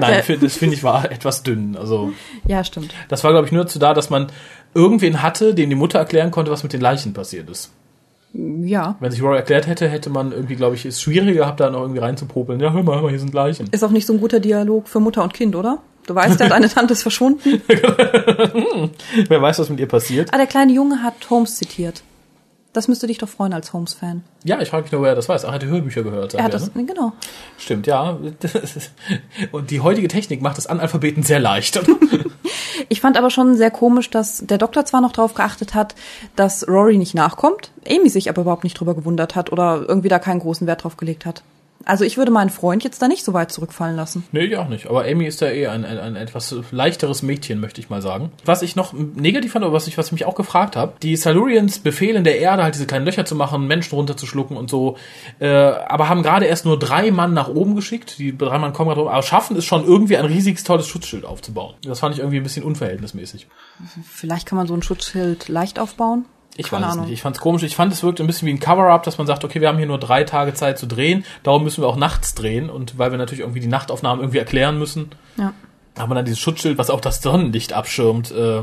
[0.00, 0.38] Nein, äh.
[0.38, 1.76] das finde ich war etwas dünn.
[1.76, 2.12] Also
[2.46, 2.92] ja, stimmt.
[3.08, 4.26] Das war glaube ich nur dazu da, dass man
[4.74, 7.70] irgendwen hatte, dem die Mutter erklären konnte, was mit den Leichen passiert ist.
[8.34, 8.96] Ja.
[8.98, 11.82] Wenn sich Rory erklärt hätte, hätte man irgendwie, glaube ich, es schwieriger gehabt, da noch
[11.82, 12.58] irgendwie reinzupopeln.
[12.58, 13.68] Ja, hör mal, hör mal, hier sind Leichen.
[13.70, 15.78] Ist auch nicht so ein guter Dialog für Mutter und Kind, oder?
[16.06, 17.62] Du weißt ja, deine Tante ist verschwunden.
[19.28, 20.30] Wer weiß, was mit ihr passiert.
[20.32, 22.02] Ah, der kleine Junge hat Holmes zitiert.
[22.74, 24.24] Das müsste dich doch freuen als Holmes-Fan.
[24.42, 25.44] Ja, ich frage mich nur, wer das weiß.
[25.44, 26.34] Ach, er hat die Hörbücher gehört.
[26.34, 26.84] Er hat das, ne?
[26.84, 27.12] genau.
[27.56, 28.18] Stimmt, ja.
[29.52, 31.80] Und die heutige Technik macht das Analphabeten sehr leicht.
[32.88, 35.94] ich fand aber schon sehr komisch, dass der Doktor zwar noch darauf geachtet hat,
[36.34, 40.18] dass Rory nicht nachkommt, Amy sich aber überhaupt nicht drüber gewundert hat oder irgendwie da
[40.18, 41.44] keinen großen Wert drauf gelegt hat.
[41.84, 44.24] Also ich würde meinen Freund jetzt da nicht so weit zurückfallen lassen.
[44.32, 44.88] Nee, ich auch nicht.
[44.88, 48.32] Aber Amy ist ja eh ein, ein, ein etwas leichteres Mädchen, möchte ich mal sagen.
[48.44, 51.16] Was ich noch negativ fand, oder was ich, was ich mich auch gefragt habe, die
[51.16, 54.96] Silurians befehlen der Erde halt diese kleinen Löcher zu machen, Menschen runterzuschlucken und so,
[55.38, 58.18] äh, aber haben gerade erst nur drei Mann nach oben geschickt.
[58.18, 61.24] Die drei Mann kommen gerade oben, aber schaffen es schon irgendwie ein riesiges, tolles Schutzschild
[61.24, 61.74] aufzubauen.
[61.82, 63.46] Das fand ich irgendwie ein bisschen unverhältnismäßig.
[64.04, 66.24] Vielleicht kann man so ein Schutzschild leicht aufbauen.
[66.56, 67.10] Ich Keine weiß es nicht.
[67.12, 67.62] Ich fand es komisch.
[67.62, 69.78] Ich fand, es wirkt ein bisschen wie ein Cover-up, dass man sagt, okay, wir haben
[69.78, 73.10] hier nur drei Tage Zeit zu drehen, darum müssen wir auch nachts drehen und weil
[73.10, 75.52] wir natürlich irgendwie die Nachtaufnahmen irgendwie erklären müssen, ja.
[75.98, 78.62] haben wir dann dieses Schutzschild, was auch das Sonnenlicht abschirmt, äh,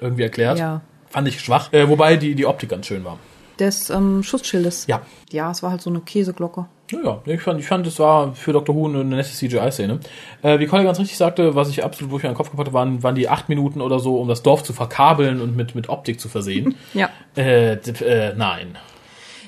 [0.00, 0.58] irgendwie erklärt.
[0.58, 0.82] Ja.
[1.10, 1.72] Fand ich schwach.
[1.72, 3.18] Äh, wobei die, die Optik ganz schön war.
[3.58, 4.86] Des ähm, Schutzschildes.
[4.86, 5.02] Ja.
[5.30, 6.66] Ja, es war halt so eine Käseglocke.
[6.92, 8.74] Ja, ich fand, ich fand, es war für Dr.
[8.74, 10.00] Who eine nette CGI-Szene.
[10.42, 12.68] Äh, wie Colin ganz richtig sagte, was ich absolut, wo ich mir den Kopf gepackt
[12.68, 15.74] habe, waren, waren die acht Minuten oder so, um das Dorf zu verkabeln und mit,
[15.74, 16.74] mit Optik zu versehen.
[16.94, 17.08] Ja.
[17.36, 18.76] Äh, äh, nein.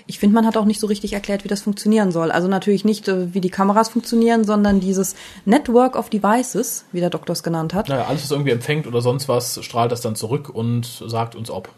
[0.06, 2.30] Ich finde, man hat auch nicht so richtig erklärt, wie das funktionieren soll.
[2.30, 5.14] Also natürlich nicht, äh, wie die Kameras funktionieren, sondern dieses
[5.44, 7.88] Network of Devices, wie der Doktor es genannt hat.
[7.88, 11.50] Naja, alles, was irgendwie empfängt oder sonst was, strahlt das dann zurück und sagt uns
[11.50, 11.68] ob.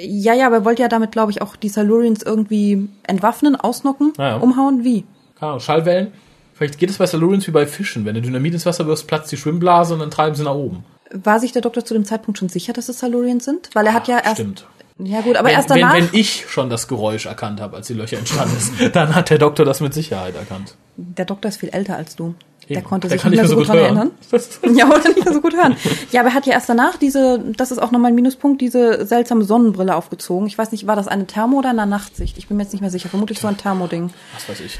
[0.00, 4.12] Ja, ja, aber er wollte ja damit, glaube ich, auch die Silurians irgendwie entwaffnen, ausnocken,
[4.18, 4.36] Ja, ja.
[4.36, 4.84] umhauen.
[4.84, 5.04] Wie?
[5.38, 6.12] Keine Ahnung, Schallwellen.
[6.54, 8.04] Vielleicht geht es bei Silurians wie bei Fischen.
[8.04, 10.84] Wenn du Dynamit ins Wasser wirfst, platzt die Schwimmblase und dann treiben sie nach oben.
[11.12, 13.68] War sich der Doktor zu dem Zeitpunkt schon sicher, dass es Silurians sind?
[13.74, 14.36] Weil er hat ja erst.
[14.36, 14.66] Stimmt.
[14.98, 15.94] Ja gut, aber wenn, erst danach.
[15.94, 19.30] Wenn, wenn ich schon das Geräusch erkannt habe, als die Löcher entstanden ist, dann hat
[19.30, 20.76] der Doktor das mit Sicherheit erkannt.
[20.96, 22.34] der Doktor ist viel älter als du.
[22.68, 22.86] Der Eben.
[22.86, 23.96] konnte Der sich nicht mehr so gut dran hören.
[23.96, 24.10] erinnern.
[24.76, 25.76] Ja, oder nicht mehr so gut hören.
[26.12, 29.04] Ja, aber er hat ja erst danach diese, das ist auch nochmal ein Minuspunkt, diese
[29.04, 30.46] seltsame Sonnenbrille aufgezogen.
[30.46, 32.38] Ich weiß nicht, war das eine Thermo- oder eine Nachtsicht?
[32.38, 33.08] Ich bin mir jetzt nicht mehr sicher.
[33.08, 34.10] Vermutlich so ein Thermoding.
[34.34, 34.78] Was weiß ich.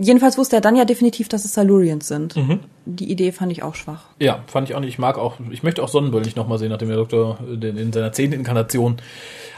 [0.00, 2.34] Jedenfalls wusste er dann ja definitiv, dass es Silurians sind.
[2.36, 2.60] Mhm.
[2.86, 4.06] Die Idee fand ich auch schwach.
[4.18, 4.88] Ja, fand ich auch nicht.
[4.90, 7.92] Ich mag auch, ich möchte auch Sonnenbrillen nicht nochmal sehen, nachdem der Doktor den- in
[7.92, 8.96] seiner zehnten Inkarnation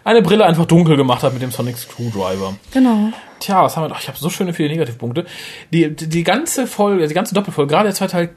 [0.04, 2.54] eine Brille einfach dunkel gemacht hat mit dem Sonic Screwdriver.
[2.72, 3.08] Genau.
[3.40, 4.00] Tja, was haben wir noch?
[4.00, 5.24] Ich habe so schöne viele Negativpunkte.
[5.72, 8.30] Die, die, die ganze Folge, die ganze Doppelfolge, gerade der zweite Teil,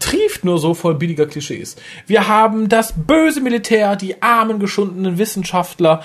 [0.00, 1.76] trieft nur so voll billiger Klischees.
[2.06, 6.02] Wir haben das böse Militär, die armen, geschundenen Wissenschaftler,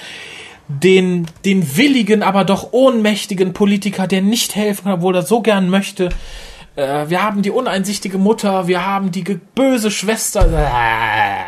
[0.80, 5.70] den, den willigen, aber doch ohnmächtigen Politiker, der nicht helfen kann, obwohl er so gern
[5.70, 6.10] möchte.
[6.76, 9.24] Äh, wir haben die uneinsichtige Mutter, wir haben die
[9.56, 10.48] böse Schwester.
[10.48, 11.46] Äh,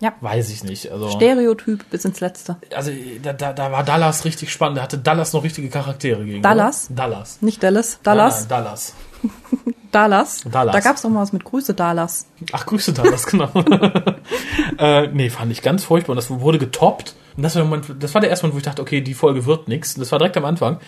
[0.00, 0.12] Ja.
[0.20, 0.90] weiß ich nicht.
[0.92, 2.56] Also, Stereotyp bis ins Letzte.
[2.74, 2.90] also
[3.22, 4.78] da, da, da war Dallas richtig spannend.
[4.78, 6.42] Da hatte Dallas noch richtige Charaktere gegen.
[6.42, 6.86] Dallas?
[6.90, 6.96] Oder?
[6.96, 7.38] Dallas.
[7.42, 8.94] Nicht Dallas, Dallas, Nein, nein, Dallas.
[9.90, 10.44] Dallas.
[10.50, 10.72] Dallas.
[10.74, 12.26] Da gab's doch mal was mit Grüße Dallas.
[12.52, 13.48] Ach, Grüße Dallas, genau.
[14.78, 16.12] äh, nee, fand ich ganz furchtbar.
[16.12, 17.14] Und das wurde getoppt.
[17.38, 19.14] Und das war, der Moment, das war der erste Moment, wo ich dachte, okay, die
[19.14, 19.68] Folge wird.
[19.68, 20.80] Und das war direkt am Anfang.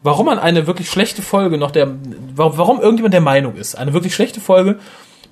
[0.00, 1.92] Warum man eine wirklich schlechte Folge noch der,
[2.36, 4.78] warum, warum irgendjemand der Meinung ist, eine wirklich schlechte Folge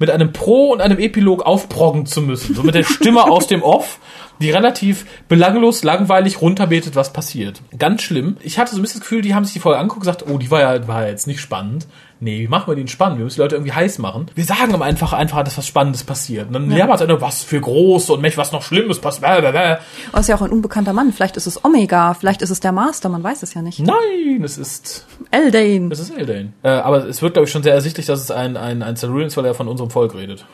[0.00, 2.56] mit einem Pro und einem Epilog aufproggen zu müssen.
[2.56, 4.00] So mit der Stimme aus dem Off,
[4.41, 7.62] die relativ belanglos, langweilig runterbetet, was passiert.
[7.78, 8.37] Ganz schlimm.
[8.41, 10.30] Ich hatte so ein bisschen das Gefühl, die haben sich die Folge angeguckt und gesagt,
[10.30, 11.87] oh, die war ja, war ja jetzt nicht spannend.
[12.18, 13.18] Nee, wie machen wir den spannend?
[13.18, 14.30] Wir müssen die Leute irgendwie heiß machen.
[14.34, 16.47] Wir sagen ihm einfach, einfach, dass was Spannendes passiert.
[16.47, 16.87] Und dann ja.
[16.87, 19.26] lernt einer, was für groß und Mensch, was noch Schlimmes passiert.
[19.26, 19.80] Blablabla.
[20.14, 21.12] Oh, ist ja auch ein unbekannter Mann.
[21.12, 23.80] Vielleicht ist es Omega, vielleicht ist es der Master, man weiß es ja nicht.
[23.80, 25.89] Nein, es ist Eldane.
[25.91, 26.55] Es ist Eldane.
[26.62, 29.26] Äh, aber es wird, glaube ich, schon sehr ersichtlich, dass es ein, ein, ein Silurian
[29.26, 30.47] ist, weil er von unserem Volk redet.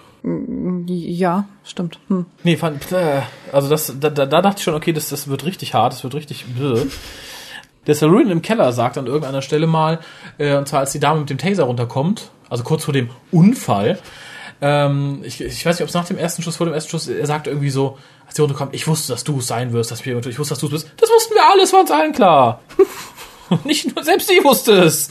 [0.87, 1.99] Ja, stimmt.
[2.09, 2.27] Hm.
[2.45, 3.23] Nee, fand, äh,
[3.53, 6.05] also das, da, da, da dachte ich schon, okay, das, das wird richtig hart, das
[6.05, 6.87] wird richtig bläh.
[7.87, 9.99] Der Silurian im Keller sagt an irgendeiner Stelle mal,
[10.39, 13.99] äh, und zwar als die Dame mit dem Taser runterkommt, also kurz vor dem Unfall,
[14.61, 17.09] ähm, ich, ich weiß nicht, ob es nach dem ersten Schuss, vor dem ersten Schuss,
[17.09, 20.07] er sagt irgendwie so, als die runterkommt, ich wusste, dass du es sein wirst, dass
[20.07, 20.91] wir, ich wusste, dass du es bist.
[20.99, 22.61] Das wussten wir alle, es war uns allen klar.
[23.65, 25.11] Nicht nur, selbst sie wusste es.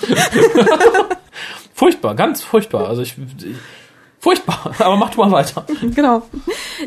[1.73, 2.87] furchtbar, ganz furchtbar.
[2.87, 3.57] Also ich, ich
[4.21, 5.65] furchtbar, aber mach du mal weiter.
[5.81, 6.21] Genau.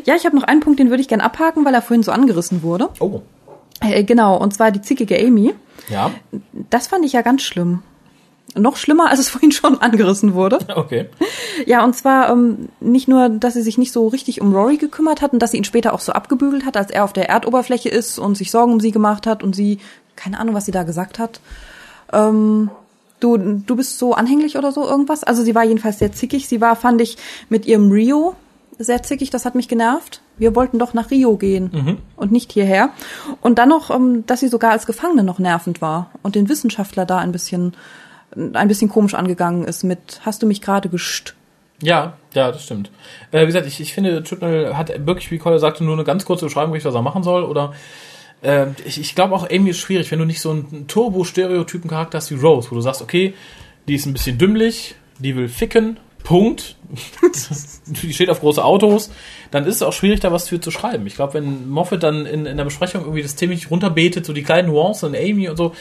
[0.05, 2.11] Ja, ich habe noch einen Punkt, den würde ich gern abhaken, weil er vorhin so
[2.11, 2.89] angerissen wurde.
[2.99, 3.21] Oh,
[3.81, 5.53] Äh, genau, und zwar die zickige Amy.
[5.89, 6.09] ja,
[6.71, 7.83] Das fand ich ja ganz schlimm.
[8.57, 10.59] Noch schlimmer, als es vorhin schon angerissen wurde.
[10.75, 11.09] okay.
[11.65, 15.21] Ja, und zwar ähm, nicht nur, dass sie sich nicht so richtig um Rory gekümmert
[15.21, 17.89] hat und dass sie ihn später auch so abgebügelt hat, als er auf der Erdoberfläche
[17.89, 19.79] ist und sich Sorgen um sie gemacht hat und sie,
[20.15, 21.41] keine Ahnung, was sie da gesagt hat.
[22.13, 22.69] Ähm,
[23.19, 25.23] du, du bist so anhänglich oder so irgendwas.
[25.23, 26.47] Also sie war jedenfalls sehr zickig.
[26.47, 27.17] Sie war, fand ich,
[27.49, 28.35] mit ihrem Rio
[28.77, 29.29] sehr zickig.
[29.29, 30.21] Das hat mich genervt.
[30.37, 32.89] Wir wollten doch nach Rio gehen und nicht hierher.
[33.41, 37.05] Und dann noch, ähm, dass sie sogar als Gefangene noch nervend war und den Wissenschaftler
[37.05, 37.73] da ein bisschen,
[38.35, 41.35] ein bisschen komisch angegangen ist mit, hast du mich gerade gescht?
[41.81, 42.91] Ja, ja, das stimmt.
[43.31, 46.25] Äh, wie gesagt, ich, ich finde, Chutnell hat wirklich, wie Colin sagte, nur eine ganz
[46.25, 47.43] kurze Beschreibung, was er machen soll.
[47.43, 47.73] Oder
[48.45, 52.31] äh, ich, ich glaube auch, Amy ist schwierig, wenn du nicht so einen Turbo-Stereotypen-Charakter hast
[52.31, 53.33] wie Rose, wo du sagst, okay,
[53.87, 56.75] die ist ein bisschen dümmlich, die will ficken, Punkt.
[57.85, 59.11] die steht auf große Autos,
[59.51, 61.05] dann ist es auch schwierig, da was für zu schreiben.
[61.07, 64.43] Ich glaube, wenn Moffat dann in, in der Besprechung irgendwie das ziemlich runterbetet, so die
[64.43, 65.73] kleinen Nuancen und Amy und so,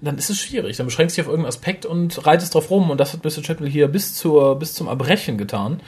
[0.00, 0.76] dann ist es schwierig.
[0.76, 2.90] Dann beschränkst du dich auf irgendeinen Aspekt und reitest drauf rum.
[2.90, 3.42] Und das hat Mr.
[3.42, 5.80] Chapel hier bis, zur, bis zum Erbrechen getan.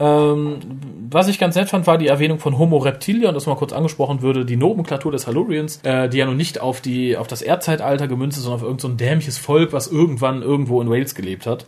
[0.00, 0.58] Ähm,
[1.10, 3.72] was ich ganz nett fand, war die Erwähnung von Homo reptilia, und das mal kurz
[3.72, 7.42] angesprochen würde, die Nomenklatur des Halurians, äh, die ja nun nicht auf, die, auf das
[7.42, 11.46] Erdzeitalter gemünzt ist, sondern auf irgendein so dämliches Volk, was irgendwann irgendwo in Wales gelebt
[11.46, 11.66] hat.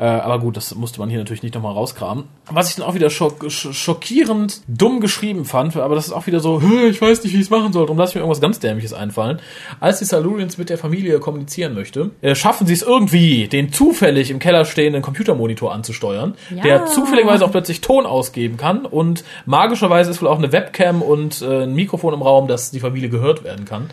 [0.00, 2.24] Äh, aber gut, das musste man hier natürlich nicht nochmal rauskramen.
[2.50, 6.26] Was ich dann auch wieder schock, sch- schockierend dumm geschrieben fand, aber das ist auch
[6.26, 8.22] wieder so, "Hä, ich weiß nicht, wie ich es machen soll, darum lasse ich mir
[8.22, 9.40] irgendwas ganz Dämliches einfallen.
[9.78, 14.30] Als die Silurians mit der Familie kommunizieren möchte, äh, schaffen sie es irgendwie, den zufällig
[14.30, 16.62] im Keller stehenden Computermonitor anzusteuern, Ja.
[16.62, 21.42] der zufälligerweise auch plötzlich Ton ausgeben kann und magischerweise ist wohl auch eine Webcam und
[21.42, 23.90] äh, ein Mikrofon im Raum, dass die Familie gehört werden kann.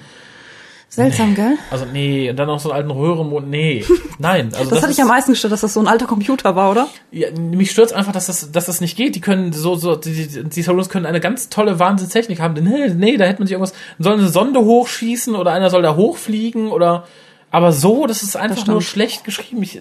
[0.89, 1.57] Seltsam, gell?
[1.69, 3.49] Also nee, und dann noch so einen alten Röhrenmond.
[3.49, 3.83] Nee,
[4.19, 4.51] nein.
[4.55, 6.71] Also Das, hat dich ist- am meisten gestört, dass das so ein alter Computer war,
[6.71, 6.87] oder?
[7.11, 9.13] Ja, mich stört einfach, dass das, dass das nicht geht.
[9.15, 12.53] Die können so, so, die, die, die Saloons können eine ganz tolle Wahnsinnstechnik haben.
[12.63, 15.95] Nee, nee, da hätte man sich irgendwas, soll eine Sonde hochschießen oder einer soll da
[15.95, 17.05] hochfliegen oder,
[17.51, 18.69] aber so, das ist einfach stimmt.
[18.69, 19.61] nur schlecht geschrieben.
[19.63, 19.79] Ich,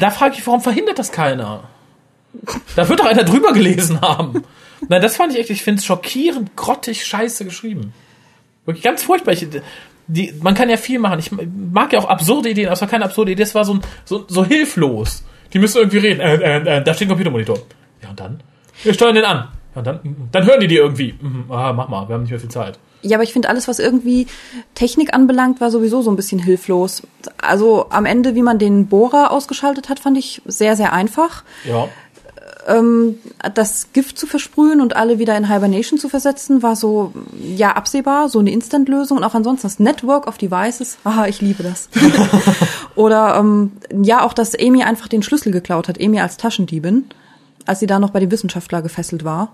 [0.00, 1.64] da frage ich, warum verhindert das keiner?
[2.74, 4.42] Da wird doch einer drüber gelesen haben.
[4.88, 7.92] Nein, das fand ich echt, ich finde es schockierend, grottig, scheiße geschrieben.
[8.64, 9.32] Wirklich ganz furchtbar.
[9.32, 9.46] Ich,
[10.06, 11.18] die, man kann ja viel machen.
[11.18, 13.78] Ich mag ja auch absurde Ideen, aber es war keine absurde Idee, es war so,
[14.04, 15.24] so, so hilflos.
[15.52, 16.20] Die müssen irgendwie reden.
[16.20, 17.58] Äh, äh, äh, da steht ein Computermonitor.
[18.02, 18.42] Ja, und dann?
[18.82, 19.48] Wir steuern den an.
[19.74, 20.00] Ja, und dann,
[20.32, 21.14] dann hören die die irgendwie.
[21.20, 22.78] Mhm, ah, mach mal, wir haben nicht mehr viel Zeit.
[23.02, 24.28] Ja, aber ich finde, alles, was irgendwie
[24.74, 27.02] Technik anbelangt, war sowieso so ein bisschen hilflos.
[27.40, 31.42] Also am Ende, wie man den Bohrer ausgeschaltet hat, fand ich sehr, sehr einfach.
[31.68, 31.88] Ja.
[32.64, 38.28] Das Gift zu versprühen und alle wieder in Hibernation zu versetzen, war so, ja, absehbar,
[38.28, 39.18] so eine Instant-Lösung.
[39.18, 41.88] Und auch ansonsten das Network of Devices, aha, ich liebe das.
[42.94, 47.06] Oder ähm, ja, auch, dass Amy einfach den Schlüssel geklaut hat, Amy als Taschendiebin,
[47.66, 49.52] als sie da noch bei dem Wissenschaftler gefesselt war.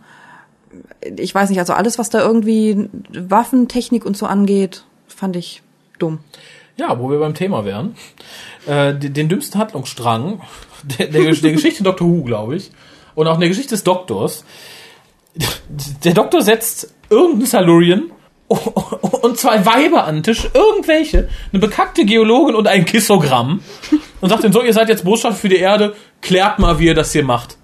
[1.16, 5.62] Ich weiß nicht, also alles, was da irgendwie Waffentechnik und so angeht, fand ich
[5.98, 6.18] dumm.
[6.76, 7.96] Ja, wo wir beim Thema wären.
[8.66, 10.40] Äh, den, den dümmsten Handlungsstrang
[10.98, 12.08] der, der, der Geschichte Dr.
[12.08, 12.70] Who, glaube ich.
[13.18, 14.44] Und auch in der Geschichte des Doktors.
[16.04, 18.12] Der Doktor setzt irgendeinen Salurian
[18.46, 23.60] und zwei Weiber an den Tisch, irgendwelche, eine bekackte Geologin und ein Kissogramm
[24.20, 26.94] und sagt denen so, ihr seid jetzt Botschaft für die Erde, klärt mal, wie ihr
[26.94, 27.58] das hier macht.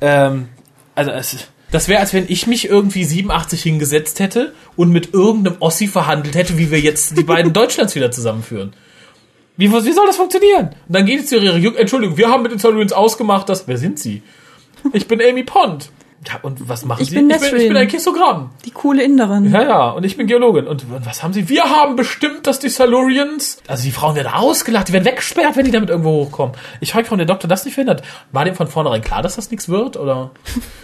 [0.00, 0.48] Ähm,
[0.96, 5.58] also es, das wäre, als wenn ich mich irgendwie 87 hingesetzt hätte und mit irgendeinem
[5.60, 8.72] Ossi verhandelt hätte, wie wir jetzt die beiden Deutschlands wieder zusammenführen.
[9.56, 10.70] Wie, wie soll das funktionieren?
[10.88, 13.78] Und dann geht es zu ihrer Entschuldigung, wir haben mit den Salurians ausgemacht, dass, wer
[13.78, 14.24] sind sie?
[14.92, 15.90] Ich bin Amy Pond.
[16.26, 17.14] Ja, und was machen Ich Sie?
[17.14, 18.50] bin ich, bin, ich bin ein Kissogramm.
[18.64, 19.50] Die coole Inderin.
[19.52, 20.66] Ja, ja, und ich bin Geologin.
[20.66, 21.48] Und was haben Sie?
[21.48, 25.64] Wir haben bestimmt, dass die Salurians, also die Frauen werden ausgelacht, die werden weggesperrt, wenn
[25.64, 26.56] die damit irgendwo hochkommen.
[26.80, 28.02] Ich frage, warum der Doktor das nicht verhindert.
[28.32, 30.32] War dem von vornherein klar, dass das nichts wird, oder?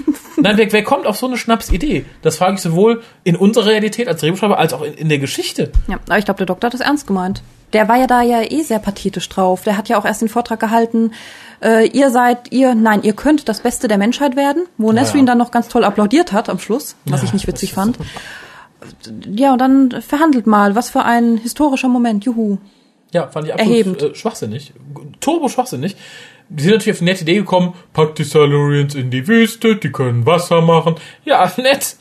[0.37, 2.05] Nein, wer, wer kommt auf so eine Schnapsidee?
[2.23, 5.71] Das frage ich sowohl in unserer Realität als Drehbuchschreiber als auch in, in der Geschichte.
[5.89, 7.43] Ja, aber ich glaube, der Doktor hat das ernst gemeint.
[7.73, 9.63] Der war ja da ja eh sehr pathetisch drauf.
[9.65, 11.13] Der hat ja auch erst den Vortrag gehalten,
[11.61, 15.27] äh, ihr seid, ihr, nein, ihr könnt das Beste der Menschheit werden, wo Nesrin ja.
[15.27, 17.99] dann noch ganz toll applaudiert hat am Schluss, was Ja, ich nicht witzig fand.
[19.27, 22.59] Ja, und dann verhandelt mal, was für ein historischer Moment, juhu.
[23.13, 24.03] Ja, fand ich absolut Erhebend.
[24.03, 24.75] äh, schwachsinnig.
[25.21, 25.97] Turbo schwachsinnig.
[26.51, 29.91] Die sind natürlich auf die nette Idee gekommen, packt die Salurians in die Wüste, die
[29.91, 30.97] können Wasser machen.
[31.25, 31.97] Ja, nett.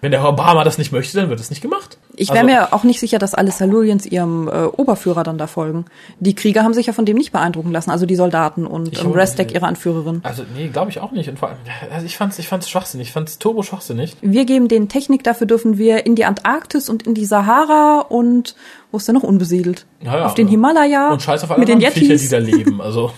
[0.00, 1.98] Wenn der Obama das nicht möchte, dann wird es nicht gemacht.
[2.14, 5.46] Ich wäre Also- mir auch nicht sicher, dass alle Salurians ihrem äh, Oberführer dann da
[5.46, 5.86] folgen.
[6.20, 9.10] Die Krieger haben sich ja von dem nicht beeindrucken lassen, also die Soldaten und ähm,
[9.12, 10.20] Restek ihre Anführerin.
[10.22, 11.28] Also, nee, glaube ich auch nicht.
[11.28, 11.58] Und vor allem,
[11.92, 13.08] also ich fand's, ich fand's schwachsinnig.
[13.08, 14.16] Ich fand's turbo schwachsinnig.
[14.20, 18.54] Wir geben denen Technik, dafür dürfen wir in die Antarktis und in die Sahara und
[18.92, 19.84] wo ist denn noch unbesiedelt?
[20.02, 20.46] Ja, ja, auf den.
[20.48, 22.80] Himalaya Und scheiß auf alle mit den Viecher, die da leben.
[22.80, 23.10] Also,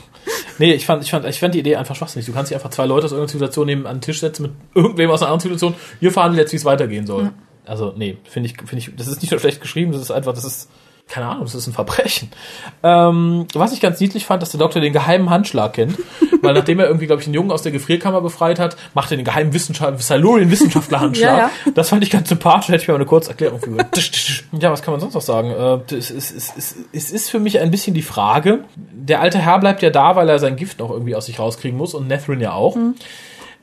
[0.58, 2.26] nee, ich fand, ich fand, ich fand die Idee einfach schwachsinnig.
[2.26, 4.52] Du kannst nicht einfach zwei Leute aus irgendeiner Situation neben an den Tisch setzen mit
[4.74, 5.74] irgendwem aus einer anderen Situation.
[6.00, 7.30] Wir verhandeln jetzt, wie es weitergehen soll.
[7.64, 10.32] Also, nee, finde ich, finde ich, das ist nicht nur schlecht geschrieben, das ist einfach,
[10.32, 10.70] das ist,
[11.08, 12.30] keine Ahnung, das ist ein Verbrechen.
[12.82, 15.98] Ähm, was ich ganz niedlich fand, dass der Doktor den geheimen Handschlag kennt,
[16.42, 19.16] weil nachdem er irgendwie, glaube ich, einen Jungen aus der Gefrierkammer befreit hat, macht er
[19.16, 21.18] den geheimen Wissenschaft Salurien-Wissenschaftler-Handschlag.
[21.18, 21.50] Ja, ja.
[21.74, 23.76] Das fand ich ganz sympathisch, hätte ich mir mal eine kurze Erklärung für.
[24.60, 25.50] ja, was kann man sonst noch sagen?
[25.50, 29.38] Äh, es, es, es, es, es ist für mich ein bisschen die Frage, der alte
[29.38, 32.06] Herr bleibt ja da, weil er sein Gift noch irgendwie aus sich rauskriegen muss und
[32.06, 32.76] Netherin ja auch.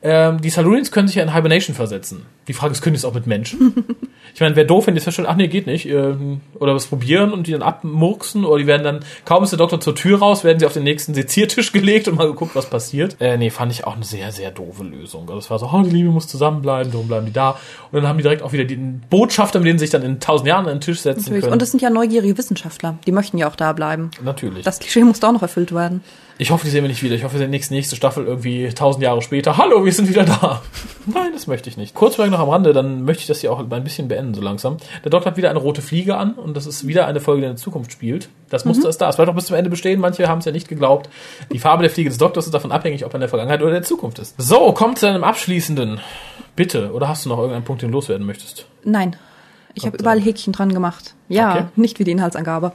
[0.02, 2.26] Ähm, die Salurians können sich ja in Hibernation versetzen.
[2.48, 3.84] Die Frage ist, können die es auch mit Menschen?
[4.34, 5.86] ich meine, wäre doof, wenn die feststellen, ach nee, geht nicht.
[5.86, 8.44] Ähm, oder was probieren und die dann abmurksen.
[8.44, 10.84] Oder die werden dann, kaum ist der Doktor zur Tür raus, werden sie auf den
[10.84, 13.16] nächsten Seziertisch gelegt und mal geguckt, was passiert.
[13.20, 15.22] Äh, nee, fand ich auch eine sehr, sehr doofe Lösung.
[15.28, 17.58] Also es war so, oh, die Liebe muss zusammenbleiben, darum bleiben die da.
[17.90, 20.20] Und dann haben die direkt auch wieder den Botschafter, mit denen sie sich dann in
[20.20, 21.42] tausend Jahren an den Tisch setzen Natürlich.
[21.42, 21.54] können.
[21.54, 22.98] Und es sind ja neugierige Wissenschaftler.
[23.06, 24.10] Die möchten ja auch da bleiben.
[24.22, 24.64] Natürlich.
[24.64, 26.02] Das Klischee muss da auch noch erfüllt werden.
[26.38, 27.14] Ich hoffe, die sehen wir nicht wieder.
[27.14, 29.56] Ich hoffe, wir sehen nächste, nächste Staffel irgendwie tausend Jahre später.
[29.56, 30.60] Hallo, wir sind wieder da.
[31.06, 31.94] Nein, das möchte ich nicht.
[31.94, 34.76] Kurz noch am Rande, dann möchte ich das hier auch ein bisschen beenden, so langsam.
[35.02, 37.46] Der Doktor hat wieder eine rote Fliege an und das ist wieder eine Folge, die
[37.46, 38.28] in der Zukunft spielt.
[38.50, 39.08] Das Muster ist da.
[39.08, 39.98] Es bleibt auch bis zum Ende bestehen.
[39.98, 41.08] Manche haben es ja nicht geglaubt.
[41.50, 43.70] Die Farbe der Fliege des Doktors ist davon abhängig, ob er in der Vergangenheit oder
[43.70, 44.34] in der Zukunft ist.
[44.36, 46.00] So, kommt zu einem abschließenden.
[46.54, 46.92] Bitte.
[46.92, 48.66] Oder hast du noch irgendeinen Punkt, den du loswerden möchtest?
[48.84, 49.16] Nein.
[49.72, 50.20] Ich habe überall.
[50.20, 51.14] Häkchen dran gemacht.
[51.30, 51.64] Ja, Okay.
[51.76, 52.72] nicht wie die Inhaltsangabe.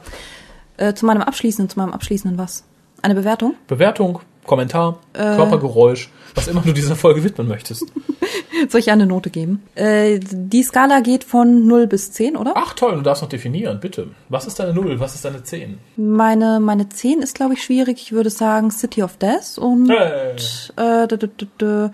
[0.78, 2.64] Äh, zu meinem abschließenden, zu meinem abschließenden was?
[3.02, 3.54] Eine Bewertung?
[3.66, 5.36] Bewertung, Kommentar, Äh.
[5.36, 7.84] Körpergeräusch, was immer du dieser Folge widmen möchtest.
[8.68, 9.62] Soll ich eine Note geben?
[9.74, 12.52] Äh, die Skala geht von 0 bis 10, oder?
[12.56, 14.08] Ach toll, du darfst noch definieren, bitte.
[14.28, 15.00] Was ist deine Null?
[15.00, 15.78] Was ist deine Zehn?
[15.96, 18.00] Meine, meine 10 ist, glaube ich, schwierig.
[18.00, 20.36] Ich würde sagen City of Death und, Hey.
[20.76, 21.28] äh, -d -d
[21.60, 21.90] -d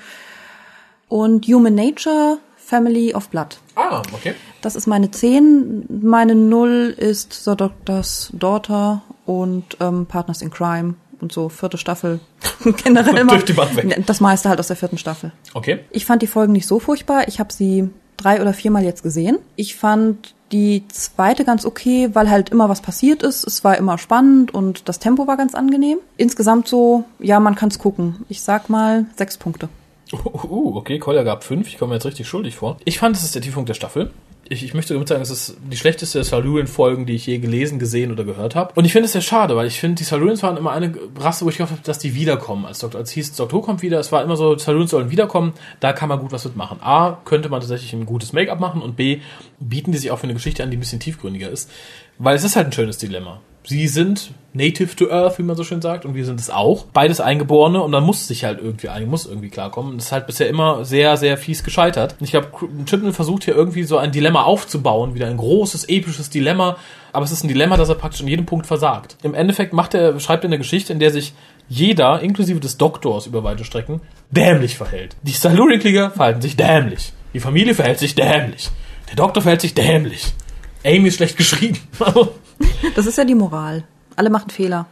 [1.09, 3.59] und Human Nature, Family of Blood.
[3.77, 4.35] Ah, okay.
[4.61, 5.87] Das ist meine 10.
[6.03, 12.19] Meine 0 ist The Doctor's Daughter und ähm, Partners in Crime und so vierte Staffel
[12.83, 14.07] generell weg.
[14.07, 15.33] Das meiste halt aus der vierten Staffel.
[15.53, 15.81] Okay.
[15.91, 17.29] Ich fand die Folgen nicht so furchtbar.
[17.29, 19.39] Ich habe sie drei oder viermal jetzt gesehen.
[19.55, 23.47] Ich fand die zweite ganz okay, weil halt immer was passiert ist.
[23.47, 25.99] Es war immer spannend und das Tempo war ganz angenehm.
[26.17, 28.25] Insgesamt so, ja, man kann's gucken.
[28.31, 29.69] Ich sag mal sechs Punkte.
[30.11, 31.69] Uh, okay, Kolja gab fünf.
[31.69, 32.79] Ich komme mir jetzt richtig schuldig vor.
[32.87, 34.11] Ich fand, es ist der Tiefpunkt der Staffel.
[34.51, 38.11] Ich, ich möchte damit sagen, es ist die schlechteste Silurian-Folgen, die ich je gelesen, gesehen
[38.13, 38.73] oder gehört habe.
[38.75, 41.45] Und ich finde es sehr schade, weil ich finde, die Silurians waren immer eine Rasse,
[41.45, 42.65] wo ich gehofft habe, dass die wiederkommen.
[42.65, 45.93] Als, Doktor, als hieß, Doktor kommt wieder, es war immer so, Silurians sollen wiederkommen, da
[45.93, 46.79] kann man gut was mitmachen.
[46.81, 49.21] A, könnte man tatsächlich ein gutes Make-up machen und B,
[49.61, 51.71] bieten die sich auch für eine Geschichte an, die ein bisschen tiefgründiger ist.
[52.19, 53.41] Weil es ist halt ein schönes Dilemma.
[53.69, 56.87] Sie sind native to Earth, wie man so schön sagt, und wir sind es auch.
[56.87, 59.99] Beides Eingeborene und dann muss sich halt irgendwie ein, muss irgendwie klarkommen.
[59.99, 62.17] Das ist halt bisher immer sehr, sehr fies gescheitert.
[62.19, 62.49] Und ich glaube,
[62.87, 66.79] Chipman versucht hier irgendwie so ein Dilemma aufzubauen, wieder ein großes, episches Dilemma.
[67.13, 69.19] Aber es ist ein Dilemma, das er praktisch in jedem Punkt versagt.
[69.23, 71.35] Im Endeffekt macht er, schreibt er eine Geschichte, in der sich
[71.69, 74.01] jeder, inklusive des Doktors über weite Strecken,
[74.31, 75.15] dämlich verhält.
[75.25, 77.13] Die Silurian-Krieger verhalten sich dämlich.
[77.35, 78.71] Die Familie verhält sich dämlich.
[79.11, 80.33] Der Doktor verhält sich dämlich.
[80.87, 81.79] Amy ist schlecht geschrieben.
[82.95, 83.85] Das ist ja die Moral.
[84.17, 84.87] Alle machen Fehler.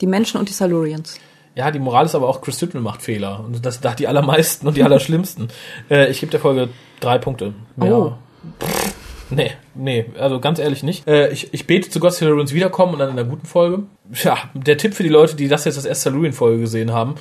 [0.00, 1.20] Die Menschen und die Silurians.
[1.54, 3.44] Ja, die Moral ist aber auch, Chris Chibnall macht Fehler.
[3.44, 5.48] Und das da die allermeisten und die allerschlimmsten.
[5.90, 6.70] äh, ich gebe der Folge
[7.00, 7.54] drei Punkte.
[7.76, 7.96] Mehr.
[7.96, 8.14] Oh.
[9.30, 11.06] Nee, nee, also ganz ehrlich nicht.
[11.06, 13.84] Äh, ich, ich bete zu Gott, Silurians wiederkommen und dann in einer guten Folge.
[14.22, 17.14] Ja, der Tipp für die Leute, die das jetzt als erste Silurian-Folge gesehen haben,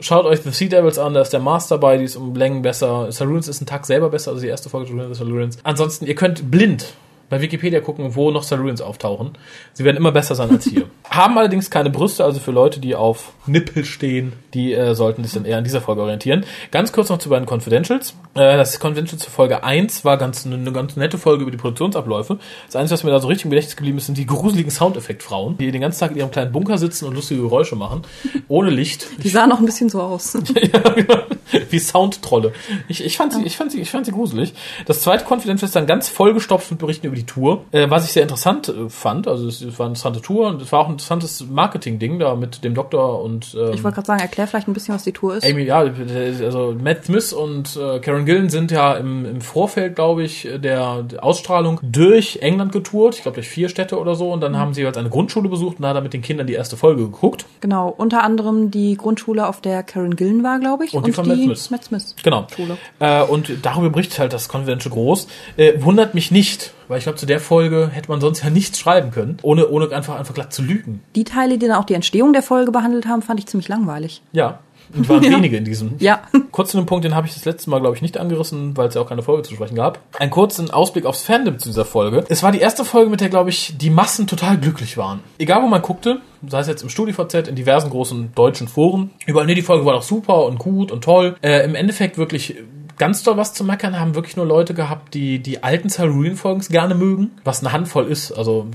[0.00, 2.62] schaut euch The Sea Devils an, da ist der Master bei, die ist um Längen
[2.62, 3.10] besser.
[3.12, 5.58] Silurians ist ein Tag selber besser, also die erste Folge Silurians.
[5.62, 6.94] Ansonsten, ihr könnt blind
[7.28, 9.32] bei Wikipedia gucken, wo noch Silurians auftauchen.
[9.72, 10.84] Sie werden immer besser sein als hier.
[11.10, 15.32] Haben allerdings keine Brüste, also für Leute, die auf Nippel stehen, die äh, sollten sich
[15.32, 16.44] dann eher an dieser Folge orientieren.
[16.70, 18.14] Ganz kurz noch zu beiden Confidentials.
[18.34, 21.56] Äh, das Confidential zu Folge 1 war ganz eine, eine ganz nette Folge über die
[21.56, 22.38] Produktionsabläufe.
[22.66, 25.56] Das Einzige, was mir da so richtig im Gedächtnis geblieben ist, sind die gruseligen Soundeffektfrauen,
[25.58, 28.02] die den ganzen Tag in ihrem kleinen Bunker sitzen und lustige Geräusche machen.
[28.48, 29.06] Ohne Licht.
[29.24, 30.36] Die sahen auch ein bisschen so aus.
[31.70, 32.52] Wie Soundtrolle.
[32.88, 34.54] Ich, ich, fand sie, ich, fand sie, ich fand sie gruselig.
[34.86, 38.12] Das zweite Confidential ist dann ganz vollgestopft mit Berichten über die Tour, äh, was ich
[38.12, 39.28] sehr interessant äh, fand.
[39.28, 42.34] Also es, es war eine interessante Tour und es war auch ein interessantes Marketing-Ding da
[42.34, 45.12] mit dem Doktor und ähm, Ich wollte gerade sagen, erklär vielleicht ein bisschen, was die
[45.12, 45.44] Tour ist.
[45.44, 50.22] Amy, ja, also Matt Smith und äh, Karen Gillen sind ja im, im Vorfeld, glaube
[50.22, 53.16] ich, der, der Ausstrahlung durch England getourt.
[53.16, 54.32] Ich glaube, durch vier Städte oder so.
[54.32, 56.76] Und dann haben sie halt eine Grundschule besucht und er mit den Kindern die erste
[56.76, 57.46] Folge geguckt.
[57.60, 60.94] Genau, unter anderem die Grundschule, auf der Karen Gillen war, glaube ich.
[60.94, 61.70] Und die von Matt Smith.
[61.70, 62.16] Matt Smith.
[62.22, 62.46] Genau.
[62.54, 62.76] Schule.
[62.98, 65.26] Äh, und darüber bricht halt das Confidential groß.
[65.56, 68.78] Äh, wundert mich nicht, weil ich glaube, zu der Folge hätte man sonst ja nichts
[68.78, 71.02] schreiben können, ohne, ohne einfach, einfach glatt zu lügen.
[71.14, 74.22] Die Teile, die dann auch die Entstehung der Folge behandelt haben, fand ich ziemlich langweilig.
[74.32, 74.60] Ja.
[74.94, 75.94] Und waren wenige in diesem.
[75.98, 76.22] Ja.
[76.50, 78.88] Kurz zu einem Punkt, den habe ich das letzte Mal, glaube ich, nicht angerissen, weil
[78.88, 79.98] es ja auch keine Folge zu sprechen gab.
[80.18, 82.24] Einen kurzen Ausblick aufs Fandom zu dieser Folge.
[82.28, 85.20] Es war die erste Folge, mit der, glaube ich, die Massen total glücklich waren.
[85.38, 89.46] Egal, wo man guckte, sei es jetzt im StudiVZ, in diversen großen deutschen Foren, überall,
[89.46, 91.36] nee, die Folge war doch super und gut und toll.
[91.42, 92.56] Äh, Im Endeffekt wirklich
[92.98, 96.94] ganz doll was zu meckern haben wirklich nur Leute gehabt, die die alten Silurian-Folgen gerne
[96.94, 98.32] mögen, was eine Handvoll ist.
[98.32, 98.66] Also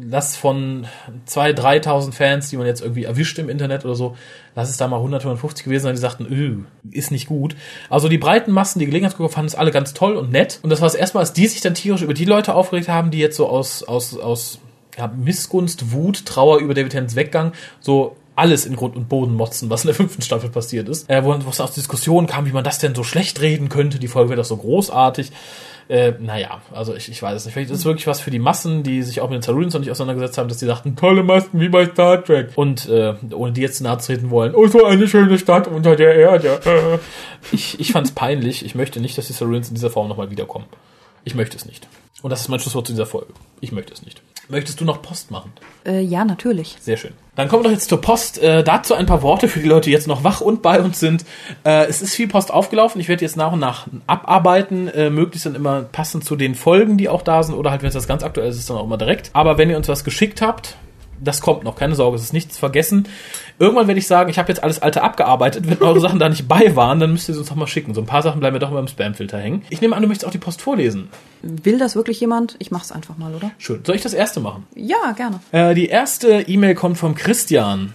[0.00, 0.86] lass von
[1.28, 4.16] 2.000, 3.000 Fans, die man jetzt irgendwie erwischt im Internet oder so,
[4.54, 6.58] lass es da mal 100, 150 gewesen sein, die sagten, öh,
[6.90, 7.56] ist nicht gut.
[7.88, 10.60] Also die breiten Massen, die Gelegenheitsgucker fanden es alle ganz toll und nett.
[10.62, 12.88] Und das war das erste Mal, als die sich dann tierisch über die Leute aufgeregt
[12.88, 14.58] haben, die jetzt so aus, aus, aus
[14.98, 19.70] ja, Missgunst, Wut, Trauer über David Tennants Weggang so alles in Grund und Boden motzen,
[19.70, 21.08] was in der fünften Staffel passiert ist.
[21.10, 23.98] Äh, wo, es aus Diskussionen kam, wie man das denn so schlecht reden könnte.
[23.98, 25.32] Die Folge wäre doch so großartig.
[25.88, 27.54] Äh, naja, also ich, ich weiß es nicht.
[27.54, 29.80] Vielleicht ist es wirklich was für die Massen, die sich auch mit den Silurians noch
[29.80, 32.52] nicht auseinandergesetzt haben, dass die sagten, tolle Masken wie bei Star Trek.
[32.54, 36.14] Und äh, ohne die jetzt nahe treten wollen, oh, so eine schöne Stadt unter der
[36.14, 36.60] Erde.
[37.50, 38.64] Ich, ich fand es peinlich.
[38.64, 40.66] Ich möchte nicht, dass die Silurians in dieser Form nochmal wiederkommen.
[41.24, 41.88] Ich möchte es nicht.
[42.22, 43.34] Und das ist mein Schlusswort zu dieser Folge.
[43.60, 44.22] Ich möchte es nicht.
[44.48, 45.52] Möchtest du noch Post machen?
[45.86, 46.76] Äh, ja, natürlich.
[46.80, 47.12] Sehr schön.
[47.36, 48.38] Dann kommen wir doch jetzt zur Post.
[48.38, 51.00] Äh, dazu ein paar Worte für die Leute, die jetzt noch wach und bei uns
[51.00, 51.24] sind.
[51.64, 53.00] Äh, es ist viel Post aufgelaufen.
[53.00, 56.98] Ich werde jetzt nach und nach abarbeiten, äh, möglichst dann immer passend zu den Folgen,
[56.98, 58.84] die auch da sind, oder halt, wenn es das ganz aktuell ist, ist dann auch
[58.84, 59.30] immer direkt.
[59.32, 60.76] Aber wenn ihr uns was geschickt habt,
[61.22, 63.08] das kommt noch, keine Sorge, es ist nichts vergessen.
[63.58, 65.68] Irgendwann werde ich sagen, ich habe jetzt alles Alte abgearbeitet.
[65.68, 67.94] Wenn eure Sachen da nicht bei waren, dann müsst ihr sie uns noch mal schicken.
[67.94, 69.62] So ein paar Sachen bleiben mir doch immer im Spamfilter hängen.
[69.70, 71.08] Ich nehme an, du möchtest auch die Post vorlesen.
[71.42, 72.56] Will das wirklich jemand?
[72.58, 73.50] Ich mach's einfach mal, oder?
[73.58, 73.80] Schön.
[73.84, 74.66] Soll ich das erste machen?
[74.74, 75.40] Ja, gerne.
[75.52, 77.92] Äh, die erste E-Mail kommt vom Christian.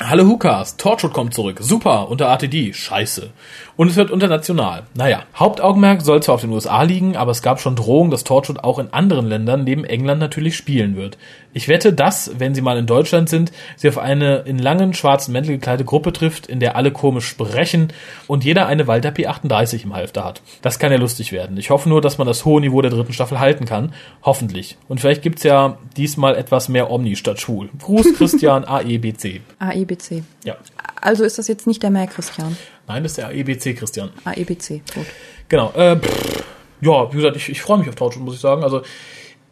[0.00, 1.58] Hallo Hukas, Torchwood kommt zurück.
[1.60, 2.72] Super, unter ATD.
[2.72, 3.30] Scheiße.
[3.78, 4.82] Und es wird international.
[4.94, 8.64] Naja, Hauptaugenmerk soll zwar auf den USA liegen, aber es gab schon Drohungen, dass Torchwood
[8.64, 11.16] auch in anderen Ländern neben England natürlich spielen wird.
[11.52, 15.30] Ich wette, dass, wenn sie mal in Deutschland sind, sie auf eine in langen schwarzen
[15.30, 17.92] Mäntel gekleidete Gruppe trifft, in der alle komisch sprechen
[18.26, 20.42] und jeder eine Walter P38 im Halfter hat.
[20.60, 21.56] Das kann ja lustig werden.
[21.56, 23.94] Ich hoffe nur, dass man das hohe Niveau der dritten Staffel halten kann.
[24.24, 24.76] Hoffentlich.
[24.88, 27.68] Und vielleicht gibt's ja diesmal etwas mehr Omni statt schwul.
[27.78, 29.40] Gruß Christian AEBC.
[29.60, 30.24] AEBC.
[30.42, 30.56] Ja.
[31.00, 32.56] Also ist das jetzt nicht der Mehr Christian.
[32.88, 34.10] Nein, das ist der AEBC Christian.
[34.24, 35.06] AEBC, gut.
[35.48, 35.72] Genau.
[35.72, 36.44] Äh, pff,
[36.80, 38.62] ja, wie gesagt, ich, ich freue mich auf Torchwood, muss ich sagen.
[38.62, 38.82] Also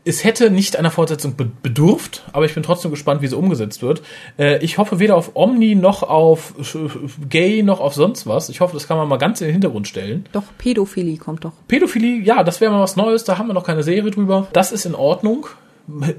[0.07, 3.83] es hätte nicht einer Fortsetzung be bedurft, aber ich bin trotzdem gespannt, wie sie umgesetzt
[3.83, 4.03] wird.
[4.39, 6.55] Äh, ich hoffe weder auf Omni noch auf
[7.29, 8.49] Gay noch auf sonst was.
[8.49, 10.25] Ich hoffe, das kann man mal ganz in den Hintergrund stellen.
[10.33, 11.53] Doch, Pädophilie kommt doch.
[11.67, 13.25] Pädophilie, ja, das wäre mal was Neues.
[13.25, 14.47] Da haben wir noch keine Serie drüber.
[14.53, 15.49] Das ist in Ordnung.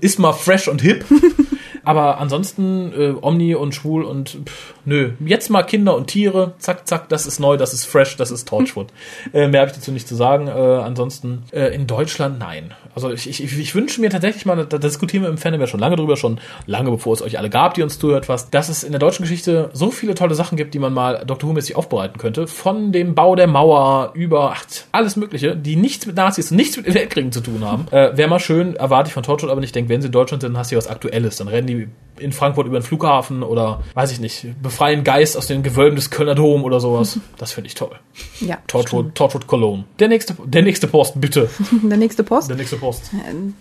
[0.01, 1.05] Ist mal fresh und hip.
[1.87, 5.11] Aber ansonsten äh, Omni und schwul und pff, nö.
[5.25, 6.53] Jetzt mal Kinder und Tiere.
[6.59, 8.87] Zack, zack, das ist neu, das ist fresh, das ist Torchwood.
[9.33, 10.49] äh, mehr habe ich dazu nicht zu sagen.
[10.49, 12.73] Äh, ansonsten äh, in Deutschland nein.
[12.93, 15.79] Also ich, ich, ich wünsche mir tatsächlich mal, da diskutieren wir im Fandom ja schon
[15.79, 18.83] lange drüber, schon lange bevor es euch alle gab, die uns zuhört, was, dass es
[18.83, 21.49] in der deutschen Geschichte so viele tolle Sachen gibt, die man mal Dr.
[21.49, 22.47] Who-mäßig aufbereiten könnte.
[22.47, 26.75] Von dem Bau der Mauer über ach, alles Mögliche, die nichts mit Nazis und nichts
[26.75, 27.85] mit Weltkriegen zu tun haben.
[27.97, 30.41] Äh, Wäre mal schön, erwarte ich von Torchwood, aber ich denke, wenn sie in Deutschland
[30.41, 31.37] sind, dann hast du was Aktuelles.
[31.37, 31.76] Dann rennen die
[32.19, 36.09] in Frankfurt über den Flughafen oder weiß ich nicht, befreien Geist aus den Gewölben des
[36.09, 37.19] Kölner Dom oder sowas.
[37.37, 37.91] Das finde ich toll.
[38.39, 38.57] Ja.
[38.65, 39.83] Torchwood, Torchwood Cologne.
[39.99, 41.49] Der nächste, der nächste Post, bitte.
[41.83, 42.49] Der nächste Post.
[42.49, 43.11] Der nächste Post.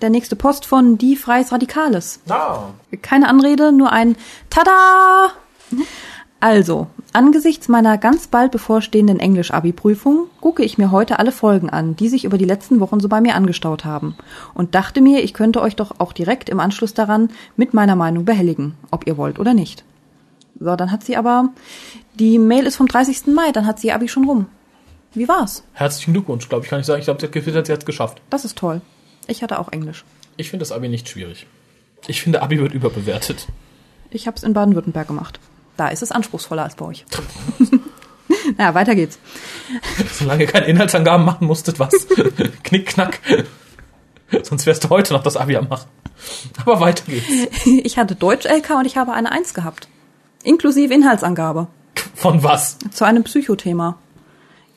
[0.01, 2.21] Der nächste Post von Die Freies Radikales.
[2.29, 2.71] Ah.
[3.03, 4.17] Keine Anrede, nur ein
[4.49, 5.33] Tada!
[6.39, 12.09] Also, angesichts meiner ganz bald bevorstehenden Englisch-Abi-Prüfung gucke ich mir heute alle Folgen an, die
[12.09, 14.17] sich über die letzten Wochen so bei mir angestaut haben
[14.53, 18.27] und dachte mir, ich könnte euch doch auch direkt im Anschluss daran mit meiner Meinung
[18.27, 19.85] behelligen, ob ihr wollt oder nicht.
[20.61, 21.51] So, dann hat sie aber,
[22.15, 23.29] die Mail ist vom 30.
[23.29, 24.47] Mai, dann hat sie ihr Abi schon rum.
[25.15, 25.65] Wie war's?
[25.73, 27.01] Herzlichen Glückwunsch, glaube ich, kann ich sagen.
[27.01, 28.21] Ich glaube, sie hat sie hat's geschafft.
[28.29, 28.83] Das ist toll.
[29.27, 30.05] Ich hatte auch Englisch.
[30.37, 31.47] Ich finde das Abi nicht schwierig.
[32.07, 33.47] Ich finde, Abi wird überbewertet.
[34.11, 35.41] Ich habe es in Baden-Württemberg gemacht.
[35.77, 37.05] Da ist es anspruchsvoller als bei euch.
[38.57, 39.19] naja, weiter geht's.
[40.13, 41.93] Solange ihr keine Inhaltsangaben machen musstet, was?
[42.63, 43.21] Knick, knack.
[44.43, 45.89] Sonst wärst du heute noch das Abi am machen.
[46.61, 47.27] Aber weiter geht's.
[47.65, 49.89] Ich hatte Deutsch-LK und ich habe eine Eins gehabt.
[50.43, 51.69] Inklusive Inhaltsangabe.
[52.15, 52.79] Von was?
[52.93, 53.99] Zu einem Psychothema.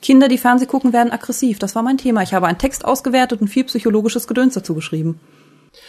[0.02, 1.58] Kinder, die Fernseh gucken, werden aggressiv.
[1.58, 2.22] Das war mein Thema.
[2.22, 5.20] Ich habe einen Text ausgewertet und viel psychologisches Gedöns dazu geschrieben.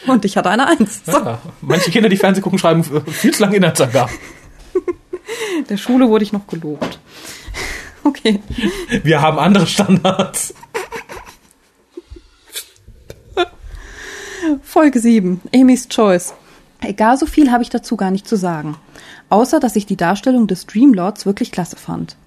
[0.07, 1.01] Und ich hatte eine Eins.
[1.05, 1.13] So.
[1.13, 4.13] Ja, manche Kinder, die Fernseh gucken, schreiben viel zu lange Inhaltsangaben.
[5.69, 6.99] Der Schule wurde ich noch gelobt.
[8.03, 8.41] Okay.
[9.03, 10.55] Wir haben andere Standards.
[14.63, 15.39] Folge 7.
[15.53, 16.33] Amy's Choice.
[16.81, 18.75] Egal so viel habe ich dazu gar nicht zu sagen.
[19.29, 22.17] Außer, dass ich die Darstellung des Dreamlords wirklich klasse fand.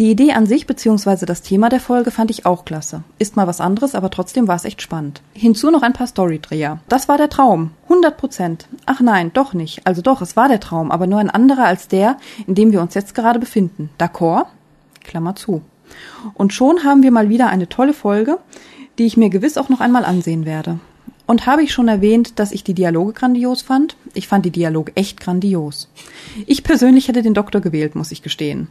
[0.00, 1.26] Die Idee an sich bzw.
[1.26, 3.02] das Thema der Folge fand ich auch klasse.
[3.18, 5.20] Ist mal was anderes, aber trotzdem war es echt spannend.
[5.34, 6.80] Hinzu noch ein paar Storydreher.
[6.88, 7.72] Das war der Traum.
[7.82, 8.66] 100 Prozent.
[8.86, 9.86] Ach nein, doch nicht.
[9.86, 12.16] Also doch, es war der Traum, aber nur ein anderer als der,
[12.46, 13.90] in dem wir uns jetzt gerade befinden.
[13.98, 14.46] D'accord?
[15.04, 15.60] Klammer zu.
[16.32, 18.38] Und schon haben wir mal wieder eine tolle Folge,
[18.96, 20.78] die ich mir gewiss auch noch einmal ansehen werde.
[21.26, 23.96] Und habe ich schon erwähnt, dass ich die Dialoge grandios fand?
[24.14, 25.90] Ich fand die Dialoge echt grandios.
[26.46, 28.68] Ich persönlich hätte den Doktor gewählt, muss ich gestehen.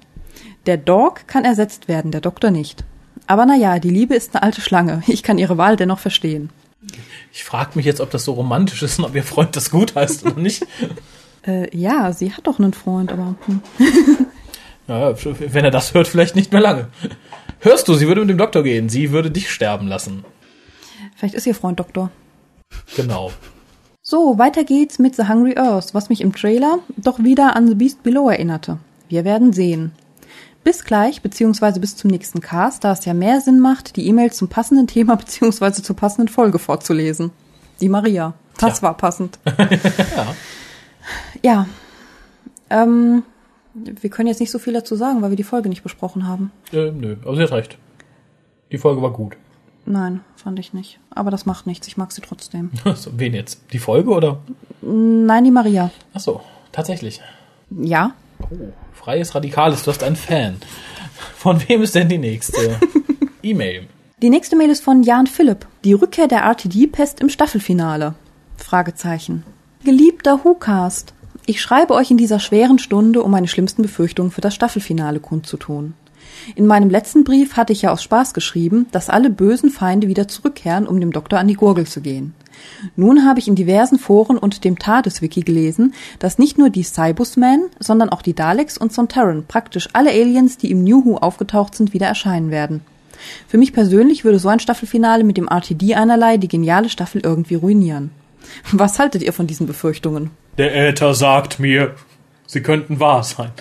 [0.66, 2.84] Der Dog kann ersetzt werden, der Doktor nicht.
[3.28, 5.04] Aber naja, die Liebe ist eine alte Schlange.
[5.08, 6.50] Ich kann ihre Wahl dennoch verstehen.
[7.32, 9.96] Ich frage mich jetzt, ob das so romantisch ist und ob ihr Freund das gut
[9.96, 10.66] heißt oder nicht.
[11.48, 13.36] Äh, ja, sie hat doch einen Freund, aber.
[13.46, 13.62] Hm.
[14.90, 16.88] Ja, wenn er das hört, vielleicht nicht mehr lange.
[17.60, 18.90] Hörst du, sie würde mit dem Doktor gehen.
[18.90, 20.26] Sie würde dich sterben lassen.
[21.16, 22.10] Vielleicht ist ihr Freund Doktor.
[22.96, 23.32] Genau.
[24.02, 27.76] So, weiter geht's mit The Hungry Earth, was mich im Trailer doch wieder an The
[27.76, 28.80] Beast Below erinnerte.
[29.10, 29.92] Wir werden sehen.
[30.70, 34.32] Bis gleich, beziehungsweise bis zum nächsten Cast, da es ja mehr Sinn macht, die E-Mail
[34.32, 37.32] zum passenden Thema beziehungsweise zur passenden Folge vorzulesen.
[37.82, 38.36] Die Maria.
[38.60, 38.84] Das Tja.
[38.84, 39.40] war passend.
[40.16, 40.36] ja.
[41.42, 41.68] Ja.
[42.70, 43.24] Ähm,
[43.74, 46.52] wir können jetzt nicht so viel dazu sagen, weil wir die Folge nicht besprochen haben.
[46.72, 47.80] Äh, nö, aber sie hat recht.
[48.72, 49.38] Die Folge war gut.
[49.88, 51.00] Nein, fand ich nicht.
[51.10, 51.88] Aber das macht nichts.
[51.88, 52.70] Ich mag sie trotzdem.
[52.94, 53.60] So, wen jetzt?
[53.74, 54.38] Die Folge oder?
[54.84, 55.90] Nein, die Maria.
[56.14, 56.42] Ach so,
[56.72, 57.22] tatsächlich.
[57.72, 58.14] Ja.
[58.42, 60.58] Oh, freies Radikales, du hast einen Fan.
[61.36, 62.80] Von wem ist denn die nächste?
[63.44, 63.88] E-Mail.
[64.22, 65.66] Die nächste Mail ist von Jan Philipp.
[65.84, 68.16] Die Rückkehr der RTD-Pest im Staffelfinale.
[68.58, 69.44] Fragezeichen.
[69.84, 71.14] Geliebter WhoCast.
[71.46, 75.94] Ich schreibe euch in dieser schweren Stunde, um meine schlimmsten Befürchtungen für das Staffelfinale kundzutun.
[76.56, 80.28] In meinem letzten Brief hatte ich ja aus Spaß geschrieben, dass alle bösen Feinde wieder
[80.28, 82.34] zurückkehren, um dem Doktor an die Gurgel zu gehen.
[82.96, 87.70] Nun habe ich in diversen Foren und dem TARDIS-Wiki gelesen, dass nicht nur die Cybusmen,
[87.80, 91.94] sondern auch die Daleks und Sontaran, praktisch alle Aliens, die im New Who aufgetaucht sind,
[91.94, 92.82] wieder erscheinen werden.
[93.48, 97.56] Für mich persönlich würde so ein Staffelfinale mit dem RTD einerlei die geniale Staffel irgendwie
[97.56, 98.12] ruinieren.
[98.72, 100.32] Was haltet ihr von diesen Befürchtungen?
[100.58, 101.96] Der Äther sagt mir,
[102.46, 103.52] sie könnten wahr sein.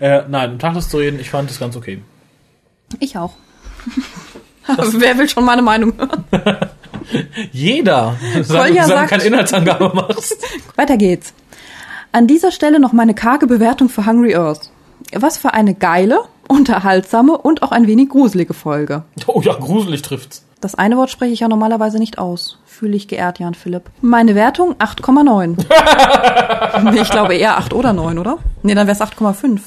[0.00, 2.02] äh, nein, um Tacheles zu reden, ich fand es ganz okay.
[3.00, 3.34] Ich auch.
[4.66, 6.24] Wer will schon meine Meinung hören?
[7.52, 10.36] Jeder, Kolja solange du sagt- keine Inhaltsangabe machst.
[10.76, 11.32] Weiter geht's.
[12.12, 14.70] An dieser Stelle noch meine karge Bewertung für Hungry Earth.
[15.12, 19.02] Was für eine geile, unterhaltsame und auch ein wenig gruselige Folge.
[19.26, 20.44] Oh ja, gruselig trifft's.
[20.60, 22.58] Das eine Wort spreche ich ja normalerweise nicht aus.
[22.64, 23.84] Fühle ich geehrt, Jan Philipp.
[24.00, 25.64] Meine Wertung 8,9.
[26.92, 28.38] nee, ich glaube eher 8 oder 9, oder?
[28.62, 29.60] Nee, dann wär's 8,5.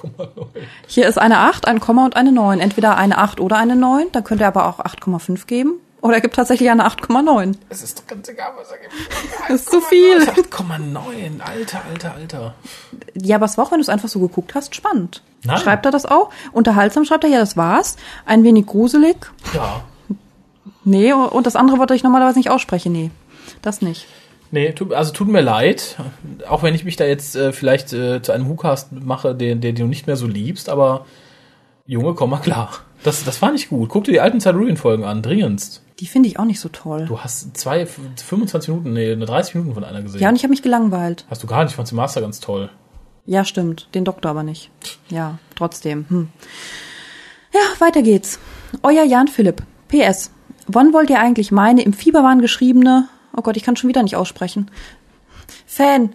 [0.00, 0.60] Guck mal, Leute.
[0.86, 2.58] Hier ist eine 8, ein Komma und eine 9.
[2.60, 4.06] Entweder eine 8 oder eine 9.
[4.12, 5.74] Dann könnte er aber auch 8,5 geben.
[6.02, 7.56] Oder er gibt tatsächlich eine 8,9.
[7.68, 8.92] Es ist doch ganz egal, was er gibt.
[9.48, 10.18] Das ist zu viel.
[10.18, 12.54] 8,9, alter, alter, alter.
[13.14, 15.22] Ja, aber es war auch, wenn du es einfach so geguckt hast, spannend.
[15.44, 15.58] Nein.
[15.58, 16.30] Schreibt er das auch?
[16.52, 17.96] Unterhaltsam schreibt er, ja, das war's.
[18.26, 19.16] Ein wenig gruselig.
[19.54, 19.82] Ja.
[20.84, 23.10] Nee, und das andere Wort, das ich normalerweise nicht ausspreche, nee.
[23.60, 24.06] Das nicht.
[24.52, 25.96] Nee, tut, also tut mir leid,
[26.48, 29.76] auch wenn ich mich da jetzt äh, vielleicht äh, zu einem WhoCast mache, den, den
[29.76, 31.06] du nicht mehr so liebst, aber
[31.86, 32.70] Junge, komm mal klar.
[33.02, 33.88] Das, das war nicht gut.
[33.88, 35.82] Guck dir die alten Silurian-Folgen an, dringendst.
[36.00, 37.04] Die finde ich auch nicht so toll.
[37.06, 40.20] Du hast zwei, 25 Minuten, nee, eine 30 Minuten von einer gesehen.
[40.20, 41.26] Ja, und ich habe mich gelangweilt.
[41.28, 42.70] Hast du gar nicht, ich fand den Master ganz toll.
[43.26, 43.88] Ja, stimmt.
[43.94, 44.70] Den Doktor aber nicht.
[45.10, 46.06] Ja, trotzdem.
[46.08, 46.28] Hm.
[47.52, 48.38] Ja, weiter geht's.
[48.82, 49.62] Euer Jan Philipp.
[49.88, 50.30] PS.
[50.66, 54.16] Wann wollt ihr eigentlich meine im Fieberwahn geschriebene, oh Gott, ich kann schon wieder nicht
[54.16, 54.70] aussprechen,
[55.66, 56.14] Fan,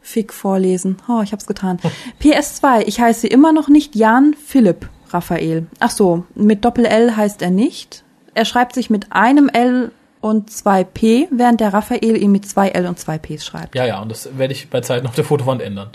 [0.00, 0.98] Fick vorlesen.
[1.08, 1.80] Oh, ich hab's getan.
[2.22, 2.82] PS2.
[2.86, 5.66] Ich heiße immer noch nicht Jan Philipp Raphael.
[5.80, 8.04] Ach so, mit Doppel-L heißt er nicht.
[8.36, 12.68] Er schreibt sich mit einem L und zwei P, während der Raphael ihn mit zwei
[12.68, 13.74] L und zwei Ps schreibt.
[13.74, 15.88] Ja, ja, und das werde ich bei Zeiten auf der Fotowand ändern.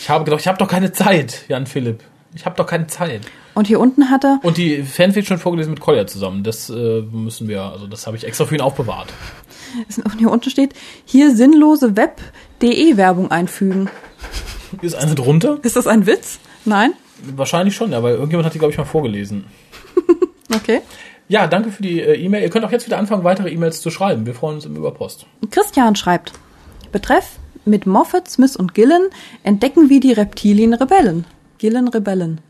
[0.00, 2.02] Ich habe gedacht, ich habe doch keine Zeit, Jan Philipp.
[2.34, 3.20] Ich habe doch keine Zeit.
[3.54, 6.42] Und hier unten hat er Und die Fanfiction vorgelesen mit Kolja zusammen.
[6.42, 9.12] Das äh, müssen wir, also das habe ich extra für ihn aufbewahrt.
[10.04, 13.88] Und hier unten steht, hier sinnlose Web.de-Werbung einfügen.
[14.82, 15.60] Ist eine drunter?
[15.62, 16.40] Ist das ein Witz?
[16.64, 16.94] Nein?
[17.36, 19.44] Wahrscheinlich schon, ja, weil irgendjemand hat die, glaube ich, mal vorgelesen.
[20.54, 20.80] Okay.
[21.28, 22.42] Ja, danke für die äh, E-Mail.
[22.42, 24.26] Ihr könnt auch jetzt wieder anfangen, weitere E-Mails zu schreiben.
[24.26, 25.26] Wir freuen uns immer über Post.
[25.50, 26.32] Christian schreibt,
[26.92, 29.08] betreff, mit Moffat, Smith und Gillen
[29.42, 31.26] entdecken wir die Reptilien-Rebellen.
[31.58, 32.40] Gillen-Rebellen.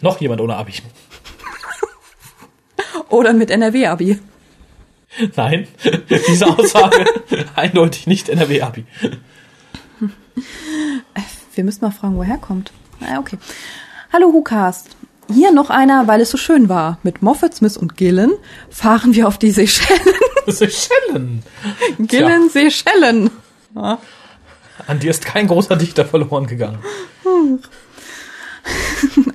[0.00, 0.72] Noch jemand ohne Abi.
[3.08, 4.18] Oder mit NRW-Abi.
[5.36, 5.68] Nein,
[6.28, 7.04] diese Aussage
[7.54, 8.84] eindeutig nicht NRW-Abi.
[11.54, 12.72] Wir müssen mal fragen, woher kommt.
[13.00, 13.38] Na, okay.
[14.12, 14.96] Hallo Hukast.
[15.32, 16.98] Hier noch einer, weil es so schön war.
[17.02, 18.32] Mit Moffat, Smith und Gillen
[18.70, 20.14] fahren wir auf die Seychellen.
[20.46, 21.42] Seychellen.
[21.98, 23.30] Gillen, Seychellen.
[23.74, 23.98] Ja.
[24.86, 26.78] An dir ist kein großer Dichter verloren gegangen.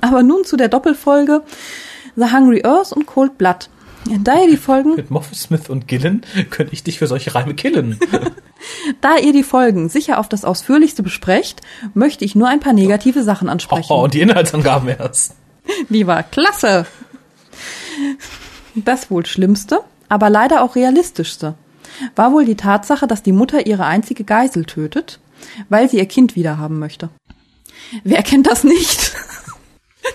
[0.01, 1.43] Aber nun zu der Doppelfolge
[2.15, 3.69] The Hungry Earth und Cold Blood.
[4.05, 7.53] Da ihr die Folgen, Mit Moffat, Smith und Gillen könnte ich dich für solche Reime
[7.53, 7.97] killen.
[9.01, 11.61] da ihr die Folgen sicher auf das ausführlichste besprecht,
[11.93, 13.87] möchte ich nur ein paar negative Sachen ansprechen.
[13.89, 15.35] Oh, und die Inhaltsangaben erst.
[15.89, 16.85] Die war klasse.
[18.75, 21.55] Das wohl schlimmste, aber leider auch realistischste,
[22.15, 25.19] war wohl die Tatsache, dass die Mutter ihre einzige Geisel tötet,
[25.69, 27.09] weil sie ihr Kind wiederhaben möchte.
[28.03, 29.13] Wer kennt das nicht?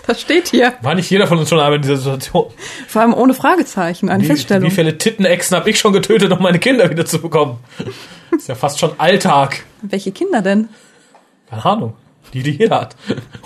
[0.07, 0.75] Das steht hier.
[0.83, 2.53] War nicht jeder von uns schon einmal in dieser Situation?
[2.87, 4.71] Vor allem ohne Fragezeichen, eine Wie, Feststellung.
[4.71, 7.59] wie viele Tittenechsen habe ich schon getötet, um meine Kinder wieder zu bekommen?
[8.31, 9.65] Ist ja fast schon Alltag.
[9.81, 10.69] Welche Kinder denn?
[11.49, 11.95] Keine Ahnung.
[12.35, 12.97] Die, die jeder hat.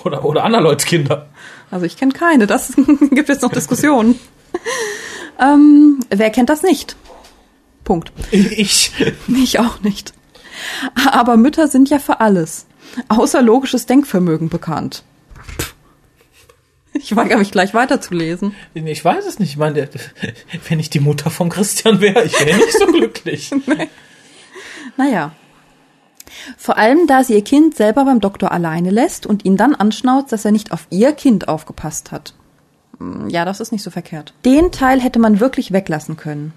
[0.04, 1.28] Oder, oder anderer Leuts Kinder.
[1.72, 2.74] Also ich kenne keine, das
[3.10, 4.20] gibt jetzt noch Diskussionen.
[5.40, 6.96] ähm, wer kennt das nicht?
[7.82, 8.12] Punkt.
[8.30, 8.92] Ich.
[9.28, 10.12] Ich auch nicht.
[11.10, 12.66] Aber Mütter sind ja für alles,
[13.08, 15.02] außer logisches Denkvermögen bekannt.
[16.92, 18.54] Ich weigere mich gleich weiterzulesen.
[18.74, 19.52] Ich weiß es nicht.
[19.52, 19.88] Ich meine,
[20.68, 23.50] wenn ich die Mutter von Christian wäre, ich wäre nicht so glücklich.
[24.98, 25.34] Naja.
[26.56, 30.32] Vor allem, da sie ihr Kind selber beim Doktor alleine lässt und ihn dann anschnauzt,
[30.32, 32.34] dass er nicht auf ihr Kind aufgepasst hat.
[32.98, 34.34] Hm, Ja, das ist nicht so verkehrt.
[34.44, 36.52] Den Teil hätte man wirklich weglassen können.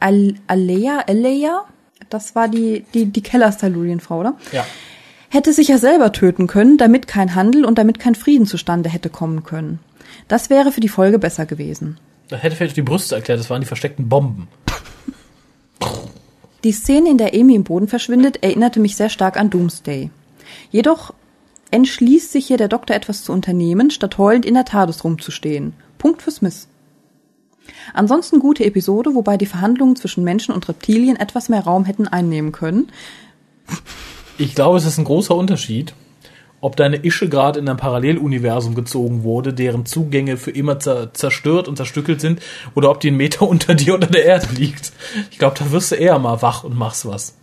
[0.00, 1.64] Al Alea, Alea,
[2.10, 4.34] das war die, die, die Keller-Silurian-Frau, oder?
[4.52, 4.64] Ja.
[5.30, 9.10] hätte sich ja selber töten können, damit kein Handel und damit kein Frieden zustande hätte
[9.10, 9.80] kommen können.
[10.28, 11.98] Das wäre für die Folge besser gewesen.
[12.28, 14.48] Das hätte vielleicht die Brüste erklärt, das waren die versteckten Bomben.
[16.66, 20.10] Die Szene, in der Amy im Boden verschwindet, erinnerte mich sehr stark an Doomsday.
[20.72, 21.14] Jedoch
[21.70, 25.74] entschließt sich hier der Doktor etwas zu unternehmen, statt heulend in der TARDIS rumzustehen.
[25.96, 26.66] Punkt für Smith.
[27.94, 32.50] Ansonsten gute Episode, wobei die Verhandlungen zwischen Menschen und Reptilien etwas mehr Raum hätten einnehmen
[32.50, 32.88] können.
[34.36, 35.94] Ich glaube, es ist ein großer Unterschied,
[36.66, 41.68] ob deine Ische gerade in ein Paralleluniversum gezogen wurde, deren Zugänge für immer zer zerstört
[41.68, 42.42] und zerstückelt sind,
[42.74, 44.92] oder ob die einen Meter unter dir unter der Erde liegt.
[45.30, 47.36] Ich glaube, da wirst du eher mal wach und machst was.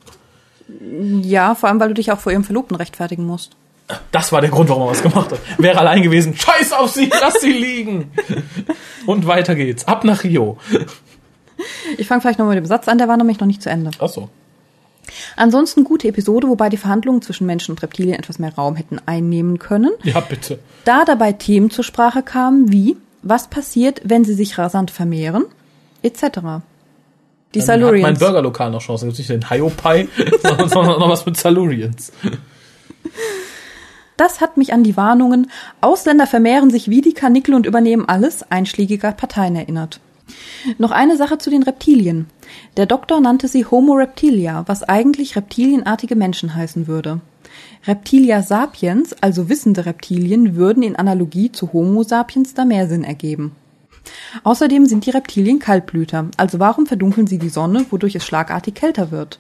[1.22, 3.56] Ja, vor allem, weil du dich auch vor ihrem Verlobten rechtfertigen musst.
[4.12, 5.40] Das war der Grund, warum er was gemacht hat.
[5.58, 8.12] Wäre allein gewesen, scheiß auf sie, lass sie liegen.
[9.06, 9.88] Und weiter geht's.
[9.88, 10.58] Ab nach Rio.
[11.98, 13.92] Ich fange vielleicht noch mit dem Satz an, der war nämlich noch nicht zu Ende.
[14.00, 14.30] Ach so.
[15.36, 19.60] Ansonsten gute Episode, wobei die Verhandlungen zwischen Menschen und Reptilien etwas mehr Raum hätten einnehmen
[19.60, 19.92] können.
[20.04, 20.60] Ja, bitte.
[20.86, 25.46] Da dabei Themen zur Sprache kamen wie, was passiert, wenn sie sich rasant vermehren,
[26.02, 26.22] etc.
[27.54, 28.18] Die Dann hat mein.
[28.18, 29.10] Burgerlokal noch Chancen.
[29.10, 30.08] Nicht den Hyopai,
[30.42, 32.12] sondern sondern noch was mit Silurians.
[34.18, 35.50] Das hat mich an die Warnungen,
[35.82, 40.00] Ausländer vermehren sich wie die Karnickel und übernehmen alles einschlägiger Parteien erinnert.
[40.78, 42.28] Noch eine Sache zu den Reptilien.
[42.78, 47.22] Der Doktor nannte sie Homo reptilia, was eigentlich reptilienartige Menschen heißen würde.
[47.86, 53.56] Reptilia sapiens, also wissende Reptilien, würden in Analogie zu Homo sapiens da mehr Sinn ergeben.
[54.44, 59.12] Außerdem sind die Reptilien Kaltblüter, also warum verdunkeln sie die Sonne, wodurch es schlagartig kälter
[59.12, 59.40] wird?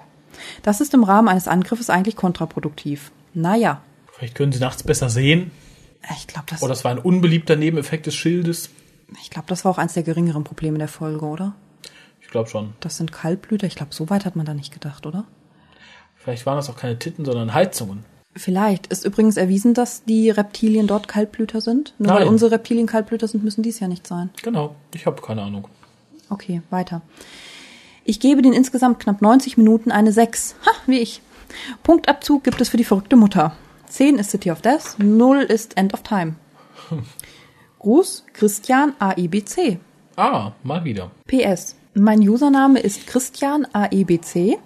[0.61, 3.11] Das ist im Rahmen eines Angriffes eigentlich kontraproduktiv.
[3.33, 3.81] Naja,
[4.11, 5.51] Vielleicht können sie nachts besser sehen.
[6.17, 8.69] ich glaube, das, Oder das war ein unbeliebter Nebeneffekt des Schildes.
[9.21, 11.53] Ich glaub, das war auch eins der geringeren Probleme der Folge, oder?
[12.21, 12.73] Ich glaube schon.
[12.79, 13.67] Das sind Kaltblüter.
[13.67, 15.25] Ich glaube, so weit hat man da nicht gedacht, oder?
[16.15, 18.05] Vielleicht waren das auch keine Titten, sondern Heizungen.
[18.35, 18.87] Vielleicht.
[18.87, 21.93] Ist übrigens erwiesen, dass die Reptilien dort Kaltblüter sind.
[21.99, 22.29] Nur weil Nein.
[22.29, 24.29] unsere Reptilien Kaltblüter sind, müssen dies ja nicht sein.
[24.41, 24.75] Genau.
[24.93, 25.67] Ich habe keine Ahnung.
[26.29, 27.01] Okay, weiter.
[28.05, 30.55] Ich gebe den insgesamt knapp 90 Minuten eine 6.
[30.65, 31.21] Ha, wie ich.
[31.83, 33.55] Punktabzug gibt es für die verrückte Mutter.
[33.87, 36.35] 10 ist City of Death, 0 ist End of Time.
[37.83, 39.77] Gruß, Christian AIBC.
[40.15, 41.11] Ah, mal wieder.
[41.27, 41.75] PS.
[41.95, 44.57] Mein Username ist Christian AEBC,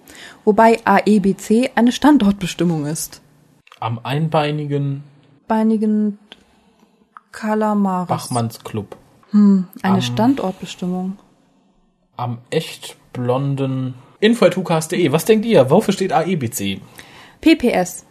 [0.45, 3.21] wobei AEBC eine Standortbestimmung ist.
[3.79, 5.03] Am einbeinigen
[5.47, 6.19] Beinigen
[7.31, 8.07] Kalamaris.
[8.07, 8.95] Bachmannsclub.
[9.33, 11.17] Eine am- Standortbestimmung.
[12.17, 15.11] Am echt blonden info.hucast.de.
[15.11, 15.69] Was denkt ihr?
[15.71, 16.81] Wofür steht AEBC?
[17.41, 18.05] PPS.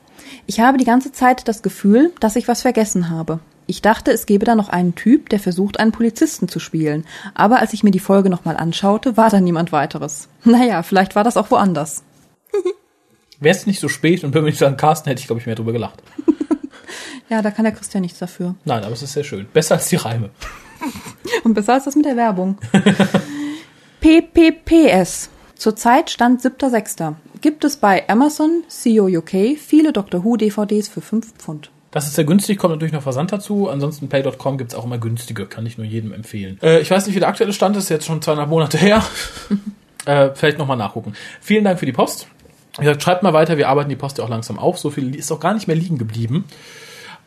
[0.47, 3.39] Ich habe die ganze Zeit das Gefühl, dass ich was vergessen habe.
[3.67, 7.05] Ich dachte, es gäbe da noch einen Typ, der versucht, einen Polizisten zu spielen.
[7.35, 10.29] Aber als ich mir die Folge nochmal anschaute, war da niemand weiteres.
[10.45, 12.05] Naja, vielleicht war das auch woanders.
[13.41, 15.47] Wäre es nicht so spät und wenn wir nicht sagen Carsten, hätte ich, glaube ich,
[15.47, 16.03] mehr drüber gelacht.
[17.29, 18.55] Ja, da kann der Christian nichts dafür.
[18.65, 19.49] Nein, aber es ist sehr schön.
[19.53, 20.31] Besser als die Reime.
[21.43, 22.57] Und besser als das mit der Werbung.
[24.01, 25.29] PPPS.
[25.57, 27.15] Zurzeit stand 7.6.
[27.41, 31.71] Gibt es bei Amazon, CEO UK, viele Doctor Who DVDs für 5 Pfund.
[31.97, 33.71] Das ist sehr günstig, kommt natürlich noch Versand dazu.
[33.71, 36.59] Ansonsten Play.com gibt's auch immer günstige, kann ich nur jedem empfehlen.
[36.63, 39.03] Äh, ich weiß nicht, wie der aktuelle Stand ist, jetzt schon zweieinhalb Monate her.
[40.05, 41.15] äh, vielleicht nochmal nachgucken.
[41.41, 42.29] Vielen Dank für die Post.
[42.77, 44.79] Wie gesagt, schreibt mal weiter, wir arbeiten die Post ja auch langsam auf.
[44.79, 46.45] So viel ist auch gar nicht mehr liegen geblieben.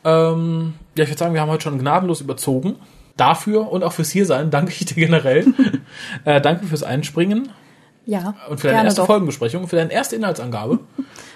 [0.05, 2.75] Ähm, ja, ich würde sagen, wir haben heute schon gnadenlos überzogen.
[3.17, 5.47] Dafür und auch fürs Hiersein danke ich dir generell.
[6.25, 7.49] äh, danke fürs Einspringen
[8.05, 9.07] Ja, und für deine erste doch.
[9.07, 10.77] Folgenbesprechung, für deine erste Inhaltsangabe.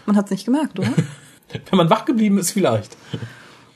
[0.05, 0.89] Man hat's nicht gemerkt, oder?
[1.52, 2.98] Wenn man wach geblieben ist, vielleicht.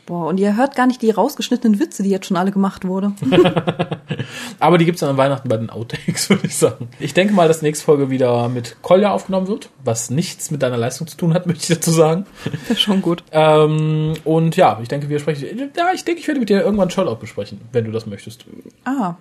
[0.07, 3.11] Boah, und ihr hört gar nicht die rausgeschnittenen Witze, die jetzt schon alle gemacht wurde.
[4.59, 6.87] Aber die gibt's dann an Weihnachten bei den Outtakes, würde ich sagen.
[6.97, 10.63] Ich denke mal, dass die nächste Folge wieder mit Kolja aufgenommen wird, was nichts mit
[10.63, 12.25] deiner Leistung zu tun hat, möchte ich dazu sagen.
[12.45, 13.21] Das ist schon gut.
[13.33, 15.71] Ähm, und ja, ich denke, wir sprechen.
[15.75, 18.45] Ja, ich denke, ich werde mit dir irgendwann Sherlock besprechen, wenn du das möchtest.
[18.85, 19.15] Ah,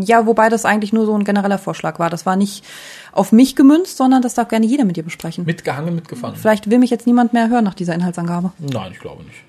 [0.00, 2.10] ja, wobei das eigentlich nur so ein genereller Vorschlag war.
[2.10, 2.64] Das war nicht
[3.12, 5.44] auf mich gemünzt, sondern das darf gerne jeder mit dir besprechen.
[5.44, 6.34] Mitgehangen, mitgefangen.
[6.34, 8.50] Vielleicht will mich jetzt niemand mehr hören nach dieser Inhaltsangabe.
[8.58, 9.44] Nein, ich glaube nicht.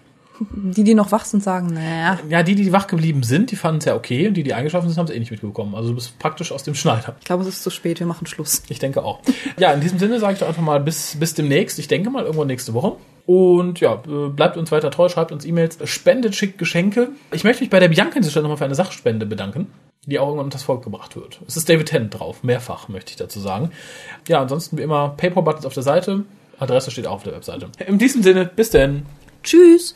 [0.51, 2.19] Die, die noch wach sind, sagen, naja.
[2.29, 4.89] Ja, die, die wach geblieben sind, die fanden es ja okay und die, die eingeschlafen
[4.89, 5.75] sind, haben es eh nicht mitbekommen.
[5.75, 7.15] Also du bist praktisch aus dem Schneider.
[7.19, 8.63] Ich glaube, es ist zu spät, wir machen Schluss.
[8.69, 9.19] Ich denke auch.
[9.57, 11.79] Ja, in diesem Sinne sage ich doch einfach mal bis, bis demnächst.
[11.79, 12.97] Ich denke mal irgendwann nächste Woche.
[13.25, 17.09] Und ja, äh, bleibt uns weiter treu, schreibt uns E-Mails, spendet, schickt Geschenke.
[17.31, 19.67] Ich möchte mich bei der Bianca an dieser Stelle nochmal für eine Sachspende bedanken,
[20.05, 21.39] die auch irgendwann unters Volk gebracht wird.
[21.47, 23.71] Es ist David Tennant drauf, mehrfach möchte ich dazu sagen.
[24.27, 26.25] Ja, ansonsten wie immer PayPal-Buttons auf der Seite.
[26.59, 27.69] Adresse steht auch auf der Webseite.
[27.87, 29.05] In diesem Sinne, bis denn.
[29.43, 29.91] Tschüss!